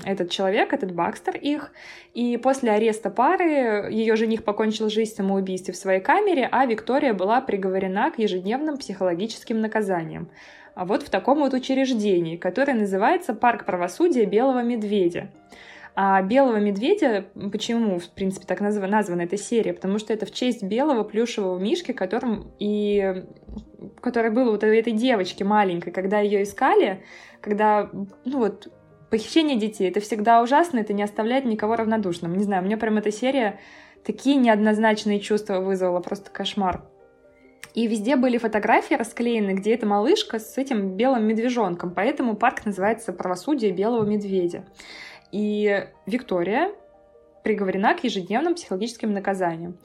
этот 0.05 0.29
человек, 0.29 0.71
этот 0.73 0.91
Бакстер 0.93 1.35
их, 1.35 1.71
и 2.13 2.37
после 2.37 2.71
ареста 2.71 3.09
пары 3.09 3.89
ее 3.89 4.15
жених 4.15 4.43
покончил 4.43 4.89
жизнь 4.89 5.13
в 5.13 5.15
самоубийстве 5.15 5.73
в 5.73 5.77
своей 5.77 5.99
камере, 5.99 6.47
а 6.51 6.65
Виктория 6.65 7.13
была 7.13 7.41
приговорена 7.41 8.11
к 8.11 8.19
ежедневным 8.19 8.77
психологическим 8.77 9.59
наказаниям. 9.59 10.29
А 10.77 10.85
вот 10.85 11.01
в 11.01 11.09
таком 11.09 11.39
вот 11.39 11.55
учреждении, 11.55 12.37
которое 12.37 12.75
называется 12.75 13.33
«Парк 13.33 13.65
правосудия 13.65 14.25
Белого 14.25 14.61
Медведя». 14.61 15.31
А 15.95 16.21
белого 16.21 16.57
медведя, 16.57 17.25
почему, 17.51 17.97
в 17.97 18.07
принципе, 18.11 18.45
так 18.45 18.61
назв... 18.61 18.79
названа 18.87 19.23
эта 19.23 19.37
серия? 19.37 19.73
Потому 19.73 19.97
что 19.97 20.13
это 20.13 20.27
в 20.27 20.31
честь 20.31 20.61
белого 20.61 21.03
плюшевого 21.03 21.57
мишки, 21.57 21.93
которым 21.93 22.51
и 22.59 23.23
который 24.01 24.29
был 24.29 24.51
вот 24.51 24.63
у 24.63 24.67
этой 24.67 24.93
девочки 24.93 25.41
маленькой, 25.41 25.89
когда 25.89 26.19
ее 26.19 26.43
искали, 26.43 27.03
когда, 27.41 27.89
ну 28.25 28.37
вот, 28.37 28.71
похищение 29.09 29.57
детей, 29.57 29.89
это 29.89 29.99
всегда 29.99 30.43
ужасно, 30.43 30.77
это 30.77 30.93
не 30.93 31.01
оставляет 31.01 31.45
никого 31.45 31.75
равнодушным. 31.75 32.35
Не 32.35 32.43
знаю, 32.43 32.63
мне 32.63 32.77
прям 32.77 32.99
эта 32.99 33.11
серия 33.11 33.59
такие 34.05 34.35
неоднозначные 34.35 35.19
чувства 35.19 35.59
вызвала, 35.59 36.01
просто 36.01 36.29
кошмар. 36.29 36.83
И 37.73 37.85
везде 37.85 38.15
были 38.15 38.37
фотографии 38.37 38.95
расклеены, 38.95 39.51
где 39.51 39.75
эта 39.75 39.85
малышка 39.85 40.39
с 40.39 40.57
этим 40.57 40.97
белым 40.97 41.25
медвежонком, 41.25 41.91
поэтому 41.93 42.35
парк 42.35 42.65
называется 42.65 43.13
«Правосудие 43.13 43.71
белого 43.71 44.03
медведя». 44.03 44.65
И 45.31 45.87
Виктория 46.05 46.71
приговорена 47.43 47.93
к 47.95 48.03
ежедневным 48.03 48.55
психологическим 48.55 49.13
наказаниям. 49.13 49.77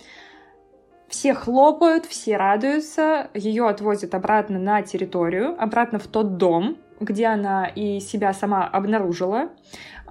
Все 1.09 1.35
хлопают, 1.35 2.07
все 2.07 2.39
радуются, 2.39 3.29
ее 3.35 3.69
отвозят 3.69 4.15
обратно 4.15 4.59
на 4.59 4.81
территорию, 4.81 5.55
обратно 5.63 5.99
в 5.99 6.07
тот 6.07 6.39
дом, 6.39 6.79
где 7.01 7.27
она 7.27 7.67
и 7.67 8.01
себя 8.01 8.33
сама 8.33 8.67
обнаружила, 8.67 9.51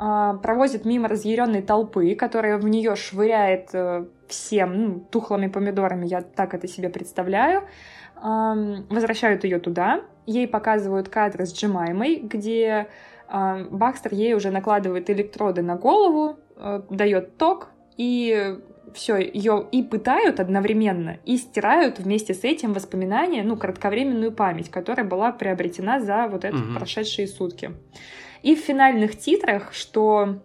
а, 0.03 0.33
провозят 0.37 0.83
мимо 0.83 1.07
разъяренной 1.07 1.61
толпы, 1.61 2.15
которая 2.15 2.57
в 2.57 2.67
нее 2.67 2.95
швыряет 2.95 3.69
э, 3.73 4.05
всем 4.27 4.81
ну, 4.81 4.99
тухлыми 4.99 5.45
помидорами, 5.45 6.07
я 6.07 6.21
так 6.21 6.55
это 6.55 6.67
себе 6.67 6.89
представляю, 6.89 7.67
возвращают 8.15 9.43
ее 9.43 9.59
туда, 9.59 10.01
ей 10.25 10.47
показывают 10.47 11.07
кадры 11.07 11.45
с 11.45 11.53
Джемаймой, 11.53 12.17
где 12.17 12.87
а, 13.27 13.63
Бакстер 13.69 14.15
ей 14.15 14.33
уже 14.33 14.49
накладывает 14.49 15.07
электроды 15.11 15.61
на 15.61 15.75
голову, 15.75 16.39
э, 16.57 16.81
дает 16.89 17.37
ток, 17.37 17.69
и 17.95 18.57
все, 18.95 19.17
ее 19.17 19.67
и 19.71 19.83
пытают 19.83 20.39
одновременно, 20.39 21.19
и 21.25 21.37
стирают 21.37 21.99
вместе 21.99 22.33
с 22.33 22.43
этим 22.43 22.73
воспоминания, 22.73 23.43
ну, 23.43 23.55
кратковременную 23.55 24.31
память, 24.31 24.71
которая 24.71 25.05
была 25.05 25.31
приобретена 25.31 25.99
за 25.99 26.27
вот 26.27 26.43
эти 26.43 26.55
угу. 26.55 26.79
прошедшие 26.79 27.27
сутки. 27.27 27.71
И 28.43 28.55
в 28.55 28.59
финальных 28.59 29.17
титрах, 29.17 29.73
что 29.73 30.39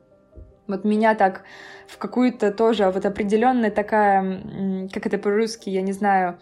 вот 0.66 0.84
меня 0.84 1.14
так 1.14 1.42
в 1.86 1.98
какую-то 1.98 2.50
тоже 2.50 2.90
вот 2.90 3.06
определенная 3.06 3.70
такая, 3.70 4.88
как 4.92 5.06
это 5.06 5.18
по-русски, 5.18 5.70
я 5.70 5.82
не 5.82 5.92
знаю, 5.92 6.38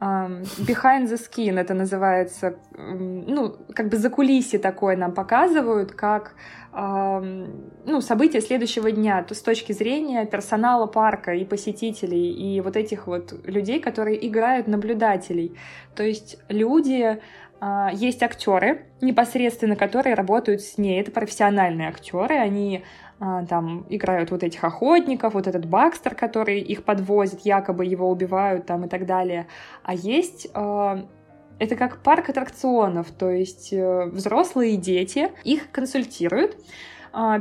behind 0.00 1.06
the 1.06 1.18
skin 1.18 1.58
это 1.58 1.74
называется, 1.74 2.56
ну, 2.76 3.56
как 3.74 3.88
бы 3.88 3.96
за 3.96 4.10
кулиси 4.10 4.58
такое 4.58 4.96
нам 4.96 5.12
показывают, 5.12 5.92
как 5.92 6.34
ну, 6.72 8.00
события 8.02 8.42
следующего 8.42 8.90
дня 8.90 9.22
то 9.22 9.34
с 9.34 9.40
точки 9.40 9.72
зрения 9.72 10.26
персонала 10.26 10.86
парка 10.86 11.32
и 11.32 11.44
посетителей, 11.46 12.30
и 12.30 12.60
вот 12.60 12.76
этих 12.76 13.06
вот 13.06 13.32
людей, 13.46 13.80
которые 13.80 14.26
играют 14.26 14.66
наблюдателей. 14.66 15.56
То 15.94 16.02
есть 16.02 16.38
люди, 16.48 17.18
есть 17.94 18.22
актеры 18.22 18.86
непосредственно, 19.00 19.76
которые 19.76 20.14
работают 20.14 20.60
с 20.60 20.78
ней, 20.78 21.00
это 21.00 21.10
профессиональные 21.10 21.88
актеры, 21.88 22.34
они 22.36 22.84
а, 23.18 23.46
там 23.46 23.86
играют 23.88 24.30
вот 24.30 24.42
этих 24.42 24.62
охотников, 24.62 25.34
вот 25.34 25.46
этот 25.46 25.66
Бакстер, 25.66 26.14
который 26.14 26.60
их 26.60 26.84
подвозит, 26.84 27.40
якобы 27.40 27.86
его 27.86 28.10
убивают 28.10 28.66
там 28.66 28.84
и 28.84 28.88
так 28.88 29.06
далее. 29.06 29.46
А 29.82 29.94
есть 29.94 30.48
а, 30.52 31.06
это 31.58 31.76
как 31.76 32.02
парк 32.02 32.28
аттракционов, 32.28 33.10
то 33.10 33.30
есть 33.30 33.72
э, 33.72 34.06
взрослые 34.06 34.76
дети 34.76 35.30
их 35.42 35.70
консультируют, 35.70 36.54
а, 36.54 36.62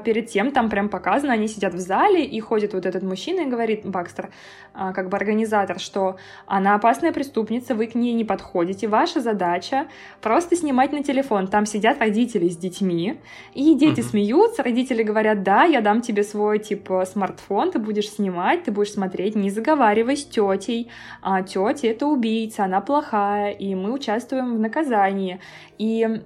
перед 0.06 0.28
тем 0.28 0.52
там 0.52 0.70
прям 0.70 0.88
показано, 0.88 1.34
они 1.34 1.48
сидят 1.48 1.74
в 1.74 1.80
зале, 1.80 2.24
и 2.24 2.40
ходит 2.40 2.74
вот 2.74 2.86
этот 2.86 3.04
мужчина 3.04 3.42
и 3.42 3.46
говорит, 3.46 3.86
Бакстер, 3.86 4.30
а, 4.74 4.94
как 4.94 5.10
бы 5.10 5.18
организатор, 5.18 5.80
что 5.80 6.16
она 6.46 6.76
опасная 6.76 7.12
преступница, 7.12 7.76
вы 7.76 7.88
к 7.88 7.96
ней 7.96 8.14
не 8.14 8.24
подходите, 8.24 8.88
ваша 8.88 9.20
задача 9.20 9.88
просто 10.22 10.56
снимать 10.56 10.94
на 10.94 11.04
телефон, 11.04 11.48
там 11.48 11.66
сидят 11.66 12.00
родители 12.00 12.48
с 12.48 12.56
детьми, 12.56 13.20
и 13.54 13.76
дети 13.76 14.00
uh-huh. 14.00 14.10
смеются, 14.10 14.64
родители 14.64 15.04
говорят, 15.04 15.44
да, 15.44 15.66
я 15.66 15.82
дам 15.82 16.02
тебе 16.02 16.24
свой, 16.24 16.60
типа, 16.60 17.06
смартфон, 17.06 17.72
ты 17.72 17.80
будешь 17.80 18.10
снимать, 18.10 18.64
ты 18.64 18.72
будешь 18.72 18.94
смотреть, 18.94 19.36
не 19.36 19.50
заговаривай 19.50 20.16
с 20.16 20.26
тетей, 20.26 20.90
а 21.22 21.42
тетя 21.42 21.90
это 21.90 22.08
убийца, 22.08 22.64
она 22.64 22.80
плохая, 22.80 23.52
и 23.52 23.76
мы 23.76 23.92
участвуем 23.92 24.56
в 24.56 24.60
наказании, 24.60 25.42
и 25.78 26.22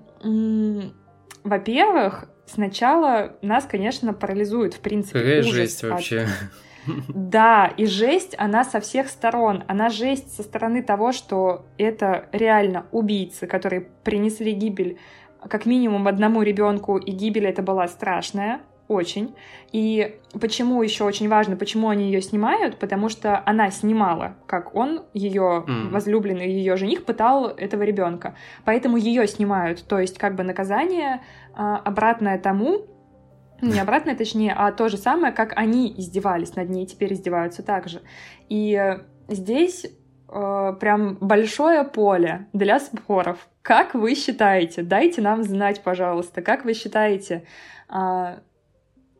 во-первых, 1.44 2.30
сначала 2.54 3.38
нас, 3.42 3.66
конечно, 3.66 4.14
парализует, 4.14 4.74
в 4.74 4.80
принципе, 4.80 5.20
Какая 5.20 5.40
ужас 5.42 5.54
жесть 5.54 5.84
от... 5.84 5.92
вообще. 5.92 6.28
Да, 7.10 7.72
и 7.78 7.86
жесть, 7.86 8.34
она 8.40 8.64
со 8.64 8.80
всех 8.80 9.10
сторон. 9.10 9.64
Она 9.68 9.90
жесть 9.90 10.36
со 10.36 10.42
стороны 10.42 10.82
того, 10.82 11.12
что 11.12 11.66
это 11.78 12.30
реально 12.32 12.86
убийцы, 12.92 13.46
которые 13.46 13.82
принесли 14.04 14.54
гибель 14.54 14.98
как 15.48 15.66
минимум 15.66 16.08
одному 16.08 16.42
ребенку, 16.42 16.98
и 16.98 17.12
гибель 17.12 17.46
это 17.46 17.62
была 17.62 17.88
страшная 17.88 18.62
очень. 18.90 19.36
И 19.72 20.20
почему 20.42 20.82
еще 20.82 21.06
очень 21.06 21.30
важно, 21.30 21.56
почему 21.56 21.88
они 21.90 22.06
ее 22.06 22.22
снимают? 22.22 22.78
Потому 22.80 23.08
что 23.08 23.42
она 23.46 23.70
снимала, 23.70 24.36
как 24.48 24.76
он, 24.76 25.04
ее 25.14 25.64
mm. 25.66 25.90
возлюбленный, 25.90 26.52
ее 26.52 26.76
жених 26.76 27.06
пытал 27.06 27.48
этого 27.48 27.84
ребенка. 27.84 28.36
Поэтому 28.66 28.98
ее 28.98 29.28
снимают. 29.28 29.88
То 29.88 30.00
есть, 30.00 30.18
как 30.18 30.36
бы 30.36 30.44
наказание 30.44 31.22
а, 31.54 31.78
обратное 31.78 32.40
тому, 32.40 32.88
не 33.62 33.80
обратное, 33.80 34.16
точнее, 34.16 34.54
а 34.58 34.72
то 34.72 34.90
же 34.90 34.98
самое, 34.98 35.32
как 35.32 35.54
они 35.56 35.94
издевались 35.96 36.56
над 36.56 36.70
ней, 36.70 36.86
теперь 36.86 37.14
издеваются 37.14 37.62
так 37.62 37.88
же. 37.88 38.02
И 38.50 38.98
здесь 39.28 39.86
э, 39.86 40.74
прям 40.80 41.18
большое 41.22 41.84
поле 41.84 42.48
для 42.54 42.80
споров. 42.80 43.48
Как 43.62 43.94
вы 43.94 44.16
считаете? 44.16 44.82
Дайте 44.82 45.22
нам 45.22 45.44
знать, 45.44 45.84
пожалуйста, 45.84 46.42
как 46.42 46.66
вы 46.66 46.74
считаете, 46.74 47.44
э, 47.90 48.40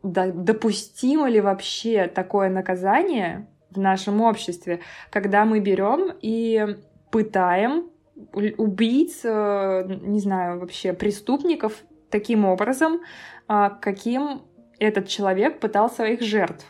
допустимо 0.02 1.28
ли 1.28 1.40
вообще 1.40 2.06
такое 2.06 2.48
наказание 2.48 3.46
в 3.70 3.78
нашем 3.78 4.20
обществе, 4.20 4.80
когда 5.10 5.44
мы 5.44 5.60
берем 5.60 6.12
и 6.20 6.76
пытаем 7.10 7.90
убийц, 8.32 9.24
не 9.24 10.20
знаю, 10.20 10.60
вообще 10.60 10.92
преступников 10.92 11.72
таким 12.10 12.44
образом, 12.44 13.00
а, 13.48 13.70
каким 13.70 14.42
этот 14.78 15.08
человек 15.08 15.60
пытал 15.60 15.90
своих 15.90 16.22
жертв. 16.22 16.64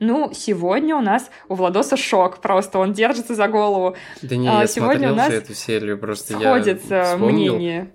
Ну, 0.00 0.30
сегодня 0.34 0.96
у 0.96 1.00
нас 1.00 1.30
у 1.48 1.54
Владоса 1.54 1.96
шок 1.96 2.38
просто, 2.38 2.78
он 2.78 2.92
держится 2.92 3.34
за 3.34 3.48
голову. 3.48 3.96
Да 4.22 4.36
не, 4.36 4.48
а, 4.48 4.62
я 4.62 4.66
сегодня 4.66 5.12
у 5.12 5.14
нас 5.14 5.30
эту 5.30 5.54
серию, 5.54 5.98
просто 5.98 6.34
сходится 6.34 6.94
я 6.94 7.04
вспомнил. 7.04 7.56
мнение. 7.56 7.90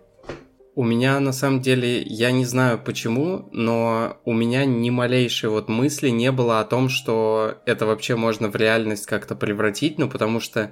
У 0.80 0.86
меня 0.86 1.20
на 1.20 1.34
самом 1.34 1.60
деле, 1.60 2.02
я 2.04 2.32
не 2.32 2.46
знаю 2.46 2.80
почему, 2.80 3.50
но 3.52 4.18
у 4.24 4.32
меня 4.32 4.64
ни 4.64 4.90
малейшей 4.90 5.50
вот 5.50 5.68
мысли 5.68 6.08
не 6.08 6.32
было 6.32 6.62
о 6.62 6.64
том, 6.64 6.88
что 6.88 7.56
это 7.66 7.86
вообще 7.86 8.16
можно 8.16 8.48
в 8.48 8.56
реальность 8.56 9.06
как-то 9.06 9.36
превратить, 9.36 9.98
ну 9.98 10.10
потому 10.10 10.40
что 10.40 10.72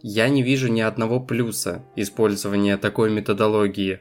я 0.00 0.28
не 0.28 0.44
вижу 0.44 0.68
ни 0.68 0.80
одного 0.80 1.18
плюса 1.18 1.84
использования 1.96 2.76
такой 2.76 3.10
методологии. 3.10 3.98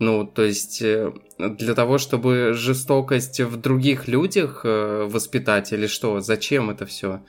Ну, 0.00 0.26
то 0.26 0.42
есть 0.42 0.82
э, 0.82 1.12
для 1.38 1.74
того, 1.74 1.98
чтобы 1.98 2.50
жестокость 2.52 3.38
в 3.38 3.60
других 3.60 4.08
людях 4.08 4.62
э, 4.64 5.06
воспитать 5.08 5.72
или 5.72 5.86
что, 5.86 6.18
зачем 6.18 6.70
это 6.70 6.86
все? 6.86 7.20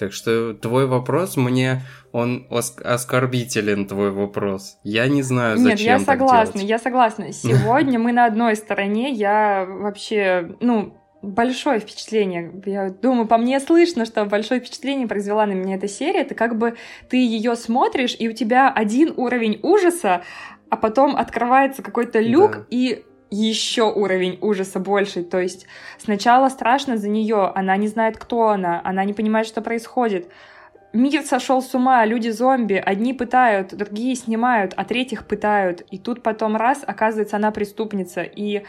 Так 0.00 0.14
что 0.14 0.54
твой 0.54 0.86
вопрос 0.86 1.36
мне, 1.36 1.82
он 2.10 2.46
оскорбителен, 2.50 3.86
твой 3.86 4.10
вопрос. 4.10 4.78
Я 4.82 5.06
не 5.08 5.20
знаю, 5.20 5.58
зачем 5.58 5.68
Нет, 5.68 5.80
я 5.80 5.98
согласна, 5.98 6.60
я 6.60 6.78
согласна. 6.86 7.32
Сегодня 7.32 7.98
мы 7.98 8.12
на 8.12 8.24
одной 8.24 8.56
стороне, 8.56 9.10
я 9.10 9.66
вообще, 9.68 10.56
ну, 10.60 10.94
большое 11.20 11.80
впечатление. 11.80 12.50
Я 12.64 12.88
думаю, 12.88 13.28
по 13.28 13.36
мне 13.36 13.60
слышно, 13.60 14.06
что 14.06 14.24
большое 14.24 14.60
впечатление 14.60 15.06
произвела 15.06 15.44
на 15.44 15.52
меня 15.52 15.76
эта 15.76 15.86
серия. 15.86 16.22
Это 16.22 16.34
как 16.34 16.56
бы 16.56 16.76
ты 17.10 17.18
ее 17.18 17.54
смотришь, 17.54 18.16
и 18.18 18.26
у 18.26 18.32
тебя 18.32 18.72
один 18.72 19.12
уровень 19.18 19.60
ужаса, 19.62 20.22
а 20.70 20.78
потом 20.78 21.14
открывается 21.14 21.82
какой-то 21.82 22.20
люк, 22.20 22.52
да. 22.52 22.66
и 22.70 23.04
еще 23.30 23.90
уровень 23.90 24.38
ужаса 24.40 24.80
больший. 24.80 25.24
То 25.24 25.40
есть 25.40 25.66
сначала 25.98 26.48
страшно 26.48 26.96
за 26.96 27.08
нее, 27.08 27.50
она 27.54 27.76
не 27.76 27.88
знает, 27.88 28.18
кто 28.18 28.48
она, 28.48 28.80
она 28.84 29.04
не 29.04 29.12
понимает, 29.12 29.46
что 29.46 29.62
происходит. 29.62 30.28
Мир 30.92 31.22
сошел 31.22 31.62
с 31.62 31.72
ума, 31.74 32.04
люди 32.04 32.30
зомби, 32.30 32.74
одни 32.74 33.14
пытают, 33.14 33.74
другие 33.74 34.16
снимают, 34.16 34.74
а 34.76 34.84
третьих 34.84 35.26
пытают. 35.26 35.82
И 35.92 35.98
тут 35.98 36.22
потом 36.22 36.56
раз, 36.56 36.82
оказывается, 36.84 37.36
она 37.36 37.52
преступница. 37.52 38.22
И 38.22 38.64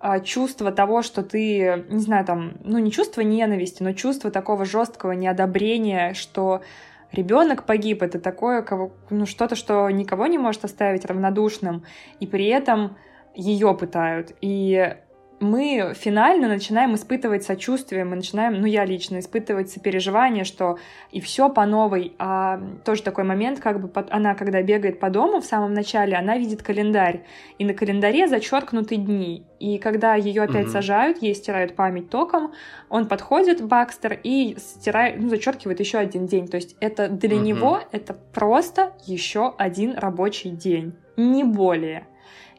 а, 0.00 0.20
чувство 0.20 0.72
того, 0.72 1.02
что 1.02 1.22
ты, 1.22 1.84
не 1.90 2.00
знаю, 2.00 2.24
там, 2.24 2.54
ну 2.62 2.78
не 2.78 2.90
чувство 2.90 3.20
ненависти, 3.20 3.82
но 3.82 3.92
чувство 3.92 4.30
такого 4.30 4.64
жесткого 4.64 5.12
неодобрения, 5.12 6.14
что 6.14 6.62
ребенок 7.10 7.64
погиб, 7.64 8.02
это 8.02 8.20
такое, 8.20 8.62
кого, 8.62 8.92
ну 9.10 9.26
что-то, 9.26 9.56
что 9.56 9.90
никого 9.90 10.26
не 10.26 10.38
может 10.38 10.64
оставить 10.64 11.04
равнодушным, 11.04 11.84
и 12.20 12.26
при 12.26 12.46
этом 12.46 12.96
ее 13.34 13.74
пытают. 13.74 14.34
И 14.40 14.96
мы 15.40 15.92
финально 15.94 16.48
начинаем 16.48 16.94
испытывать 16.94 17.44
сочувствие, 17.44 18.04
мы 18.04 18.16
начинаем, 18.16 18.54
ну 18.54 18.66
я 18.66 18.84
лично, 18.84 19.18
испытывать 19.18 19.70
сопереживание, 19.70 20.44
что 20.44 20.78
и 21.10 21.20
все 21.20 21.48
по 21.48 21.64
новой. 21.66 22.14
А 22.18 22.60
тоже 22.84 23.02
такой 23.02 23.24
момент, 23.24 23.60
как 23.60 23.80
бы 23.80 23.90
она, 24.10 24.34
когда 24.34 24.62
бегает 24.62 24.98
по 24.98 25.10
дому 25.10 25.40
в 25.40 25.44
самом 25.44 25.74
начале, 25.74 26.16
она 26.16 26.36
видит 26.36 26.62
календарь, 26.62 27.24
и 27.58 27.64
на 27.64 27.74
календаре 27.74 28.26
зачеркнуты 28.26 28.96
дни. 28.96 29.44
И 29.60 29.78
когда 29.78 30.14
ее 30.14 30.42
опять 30.42 30.66
mm-hmm. 30.66 30.70
сажают, 30.70 31.22
ей 31.22 31.34
стирают 31.34 31.74
память 31.76 32.10
током, 32.10 32.52
он 32.88 33.06
подходит, 33.06 33.64
Бакстер, 33.64 34.18
и 34.22 34.56
стирает, 34.58 35.20
ну, 35.20 35.28
зачеркивает 35.28 35.80
еще 35.80 35.98
один 35.98 36.26
день. 36.26 36.48
То 36.48 36.56
есть 36.56 36.76
это 36.80 37.08
для 37.08 37.36
mm-hmm. 37.36 37.42
него 37.42 37.80
это 37.92 38.14
просто 38.14 38.92
еще 39.06 39.54
один 39.56 39.96
рабочий 39.96 40.50
день, 40.50 40.94
не 41.16 41.44
более. 41.44 42.06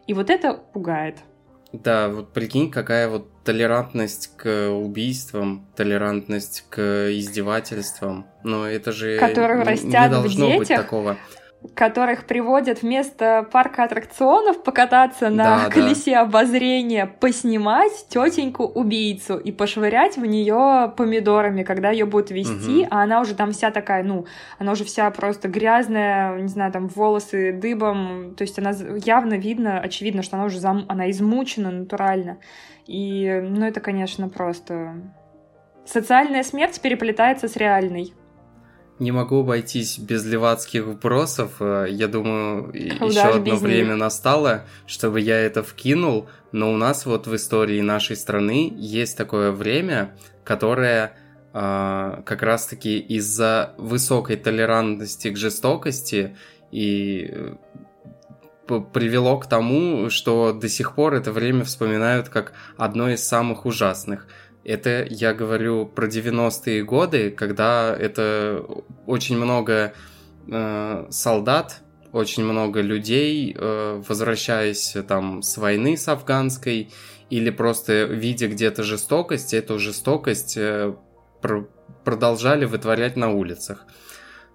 И 0.10 0.14
вот 0.14 0.32
это 0.32 0.56
пугает. 0.56 1.18
Да, 1.72 2.10
вот 2.10 2.34
прикинь, 2.34 2.72
какая 2.72 3.10
вот 3.10 3.28
толерантность 3.44 4.36
к 4.38 4.72
убийствам, 4.72 5.68
толерантность 5.76 6.66
к 6.72 7.12
издевательствам. 7.12 8.26
Но 8.44 8.68
это 8.68 8.92
же 8.92 9.20
Которые 9.20 9.62
растят 9.62 10.10
не 10.10 10.10
должно 10.10 10.46
в 10.48 10.50
детях, 10.50 10.58
быть 10.58 10.68
такого 10.70 11.18
которых 11.76 12.26
приводят 12.26 12.82
вместо 12.84 13.48
парка 13.52 13.84
аттракционов 13.84 14.64
покататься 14.64 15.30
на 15.30 15.66
да, 15.66 15.70
колесе 15.70 16.12
да. 16.12 16.22
обозрения, 16.22 17.06
поснимать 17.06 18.06
тетеньку 18.08 18.64
убийцу 18.64 19.38
и 19.38 19.52
пошвырять 19.52 20.16
в 20.16 20.26
нее 20.26 20.94
помидорами, 20.96 21.64
когда 21.64 21.90
ее 21.92 22.06
будут 22.06 22.32
вести, 22.32 22.82
угу. 22.84 22.88
а 22.92 23.04
она 23.04 23.20
уже 23.20 23.36
там 23.36 23.52
вся 23.52 23.72
такая, 23.72 24.04
ну, 24.04 24.26
она 24.58 24.72
уже 24.72 24.86
вся 24.86 25.10
просто 25.12 25.50
грязная, 25.50 26.40
не 26.40 26.48
знаю, 26.48 26.72
там 26.72 26.88
волосы 26.88 27.52
дыбом, 27.52 28.36
то 28.38 28.44
есть 28.44 28.58
она 28.58 28.72
явно 29.04 29.34
видно, 29.34 29.82
очевидно, 29.82 30.24
что 30.24 30.38
она 30.38 30.46
уже 30.46 30.60
зам... 30.60 30.86
она 30.88 31.12
измучена 31.12 31.72
натурально. 31.72 32.38
И, 32.88 33.40
ну, 33.44 33.66
это, 33.66 33.82
конечно, 33.82 34.30
просто 34.30 34.96
социальная 35.86 36.44
смерть 36.44 36.80
переплетается 36.82 37.48
с 37.48 37.56
реальной. 37.56 38.14
Не 39.00 39.14
могу 39.14 39.40
обойтись 39.40 39.98
без 39.98 40.26
левацких 40.26 40.84
вбросов. 40.84 41.54
Э, 41.62 41.88
я 41.90 42.08
думаю, 42.10 42.66
Куда 42.66 43.06
еще 43.06 43.36
одно 43.36 43.56
время 43.56 43.94
них? 43.94 43.98
настало, 43.98 44.66
чтобы 44.86 45.22
я 45.22 45.38
это 45.38 45.64
вкинул. 45.64 46.28
Но 46.52 46.74
у 46.74 46.78
нас 46.78 47.06
вот 47.06 47.26
в 47.26 47.36
истории 47.36 47.80
нашей 47.80 48.18
страны 48.18 48.74
есть 48.76 49.18
такое 49.18 49.52
время, 49.52 50.18
которое 50.44 51.14
э, 51.54 52.22
как 52.26 52.42
раз-таки 52.42 53.00
из-за 53.00 53.74
высокой 53.78 54.36
толерантности 54.36 55.30
к 55.30 55.38
жестокости 55.38 56.36
и 56.72 57.32
э, 57.32 57.56
привело 58.94 59.38
к 59.38 59.48
тому, 59.48 60.10
что 60.10 60.54
до 60.54 60.68
сих 60.68 60.96
пор 60.96 61.16
это 61.16 61.32
время 61.32 61.64
вспоминают 61.64 62.30
как 62.30 62.54
одно 62.78 63.10
из 63.10 63.24
самых 63.24 63.66
ужасных. 63.66 64.28
Это 64.70 65.04
я 65.10 65.34
говорю 65.34 65.88
про 65.88 66.06
90-е 66.06 66.84
годы, 66.84 67.32
когда 67.32 67.96
это 68.00 68.64
очень 69.08 69.36
много 69.36 69.94
э, 70.48 71.08
солдат, 71.10 71.82
очень 72.12 72.44
много 72.44 72.82
людей, 72.82 73.56
э, 73.58 74.04
возвращаясь 74.08 74.96
там 75.08 75.42
с 75.42 75.58
войны 75.58 75.98
с 75.98 76.08
афганской, 76.08 76.92
или 77.32 77.50
просто 77.50 78.04
видя 78.04 78.48
где-то 78.48 78.84
жестокость, 78.84 79.56
эту 79.56 79.80
жестокость 79.80 80.56
э, 80.56 80.94
пр 81.42 81.68
продолжали 82.04 82.66
вытворять 82.66 83.16
на 83.16 83.32
улицах. 83.32 83.88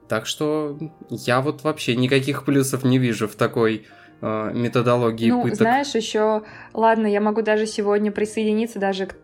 Так 0.09 0.27
что 0.27 0.79
я 1.11 1.41
вот 1.41 1.65
вообще 1.65 1.97
никаких 1.97 2.45
плюсов 2.45 2.85
не 2.85 2.99
вижу 2.99 3.27
в 3.27 3.35
такой 3.35 3.89
э, 4.21 4.51
методологии 4.55 5.29
ну, 5.29 5.43
пыток. 5.43 5.59
знаешь, 5.59 5.93
еще, 5.97 6.45
ладно, 6.73 7.09
я 7.09 7.21
могу 7.21 7.43
даже 7.43 7.67
сегодня 7.67 8.13
присоединиться 8.13 8.79
даже 8.79 9.07
к 9.07 9.24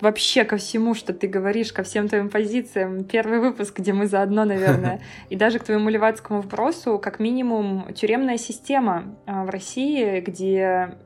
вообще 0.00 0.44
ко 0.44 0.56
всему, 0.56 0.94
что 0.94 1.12
ты 1.12 1.26
говоришь, 1.26 1.72
ко 1.72 1.82
всем 1.82 2.08
твоим 2.08 2.28
позициям. 2.28 3.04
Первый 3.04 3.40
выпуск, 3.40 3.78
где 3.78 3.92
мы 3.92 4.06
заодно, 4.06 4.44
наверное. 4.44 5.00
И 5.30 5.36
даже 5.36 5.58
к 5.58 5.64
твоему 5.64 5.88
левацкому 5.88 6.42
вопросу, 6.42 6.98
как 6.98 7.18
минимум, 7.18 7.92
тюремная 7.94 8.38
система 8.38 9.16
а, 9.26 9.44
в 9.44 9.50
России, 9.50 10.20
где 10.20 10.96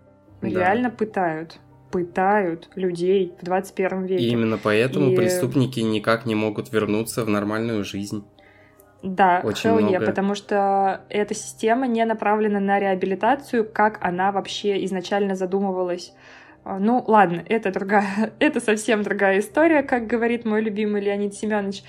да. 0.42 0.48
реально 0.48 0.90
пытают 0.90 1.58
пытают 1.90 2.68
людей 2.76 3.34
в 3.40 3.44
21 3.44 4.04
веке. 4.04 4.22
И 4.22 4.28
именно 4.28 4.58
поэтому 4.62 5.10
и... 5.10 5.16
преступники 5.16 5.80
никак 5.80 6.24
не 6.24 6.36
могут 6.36 6.72
вернуться 6.72 7.24
в 7.24 7.28
нормальную 7.28 7.82
жизнь. 7.82 8.24
Да, 9.02 9.40
Очень 9.42 9.72
много. 9.72 10.04
потому 10.04 10.34
что 10.34 11.00
эта 11.08 11.34
система 11.34 11.86
не 11.86 12.04
направлена 12.04 12.60
на 12.60 12.78
реабилитацию, 12.78 13.68
как 13.68 13.98
она 14.02 14.30
вообще 14.30 14.84
изначально 14.84 15.34
задумывалась. 15.34 16.12
А, 16.64 16.78
ну, 16.78 17.02
ладно, 17.06 17.42
это 17.48 17.72
другая, 17.72 18.32
это 18.38 18.60
совсем 18.60 19.02
другая 19.02 19.40
история, 19.40 19.82
как 19.82 20.06
говорит 20.06 20.44
мой 20.44 20.62
любимый 20.62 21.00
Леонид 21.00 21.34
Семенович. 21.34 21.82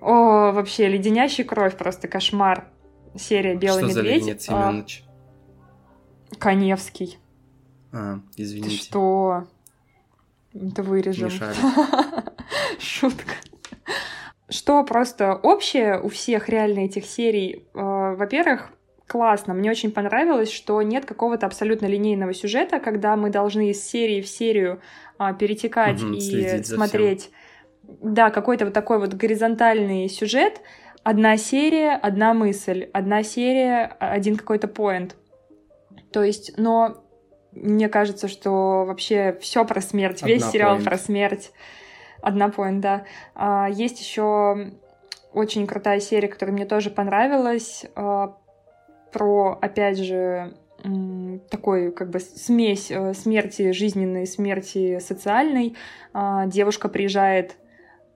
О, 0.00 0.52
вообще, 0.52 0.88
леденящий 0.88 1.44
кровь, 1.44 1.76
просто 1.76 2.08
кошмар. 2.08 2.68
Серия 3.16 3.54
«Белый 3.54 3.88
что 3.90 4.00
медведь». 4.00 4.22
Что 4.22 4.24
за 4.24 4.26
Леонид 4.26 4.42
Семенович? 4.42 5.04
А, 6.32 6.36
Коневский. 6.36 7.18
А, 7.92 8.20
извините. 8.36 8.76
Ты 8.76 8.82
что? 8.82 9.46
Это 10.52 10.82
вырежем. 10.82 11.30
Шутка. 12.78 13.34
Что 14.48 14.84
просто 14.84 15.34
общее 15.34 16.00
у 16.00 16.08
всех 16.08 16.48
реально 16.48 16.80
этих 16.80 17.06
серий? 17.06 17.66
А, 17.74 18.14
во-первых, 18.14 18.70
классно. 19.06 19.54
Мне 19.54 19.70
очень 19.70 19.92
понравилось, 19.92 20.50
что 20.50 20.80
нет 20.82 21.04
какого-то 21.04 21.46
абсолютно 21.46 21.86
линейного 21.86 22.34
сюжета, 22.34 22.80
когда 22.80 23.16
мы 23.16 23.30
должны 23.30 23.70
из 23.70 23.84
серии 23.84 24.20
в 24.20 24.28
серию 24.28 24.80
а, 25.18 25.32
перетекать 25.32 26.02
угу, 26.02 26.14
и 26.14 26.62
смотреть. 26.62 27.30
Да, 27.82 28.30
какой-то 28.30 28.64
вот 28.64 28.74
такой 28.74 28.98
вот 28.98 29.14
горизонтальный 29.14 30.08
сюжет. 30.08 30.60
Одна 31.02 31.36
серия, 31.36 31.92
одна 31.92 32.32
мысль, 32.32 32.88
одна 32.92 33.22
серия, 33.22 33.94
один 34.00 34.36
какой-то 34.36 34.68
поинт. 34.68 35.16
То 36.10 36.22
есть, 36.22 36.54
но 36.56 37.04
мне 37.52 37.88
кажется, 37.88 38.26
что 38.26 38.84
вообще 38.86 39.36
все 39.40 39.64
про 39.64 39.80
смерть, 39.80 40.22
одна 40.22 40.34
весь 40.34 40.44
сериал 40.46 40.78
point. 40.78 40.84
про 40.84 40.96
смерть. 40.96 41.52
Одна 42.22 42.48
поинт, 42.48 42.80
да. 42.80 43.04
А, 43.34 43.68
есть 43.70 44.00
еще 44.00 44.72
очень 45.34 45.66
крутая 45.66 46.00
серия, 46.00 46.28
которая 46.28 46.54
мне 46.54 46.64
тоже 46.64 46.88
понравилась 46.88 47.84
а, 47.94 48.38
про, 49.14 49.56
опять 49.62 49.98
же, 49.98 50.54
такой 51.48 51.92
как 51.92 52.10
бы 52.10 52.18
смесь 52.18 52.90
э, 52.90 53.14
смерти 53.14 53.70
жизненной, 53.70 54.26
смерти 54.26 54.98
социальной. 54.98 55.76
А, 56.12 56.46
девушка 56.46 56.88
приезжает, 56.88 57.56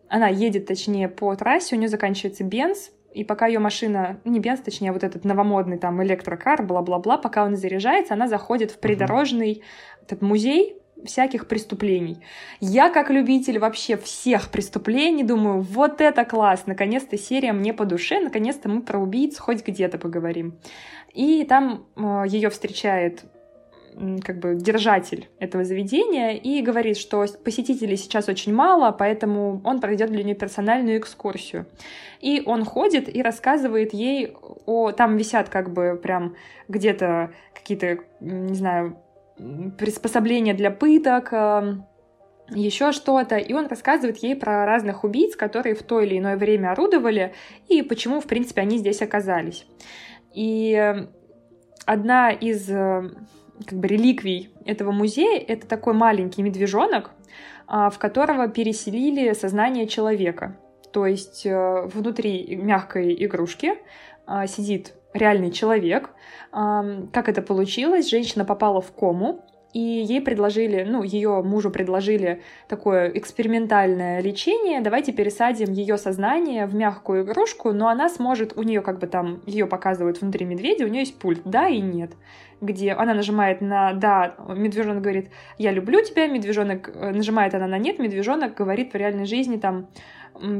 она 0.09 0.26
едет, 0.26 0.66
точнее, 0.66 1.09
по 1.09 1.34
трассе, 1.36 1.76
у 1.76 1.78
нее 1.78 1.88
заканчивается 1.88 2.42
бенз, 2.42 2.90
и 3.14 3.22
пока 3.24 3.46
ее 3.46 3.61
машина, 3.61 4.20
ну, 4.24 4.32
не 4.32 4.40
бенз, 4.40 4.61
точнее, 4.61 4.90
вот 4.90 5.05
этот 5.05 5.24
новомодный 5.24 5.78
там 5.78 6.03
электрокар, 6.03 6.62
бла-бла-бла, 6.66 7.16
пока 7.16 7.44
он 7.44 7.57
заряжается, 7.57 8.14
она 8.14 8.26
заходит 8.26 8.72
в 8.72 8.80
придорожный 8.80 9.62
этот 10.03 10.20
музей, 10.20 10.78
всяких 11.05 11.46
преступлений. 11.46 12.18
Я, 12.61 12.90
как 12.90 13.11
любитель 13.11 13.59
вообще 13.59 13.96
всех 13.96 14.51
преступлений, 14.51 15.24
думаю, 15.24 15.61
вот 15.61 16.01
это 16.01 16.24
класс, 16.24 16.64
наконец-то 16.66 17.16
серия 17.16 17.53
мне 17.53 17.72
по 17.72 17.84
душе, 17.84 18.20
наконец-то 18.20 18.68
мы 18.68 18.82
про 18.82 18.99
убийц 18.99 19.38
хоть 19.38 19.66
где-то 19.66 19.99
поговорим. 19.99 20.59
И 21.14 21.44
там 21.44 21.86
э, 21.96 22.24
ее 22.28 22.51
встречает 22.51 23.24
как 24.24 24.38
бы 24.38 24.55
держатель 24.55 25.28
этого 25.40 25.64
заведения 25.64 26.32
и 26.36 26.62
говорит, 26.62 26.96
что 26.96 27.26
посетителей 27.44 27.96
сейчас 27.96 28.28
очень 28.28 28.55
мало, 28.55 28.92
поэтому 28.92 29.61
он 29.64 29.80
проведет 29.80 30.11
для 30.11 30.22
нее 30.22 30.34
персональную 30.34 30.99
экскурсию. 30.99 31.66
И 32.20 32.42
он 32.46 32.64
ходит 32.64 33.14
и 33.14 33.22
рассказывает 33.22 33.92
ей 33.92 34.36
о... 34.66 34.92
Там 34.92 35.16
висят 35.16 35.49
как 35.49 35.72
бы 35.72 35.99
прям 36.01 36.36
где-то 36.68 37.32
какие-то, 37.55 37.99
не 38.20 38.55
знаю, 38.55 38.99
приспособления 39.78 40.55
для 40.55 40.70
пыток, 40.70 41.32
эм, 41.32 41.86
еще 42.51 42.93
что-то, 42.93 43.36
и 43.36 43.53
он 43.53 43.66
рассказывает 43.66 44.18
ей 44.18 44.34
про 44.34 44.64
разных 44.64 45.05
убийц, 45.05 45.36
которые 45.36 45.74
в 45.74 45.82
то 45.82 46.01
или 46.01 46.18
иное 46.18 46.36
время 46.36 46.72
орудовали, 46.72 47.34
и 47.68 47.82
почему, 47.82 48.20
в 48.20 48.26
принципе, 48.26 48.62
они 48.62 48.78
здесь 48.78 49.03
оказались. 49.03 49.66
И 50.32 51.07
одна 51.84 52.30
из 52.30 52.68
э, 52.70 53.11
как 53.66 53.78
бы 53.78 53.89
реликвий 53.89 54.51
этого 54.64 54.93
музея— 54.93 55.43
это 55.49 55.66
такой 55.66 55.95
маленький 55.95 56.43
медвежонок, 56.43 57.11
а, 57.66 57.91
в 57.91 57.99
которого 57.99 58.49
переселили 58.49 59.32
сознание 59.32 59.86
человека. 59.86 60.57
То 60.93 61.07
есть 61.07 61.45
э, 61.45 61.82
внутри 61.93 62.57
мягкой 62.57 63.14
игрушки 63.24 63.74
а, 64.26 64.47
сидит 64.47 64.95
реальный 65.15 65.51
человек. 65.51 66.11
Как 66.51 67.29
это 67.29 67.43
получилось? 67.43 68.11
Женщина 68.11 68.45
попала 68.45 68.81
в 68.81 68.93
кому, 68.93 69.45
и 69.73 69.81
ей 69.81 70.21
предложили, 70.21 70.85
ну, 70.85 71.03
ее 71.03 71.43
мужу 71.43 71.71
предложили 71.71 72.43
такое 72.69 73.11
экспериментальное 73.11 74.21
лечение, 74.21 74.81
давайте 74.81 75.13
пересадим 75.13 75.73
ее 75.73 75.99
сознание 75.99 76.67
в 76.67 76.75
мягкую 76.75 77.25
игрушку, 77.25 77.73
но 77.73 77.89
она 77.89 78.09
сможет, 78.09 78.57
у 78.57 78.63
нее 78.63 78.81
как 78.81 78.99
бы 78.99 79.07
там, 79.07 79.43
ее 79.47 79.67
показывают 79.67 80.21
внутри 80.21 80.47
медведя, 80.47 80.85
у 80.85 80.89
нее 80.89 81.01
есть 81.01 81.19
пульт, 81.19 81.43
да 81.45 81.69
и 81.69 81.81
нет 81.81 82.13
где 82.61 82.93
она 82.93 83.15
нажимает 83.15 83.61
на 83.61 83.93
«да», 83.93 84.35
медвежонок 84.49 85.03
говорит 85.03 85.31
«я 85.59 85.71
люблю 85.71 86.03
тебя», 86.03 86.27
медвежонок 86.27 86.91
э, 86.93 87.11
нажимает 87.11 87.55
она 87.55 87.67
на 87.67 87.79
«нет», 87.79 87.99
медвежонок 87.99 88.55
говорит 88.55 88.93
в 88.93 88.97
реальной 88.97 89.27
жизни 89.27 89.59
там 89.59 89.89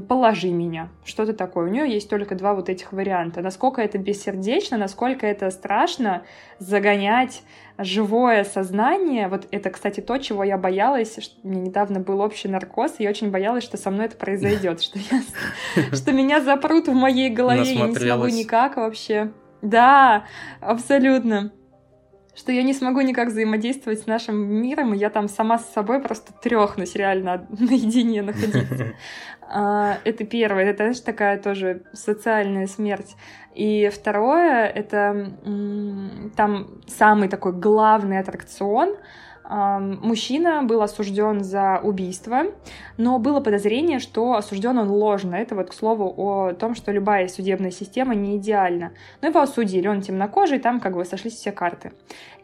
положи 0.09 0.51
меня, 0.51 0.89
что-то 1.05 1.33
такое. 1.33 1.67
У 1.67 1.73
нее 1.73 1.89
есть 1.89 2.09
только 2.09 2.35
два 2.35 2.55
вот 2.55 2.69
этих 2.69 2.93
варианта. 2.93 3.41
Насколько 3.41 3.83
это 3.83 3.99
бессердечно, 3.99 4.77
насколько 4.77 5.27
это 5.27 5.51
страшно 5.51 6.23
загонять 6.59 7.43
живое 7.79 8.45
сознание. 8.45 9.29
Вот 9.29 9.47
это, 9.51 9.71
кстати, 9.71 10.01
то, 10.01 10.19
чего 10.19 10.43
я 10.45 10.59
боялась. 10.59 11.17
Что 11.23 11.37
меня 11.47 11.63
недавно 11.63 12.01
был 12.01 12.21
общий 12.21 12.49
наркоз, 12.49 12.97
и 12.99 13.05
я 13.05 13.11
очень 13.11 13.31
боялась, 13.31 13.65
что 13.65 13.77
со 13.77 13.91
мной 13.91 14.07
это 14.07 14.17
произойдет, 14.17 14.83
что, 14.83 14.99
я, 14.99 15.23
что 15.93 16.13
меня 16.13 16.41
запрут 16.41 16.89
в 16.89 16.95
моей 16.95 17.31
голове, 17.31 17.73
я 17.73 17.87
не 17.87 17.95
смогу 17.95 18.29
никак 18.29 18.77
вообще. 18.77 19.33
Да, 19.63 20.25
абсолютно 20.61 21.53
что 22.39 22.53
я 22.53 22.63
не 22.63 22.73
смогу 22.73 23.01
никак 23.01 23.29
взаимодействовать 23.29 24.03
с 24.03 24.07
нашим 24.07 24.37
миром, 24.37 24.95
и 24.95 24.99
я 24.99 25.11
там 25.11 25.29
сама 25.29 25.59
с 25.59 25.73
собой 25.73 26.01
просто 26.01 26.33
трехнусь 26.33 26.95
реально 26.95 27.47
наедине 27.59 28.23
находиться. 28.23 28.95
А, 29.51 29.97
это 30.05 30.27
первое, 30.27 30.65
это, 30.65 30.85
знаешь, 30.85 31.01
такая 31.01 31.39
тоже 31.39 31.85
социальная 31.95 32.67
смерть. 32.67 33.17
И 33.55 33.89
второе, 33.89 34.67
это 34.67 35.33
там 36.37 36.83
самый 36.87 37.31
такой 37.31 37.53
главный 37.55 38.19
аттракцион— 38.19 38.95
мужчина 39.49 40.63
был 40.63 40.83
осужден 40.83 41.43
за 41.43 41.81
убийство, 41.83 42.45
но 42.99 43.19
было 43.19 43.41
подозрение, 43.41 43.99
что 43.99 44.35
осужден 44.35 44.77
он 44.79 44.91
ложно. 44.91 45.37
Это 45.37 45.55
вот 45.55 45.71
к 45.71 45.73
слову 45.73 46.13
о 46.17 46.53
том, 46.53 46.75
что 46.75 46.93
любая 46.93 47.29
судебная 47.29 47.71
система 47.71 48.15
не 48.15 48.37
идеальна. 48.37 48.93
Но 49.23 49.29
его 49.29 49.41
осудили, 49.41 49.89
он 49.89 50.03
темнокожий, 50.03 50.59
там 50.59 50.81
как 50.81 50.95
бы 50.95 51.05
сошлись 51.05 51.35
все 51.35 51.53
карты. 51.53 51.93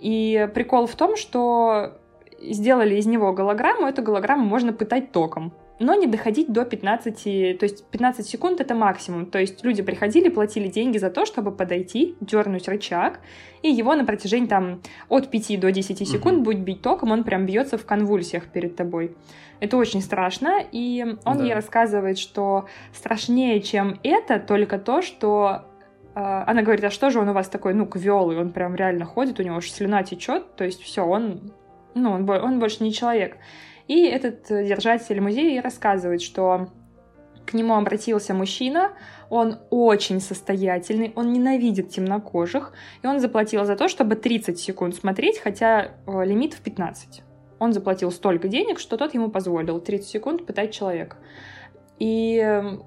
И 0.01 0.49
прикол 0.55 0.87
в 0.87 0.95
том, 0.97 1.17
что 1.17 1.99
сделали 2.41 2.97
из 2.97 3.07
него 3.07 3.33
голограмму, 3.33 3.87
эту 3.87 4.03
голограмму 4.03 4.45
можно 4.45 4.73
пытать 4.73 5.13
током 5.13 5.53
но 5.79 5.95
не 5.95 6.07
доходить 6.07 6.53
до 6.53 6.65
15, 6.65 7.59
то 7.59 7.65
есть 7.65 7.85
15 7.87 8.27
секунд 8.27 8.61
это 8.61 8.75
максимум. 8.75 9.27
То 9.27 9.39
есть 9.39 9.65
люди 9.65 9.83
приходили, 9.83 10.29
платили 10.29 10.69
деньги 10.69 10.99
за 10.99 11.11
то, 11.11 11.27
чтобы 11.27 11.51
подойти, 11.51 12.17
дернуть 12.21 12.69
рычаг, 12.69 13.21
и 13.63 13.71
его 13.71 13.95
на 13.95 14.05
протяжении 14.05 14.47
там 14.47 14.81
от 15.09 15.31
5 15.31 15.59
до 15.61 15.73
10 15.73 16.09
секунд 16.09 16.37
угу. 16.37 16.45
будет 16.45 16.61
бить 16.61 16.83
током, 16.83 17.11
он 17.11 17.25
прям 17.25 17.47
бьется 17.47 17.77
в 17.77 17.85
конвульсиях 17.85 18.47
перед 18.47 18.77
тобой. 18.77 19.17
Это 19.61 19.77
очень 19.77 20.01
страшно, 20.01 20.63
и 20.71 21.17
он 21.25 21.39
да. 21.39 21.45
ей 21.45 21.55
рассказывает, 21.55 22.19
что 22.19 22.67
страшнее, 22.93 23.61
чем 23.61 23.99
это, 24.03 24.39
только 24.39 24.79
то, 24.79 25.01
что 25.01 25.63
э, 26.15 26.21
она 26.21 26.63
говорит, 26.63 26.85
а 26.85 26.91
что 26.91 27.11
же 27.11 27.19
он 27.19 27.29
у 27.29 27.33
вас 27.33 27.49
такой, 27.49 27.75
ну, 27.75 27.87
квелый, 27.87 28.39
он 28.39 28.51
прям 28.51 28.75
реально 28.75 29.07
ходит, 29.07 29.41
у 29.41 29.43
него 29.43 29.57
уж 29.57 29.71
слюна 29.71 30.03
течет, 30.03 30.55
то 30.57 30.65
есть 30.65 30.83
все, 30.83 31.05
он, 31.05 31.53
ну, 31.95 32.13
он, 32.13 32.29
он 32.29 32.59
больше 32.59 32.83
не 32.83 32.93
человек. 32.93 33.39
И 33.89 34.07
этот 34.07 34.51
э, 34.51 34.67
держатель 34.67 35.21
музея 35.21 35.63
рассказывает, 35.63 36.23
что 36.23 36.69
к 37.47 37.53
нему 37.53 37.75
обратился 37.75 38.33
мужчина, 38.33 38.93
он 39.29 39.59
очень 39.71 40.21
состоятельный, 40.21 41.13
он 41.15 41.33
ненавидит 41.33 41.91
темнокожих, 41.91 42.73
и 43.03 43.07
он 43.07 43.21
заплатил 43.21 43.65
за 43.65 43.77
то, 43.77 43.89
чтобы 43.89 44.17
30 44.17 44.59
секунд 44.59 44.95
смотреть, 44.95 45.39
хотя 45.39 45.93
э, 46.07 46.25
лимит 46.25 46.55
в 46.55 46.61
15. 46.61 47.23
Он 47.59 47.73
заплатил 47.73 48.11
столько 48.11 48.49
денег, 48.49 48.79
что 48.79 48.97
тот 48.97 49.15
ему 49.15 49.31
позволил 49.31 49.81
30 49.81 50.09
секунд 50.09 50.47
пытать 50.47 50.73
человека. 50.73 51.17
И 51.99 52.39
эм, 52.39 52.85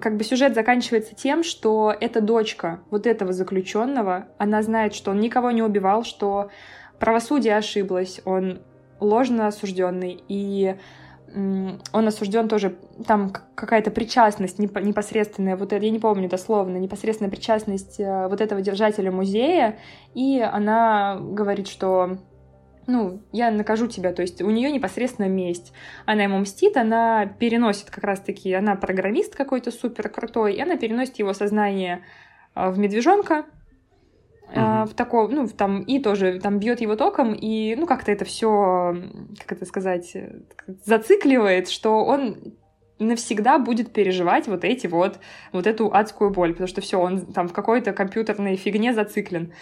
как 0.00 0.16
бы 0.16 0.24
сюжет 0.24 0.54
заканчивается 0.54 1.14
тем, 1.14 1.42
что 1.42 1.94
эта 1.98 2.20
дочка 2.20 2.80
вот 2.90 3.06
этого 3.06 3.32
заключенного, 3.32 4.28
она 4.38 4.62
знает, 4.62 4.94
что 4.94 5.10
он 5.10 5.20
никого 5.20 5.50
не 5.50 5.62
убивал, 5.62 6.04
что 6.04 6.50
правосудие 6.98 7.56
ошиблось, 7.56 8.20
он 8.24 8.60
ложно 9.00 9.46
осужденный, 9.46 10.22
и 10.28 10.76
он 11.34 12.08
осужден 12.08 12.48
тоже, 12.48 12.76
там 13.06 13.30
какая-то 13.54 13.90
причастность 13.90 14.58
непосредственная, 14.58 15.56
вот 15.56 15.72
это, 15.72 15.84
я 15.84 15.90
не 15.90 15.98
помню 15.98 16.28
дословно, 16.28 16.78
непосредственная 16.78 17.30
причастность 17.30 18.00
э, 18.00 18.28
вот 18.28 18.40
этого 18.40 18.62
держателя 18.62 19.10
музея, 19.10 19.78
и 20.14 20.40
она 20.40 21.18
говорит, 21.20 21.68
что 21.68 22.18
ну, 22.86 23.20
я 23.32 23.50
накажу 23.50 23.86
тебя, 23.86 24.12
то 24.14 24.22
есть 24.22 24.40
у 24.40 24.48
нее 24.48 24.70
непосредственно 24.72 25.26
месть. 25.26 25.74
Она 26.06 26.22
ему 26.22 26.38
мстит, 26.38 26.78
она 26.78 27.26
переносит 27.26 27.90
как 27.90 28.02
раз-таки, 28.04 28.54
она 28.54 28.76
программист 28.76 29.36
какой-то 29.36 29.70
супер 29.70 30.08
крутой, 30.08 30.54
и 30.54 30.60
она 30.60 30.76
переносит 30.76 31.18
его 31.18 31.34
сознание 31.34 32.02
э, 32.54 32.70
в 32.70 32.78
медвежонка, 32.78 33.44
Uh-huh. 34.54 34.86
в 34.86 34.94
таком, 34.94 35.30
ну, 35.30 35.46
там, 35.46 35.82
и 35.82 35.98
тоже 35.98 36.40
там 36.40 36.58
бьет 36.58 36.80
его 36.80 36.96
током, 36.96 37.34
и, 37.34 37.76
ну, 37.76 37.86
как-то 37.86 38.10
это 38.10 38.24
все, 38.24 38.96
как 39.38 39.52
это 39.52 39.66
сказать, 39.66 40.16
зацикливает, 40.86 41.68
что 41.68 42.04
он 42.04 42.54
навсегда 42.98 43.58
будет 43.58 43.92
переживать 43.92 44.48
вот 44.48 44.64
эти 44.64 44.86
вот, 44.86 45.18
вот 45.52 45.66
эту 45.66 45.92
адскую 45.92 46.30
боль, 46.30 46.52
потому 46.52 46.68
что 46.68 46.80
все, 46.80 46.98
он 46.98 47.26
там 47.26 47.48
в 47.48 47.52
какой-то 47.52 47.92
компьютерной 47.92 48.56
фигне 48.56 48.92
зациклен. 48.92 49.52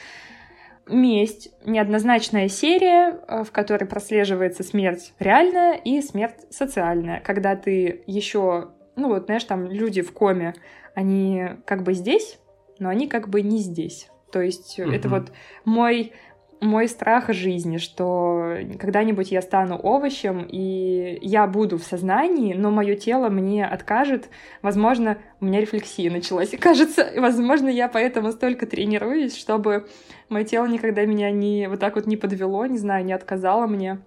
Месть— 0.88 1.50
неоднозначная 1.64 2.48
серия, 2.48 3.18
э, 3.26 3.42
в 3.42 3.50
которой 3.50 3.86
прослеживается 3.86 4.62
смерть 4.62 5.14
реальная 5.18 5.74
и 5.74 6.00
смерть 6.00 6.46
социальная. 6.50 7.20
Когда 7.20 7.56
ты 7.56 8.04
еще, 8.06 8.70
ну 8.94 9.08
вот, 9.08 9.24
знаешь, 9.24 9.44
там 9.44 9.66
люди 9.66 10.00
в 10.00 10.12
коме, 10.12 10.54
они 10.94 11.44
как 11.64 11.82
бы 11.82 11.92
здесь, 11.92 12.38
но 12.78 12.88
они 12.88 13.08
как 13.08 13.28
бы 13.28 13.42
не 13.42 13.58
здесь. 13.58 14.08
То 14.36 14.42
есть 14.42 14.78
mm-hmm. 14.78 14.94
это 14.94 15.08
вот 15.08 15.32
мой 15.64 16.12
мой 16.60 16.88
страх 16.88 17.32
жизни, 17.32 17.78
что 17.78 18.58
когда-нибудь 18.78 19.32
я 19.32 19.40
стану 19.40 19.76
овощем, 19.76 20.46
и 20.46 21.18
я 21.22 21.46
буду 21.46 21.78
в 21.78 21.82
сознании, 21.82 22.52
но 22.52 22.70
мое 22.70 22.96
тело 22.96 23.30
мне 23.30 23.64
откажет. 23.64 24.28
Возможно, 24.60 25.16
у 25.40 25.46
меня 25.46 25.62
рефлексия 25.62 26.10
началась, 26.10 26.52
и 26.52 26.58
кажется, 26.58 27.10
возможно, 27.16 27.70
я 27.70 27.88
поэтому 27.88 28.30
столько 28.30 28.66
тренируюсь, 28.66 29.34
чтобы 29.34 29.88
мое 30.28 30.44
тело 30.44 30.66
никогда 30.66 31.06
меня 31.06 31.30
не 31.30 31.66
вот 31.70 31.80
так 31.80 31.94
вот 31.94 32.06
не 32.06 32.18
подвело, 32.18 32.66
не 32.66 32.76
знаю, 32.76 33.06
не 33.06 33.14
отказало 33.14 33.66
мне. 33.66 34.02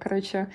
Короче, 0.00 0.48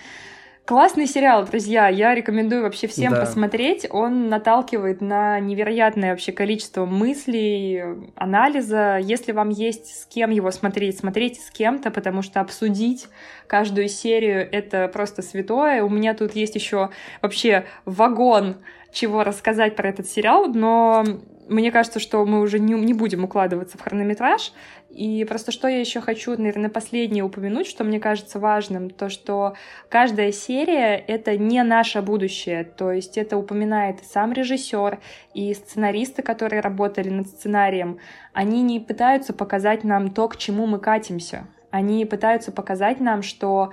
Классный 0.66 1.08
сериал, 1.08 1.46
друзья. 1.46 1.90
Я 1.90 2.16
рекомендую 2.16 2.62
вообще 2.64 2.88
всем 2.88 3.12
да. 3.12 3.20
посмотреть. 3.20 3.86
Он 3.90 4.30
наталкивает 4.30 5.02
на 5.02 5.38
невероятное 5.42 6.12
вообще 6.12 6.32
количество 6.32 6.86
мыслей, 6.86 7.84
анализа. 8.16 8.98
Если 9.02 9.34
вам 9.34 9.50
есть 9.50 9.88
с 9.88 10.06
кем 10.06 10.32
его 10.32 10.52
смотреть, 10.52 11.00
смотрите 11.00 11.42
с 11.42 11.52
кем-то, 11.52 11.92
потому 11.92 12.22
что 12.22 12.40
обсудить 12.40 13.08
каждую 13.54 13.88
серию 13.88 14.50
это 14.52 14.88
просто 14.88 15.22
святое. 15.22 15.84
У 15.84 15.90
меня 15.90 16.16
тут 16.16 16.32
есть 16.34 16.56
еще 16.56 16.90
вообще 17.22 17.66
вагон 17.86 18.56
чего 18.92 19.24
рассказать 19.24 19.76
про 19.76 19.90
этот 19.90 20.08
сериал, 20.08 20.48
но 20.48 21.04
мне 21.48 21.72
кажется, 21.72 22.00
что 22.00 22.26
мы 22.26 22.42
уже 22.42 22.58
не, 22.58 22.74
не 22.74 22.96
будем 22.96 23.26
укладываться 23.26 23.78
в 23.78 23.82
хронометраж. 23.82 24.54
И 24.90 25.24
просто 25.26 25.52
что 25.52 25.68
я 25.68 25.80
еще 25.80 26.02
хочу, 26.02 26.36
наверное, 26.36 26.72
последнее 26.72 27.24
упомянуть, 27.24 27.68
что 27.68 27.84
мне 27.84 28.00
кажется 28.00 28.40
важным, 28.40 28.90
то, 28.90 29.10
что 29.10 29.54
каждая 29.88 30.32
серия— 30.32 30.96
это 31.08 31.38
не 31.38 31.62
наше 31.62 32.02
будущее. 32.02 32.64
То 32.64 32.92
есть 32.92 33.20
это 33.20 33.38
упоминает 33.38 34.02
и 34.02 34.06
сам 34.06 34.34
режиссер, 34.34 34.98
и 35.36 35.54
сценаристы, 35.54 36.24
которые 36.24 36.62
работали 36.62 37.10
над 37.10 37.28
сценарием. 37.28 38.00
Они 38.34 38.64
не 38.64 38.80
пытаются 38.80 39.32
показать 39.32 39.84
нам 39.84 40.10
то, 40.10 40.28
к 40.28 40.38
чему 40.38 40.66
мы 40.66 40.80
катимся. 40.80 41.46
Они 41.74 42.06
пытаются 42.06 42.52
показать 42.52 43.00
нам, 43.00 43.24
что 43.24 43.72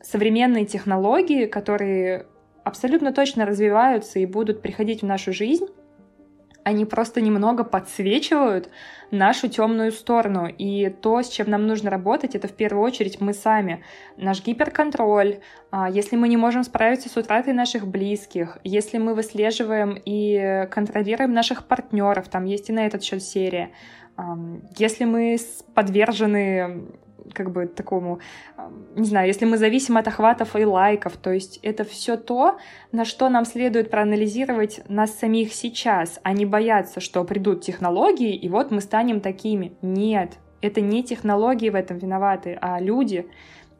современные 0.00 0.64
технологии, 0.64 1.46
которые 1.46 2.26
абсолютно 2.62 3.12
точно 3.12 3.44
развиваются 3.44 4.20
и 4.20 4.26
будут 4.26 4.62
приходить 4.62 5.02
в 5.02 5.06
нашу 5.06 5.32
жизнь, 5.32 5.66
они 6.62 6.84
просто 6.84 7.20
немного 7.20 7.64
подсвечивают 7.64 8.70
нашу 9.10 9.48
темную 9.48 9.90
сторону. 9.90 10.46
И 10.46 10.88
то, 10.88 11.20
с 11.20 11.28
чем 11.30 11.50
нам 11.50 11.66
нужно 11.66 11.90
работать, 11.90 12.36
это 12.36 12.46
в 12.46 12.52
первую 12.52 12.84
очередь 12.84 13.20
мы 13.20 13.34
сами. 13.34 13.82
Наш 14.16 14.44
гиперконтроль, 14.44 15.40
а, 15.72 15.90
если 15.90 16.14
мы 16.14 16.28
не 16.28 16.36
можем 16.36 16.62
справиться 16.62 17.08
с 17.08 17.16
утратой 17.16 17.54
наших 17.54 17.88
близких, 17.88 18.58
если 18.62 18.98
мы 18.98 19.16
выслеживаем 19.16 20.00
и 20.04 20.68
контролируем 20.70 21.32
наших 21.32 21.66
партнеров, 21.66 22.28
там 22.28 22.44
есть 22.44 22.70
и 22.70 22.72
на 22.72 22.86
этот 22.86 23.02
счет 23.02 23.20
серия, 23.20 23.72
если 24.76 25.04
мы 25.04 25.38
подвержены 25.74 26.86
как 27.34 27.50
бы 27.52 27.66
такому, 27.66 28.20
не 28.96 29.06
знаю, 29.06 29.26
если 29.26 29.44
мы 29.44 29.56
зависим 29.56 29.96
от 29.96 30.08
охватов 30.08 30.56
и 30.56 30.64
лайков, 30.64 31.16
то 31.16 31.32
есть 31.32 31.58
это 31.62 31.84
все 31.84 32.16
то, 32.16 32.58
на 32.92 33.04
что 33.04 33.28
нам 33.28 33.44
следует 33.44 33.90
проанализировать 33.90 34.80
нас 34.88 35.14
самих 35.18 35.52
сейчас, 35.52 36.20
а 36.22 36.32
не 36.32 36.46
бояться, 36.46 37.00
что 37.00 37.24
придут 37.24 37.62
технологии, 37.62 38.34
и 38.34 38.48
вот 38.48 38.70
мы 38.70 38.80
станем 38.80 39.20
такими. 39.20 39.72
Нет, 39.82 40.38
Это 40.60 40.80
не 40.80 41.02
технологии 41.02 41.70
в 41.70 41.74
этом 41.74 41.98
виноваты, 41.98 42.56
а 42.60 42.80
люди. 42.80 43.26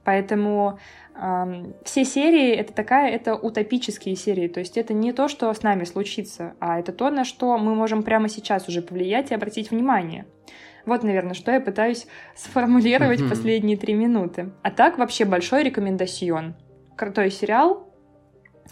Поэтому 0.04 0.80
э, 1.14 1.72
все 1.84 2.04
серии 2.04 2.50
это 2.50 2.72
такая, 2.72 3.10
это 3.12 3.36
утопические 3.36 4.16
серии. 4.16 4.48
То 4.48 4.60
есть 4.60 4.76
это 4.76 4.92
не 4.92 5.12
то, 5.12 5.28
что 5.28 5.52
с 5.54 5.62
нами 5.62 5.84
случится, 5.84 6.54
а 6.58 6.80
это 6.80 6.92
то, 6.92 7.10
на 7.10 7.24
что 7.24 7.56
мы 7.56 7.74
можем 7.74 8.02
прямо 8.02 8.28
сейчас 8.28 8.68
уже 8.68 8.82
повлиять 8.82 9.30
и 9.30 9.34
обратить 9.34 9.70
внимание. 9.70 10.26
Вот, 10.86 11.02
наверное, 11.02 11.34
что 11.34 11.52
я 11.52 11.60
пытаюсь 11.60 12.06
сформулировать 12.34 13.20
mm-hmm. 13.20 13.28
последние 13.28 13.76
три 13.76 13.94
минуты. 13.94 14.52
А 14.62 14.70
так 14.70 14.98
вообще 14.98 15.24
большой 15.24 15.62
рекомендацион. 15.62 16.54
Крутой 16.96 17.30
сериал. 17.30 17.92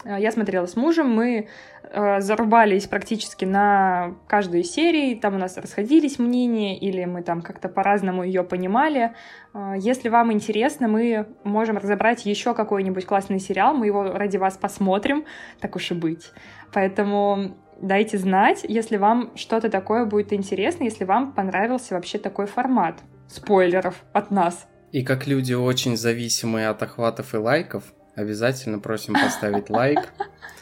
Э, 0.03 0.17
я 0.19 0.31
смотрела 0.31 0.65
с 0.65 0.75
мужем, 0.75 1.09
мы 1.09 1.47
э, 1.83 2.21
зарубались 2.21 2.87
практически 2.87 3.45
на 3.45 4.15
каждую 4.27 4.63
серию, 4.63 5.19
там 5.19 5.35
у 5.35 5.37
нас 5.37 5.57
расходились 5.57 6.19
мнения, 6.19 6.77
или 6.77 7.05
мы 7.05 7.21
там 7.23 7.41
как-то 7.41 7.69
по-разному 7.69 8.23
ее 8.23 8.43
понимали. 8.43 9.13
Э, 9.53 9.73
если 9.77 10.09
вам 10.09 10.31
интересно, 10.31 10.87
мы 10.87 11.27
можем 11.43 11.77
разобрать 11.77 12.25
еще 12.25 12.53
какой-нибудь 12.53 13.05
классный 13.05 13.39
сериал, 13.39 13.73
мы 13.73 13.87
его 13.87 14.03
ради 14.03 14.37
вас 14.37 14.57
посмотрим, 14.57 15.25
так 15.59 15.75
уж 15.75 15.91
и 15.91 15.93
быть. 15.93 16.31
Поэтому 16.73 17.57
дайте 17.81 18.17
знать, 18.17 18.65
если 18.67 18.97
вам 18.97 19.31
что-то 19.35 19.69
такое 19.69 20.05
будет 20.05 20.33
интересно, 20.33 20.83
если 20.83 21.03
вам 21.03 21.33
понравился 21.33 21.95
вообще 21.95 22.17
такой 22.17 22.45
формат 22.45 22.99
спойлеров 23.27 24.03
от 24.13 24.31
нас. 24.31 24.67
И 24.91 25.03
как 25.03 25.27
люди 25.27 25.53
очень 25.53 25.97
зависимые 25.97 26.67
от 26.67 26.83
охватов 26.83 27.33
и 27.33 27.37
лайков, 27.37 27.83
обязательно 28.15 28.79
просим 28.79 29.13
поставить 29.13 29.69
лайк. 29.69 29.99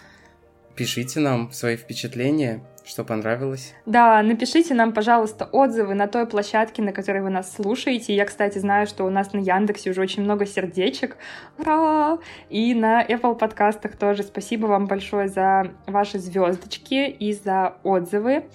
Пишите 0.76 1.20
нам 1.20 1.52
свои 1.52 1.76
впечатления, 1.76 2.64
что 2.90 3.04
понравилось? 3.04 3.76
Да, 3.86 4.22
напишите 4.24 4.74
нам, 4.74 4.94
пожалуйста, 4.94 5.46
отзывы 5.46 5.94
на 5.94 6.08
той 6.08 6.26
площадке, 6.26 6.82
на 6.82 6.92
которой 6.92 7.22
вы 7.22 7.30
нас 7.30 7.54
слушаете. 7.54 8.16
Я, 8.16 8.26
кстати, 8.26 8.58
знаю, 8.58 8.88
что 8.88 9.06
у 9.06 9.12
нас 9.12 9.32
на 9.32 9.38
Яндексе 9.38 9.92
уже 9.92 10.02
очень 10.02 10.24
много 10.24 10.48
сердечек. 10.48 11.18
Ура! 11.60 12.18
И 12.50 12.74
на 12.74 13.06
Apple 13.06 13.36
подкастах 13.36 13.96
тоже. 13.96 14.24
Спасибо 14.24 14.66
вам 14.66 14.88
большое 14.88 15.28
за 15.28 15.72
ваши 15.86 16.18
звездочки 16.18 17.08
и 17.10 17.32
за 17.34 17.76
отзывы. 17.84 18.46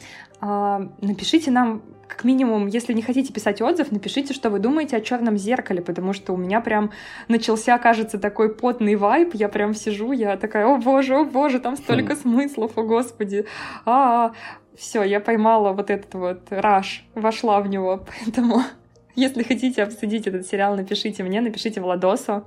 А, 0.40 0.80
напишите 1.00 1.52
нам 1.52 1.82
как 2.08 2.24
минимум, 2.24 2.66
если 2.66 2.92
не 2.92 3.02
хотите 3.02 3.32
писать 3.32 3.60
отзыв, 3.62 3.92
напишите, 3.92 4.34
что 4.34 4.50
вы 4.50 4.58
думаете 4.58 4.96
о 4.96 5.00
черном 5.00 5.36
зеркале, 5.36 5.82
потому 5.82 6.12
что 6.12 6.32
у 6.32 6.36
меня 6.36 6.60
прям 6.60 6.90
начался, 7.28 7.78
кажется, 7.78 8.18
такой 8.18 8.54
потный 8.54 8.96
вайп. 8.96 9.34
Я 9.34 9.48
прям 9.48 9.74
сижу, 9.74 10.12
я 10.12 10.36
такая, 10.36 10.66
о 10.66 10.78
боже, 10.78 11.16
о 11.16 11.24
боже, 11.24 11.60
там 11.60 11.76
столько 11.76 12.14
хм. 12.14 12.18
смыслов, 12.18 12.78
о 12.78 12.82
господи. 12.82 13.46
А, 13.84 13.90
-а, 13.90 14.30
-а. 14.30 14.34
все, 14.76 15.02
я 15.02 15.20
поймала 15.20 15.72
вот 15.72 15.90
этот 15.90 16.14
вот 16.14 16.40
раш, 16.50 17.04
вошла 17.14 17.60
в 17.60 17.68
него, 17.68 18.04
поэтому 18.24 18.62
если 19.16 19.44
хотите 19.44 19.82
обсудить 19.82 20.26
этот 20.26 20.46
сериал, 20.46 20.76
напишите 20.76 21.22
мне, 21.22 21.40
напишите 21.40 21.80
Владосу, 21.80 22.44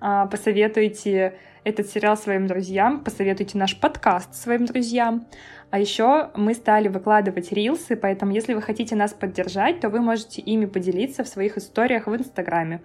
а, 0.00 0.26
посоветуйте 0.26 1.38
этот 1.64 1.88
сериал 1.88 2.16
своим 2.16 2.46
друзьям, 2.46 3.04
посоветуйте 3.04 3.58
наш 3.58 3.78
подкаст 3.78 4.34
своим 4.34 4.66
друзьям. 4.66 5.26
А 5.70 5.78
еще 5.78 6.30
мы 6.34 6.54
стали 6.54 6.88
выкладывать 6.88 7.52
рилсы, 7.52 7.94
поэтому 7.94 8.32
если 8.32 8.54
вы 8.54 8.62
хотите 8.62 8.96
нас 8.96 9.12
поддержать, 9.12 9.80
то 9.80 9.90
вы 9.90 10.00
можете 10.00 10.40
ими 10.40 10.64
поделиться 10.64 11.24
в 11.24 11.28
своих 11.28 11.58
историях 11.58 12.06
в 12.06 12.16
Инстаграме. 12.16 12.80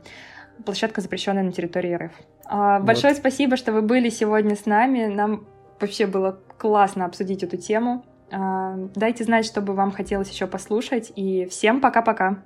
Площадка 0.66 1.02
запрещенная 1.02 1.44
на 1.44 1.52
территории 1.52 1.96
РФ. 1.96 2.12
А, 2.46 2.80
вот. 2.80 2.88
Большое 2.88 3.16
спасибо, 3.16 3.56
что 3.56 3.72
вы 3.72 3.82
были 3.82 4.10
сегодня 4.10 4.56
с 4.56 4.66
нами. 4.66 5.06
Нам 5.06 5.48
вообще 5.80 6.06
было 6.06 6.40
классно 6.58 7.06
обсудить 7.06 7.44
эту 7.44 7.58
тему. 7.58 8.06
А, 8.32 8.76
дайте 8.96 9.24
знать, 9.24 9.46
что 9.46 9.62
бы 9.62 9.74
вам 9.74 9.92
хотелось 9.92 10.30
еще 10.30 10.46
послушать. 10.46 11.12
И 11.16 11.46
всем 11.46 11.80
пока-пока. 11.80 12.44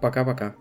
Пока-пока. 0.00 0.54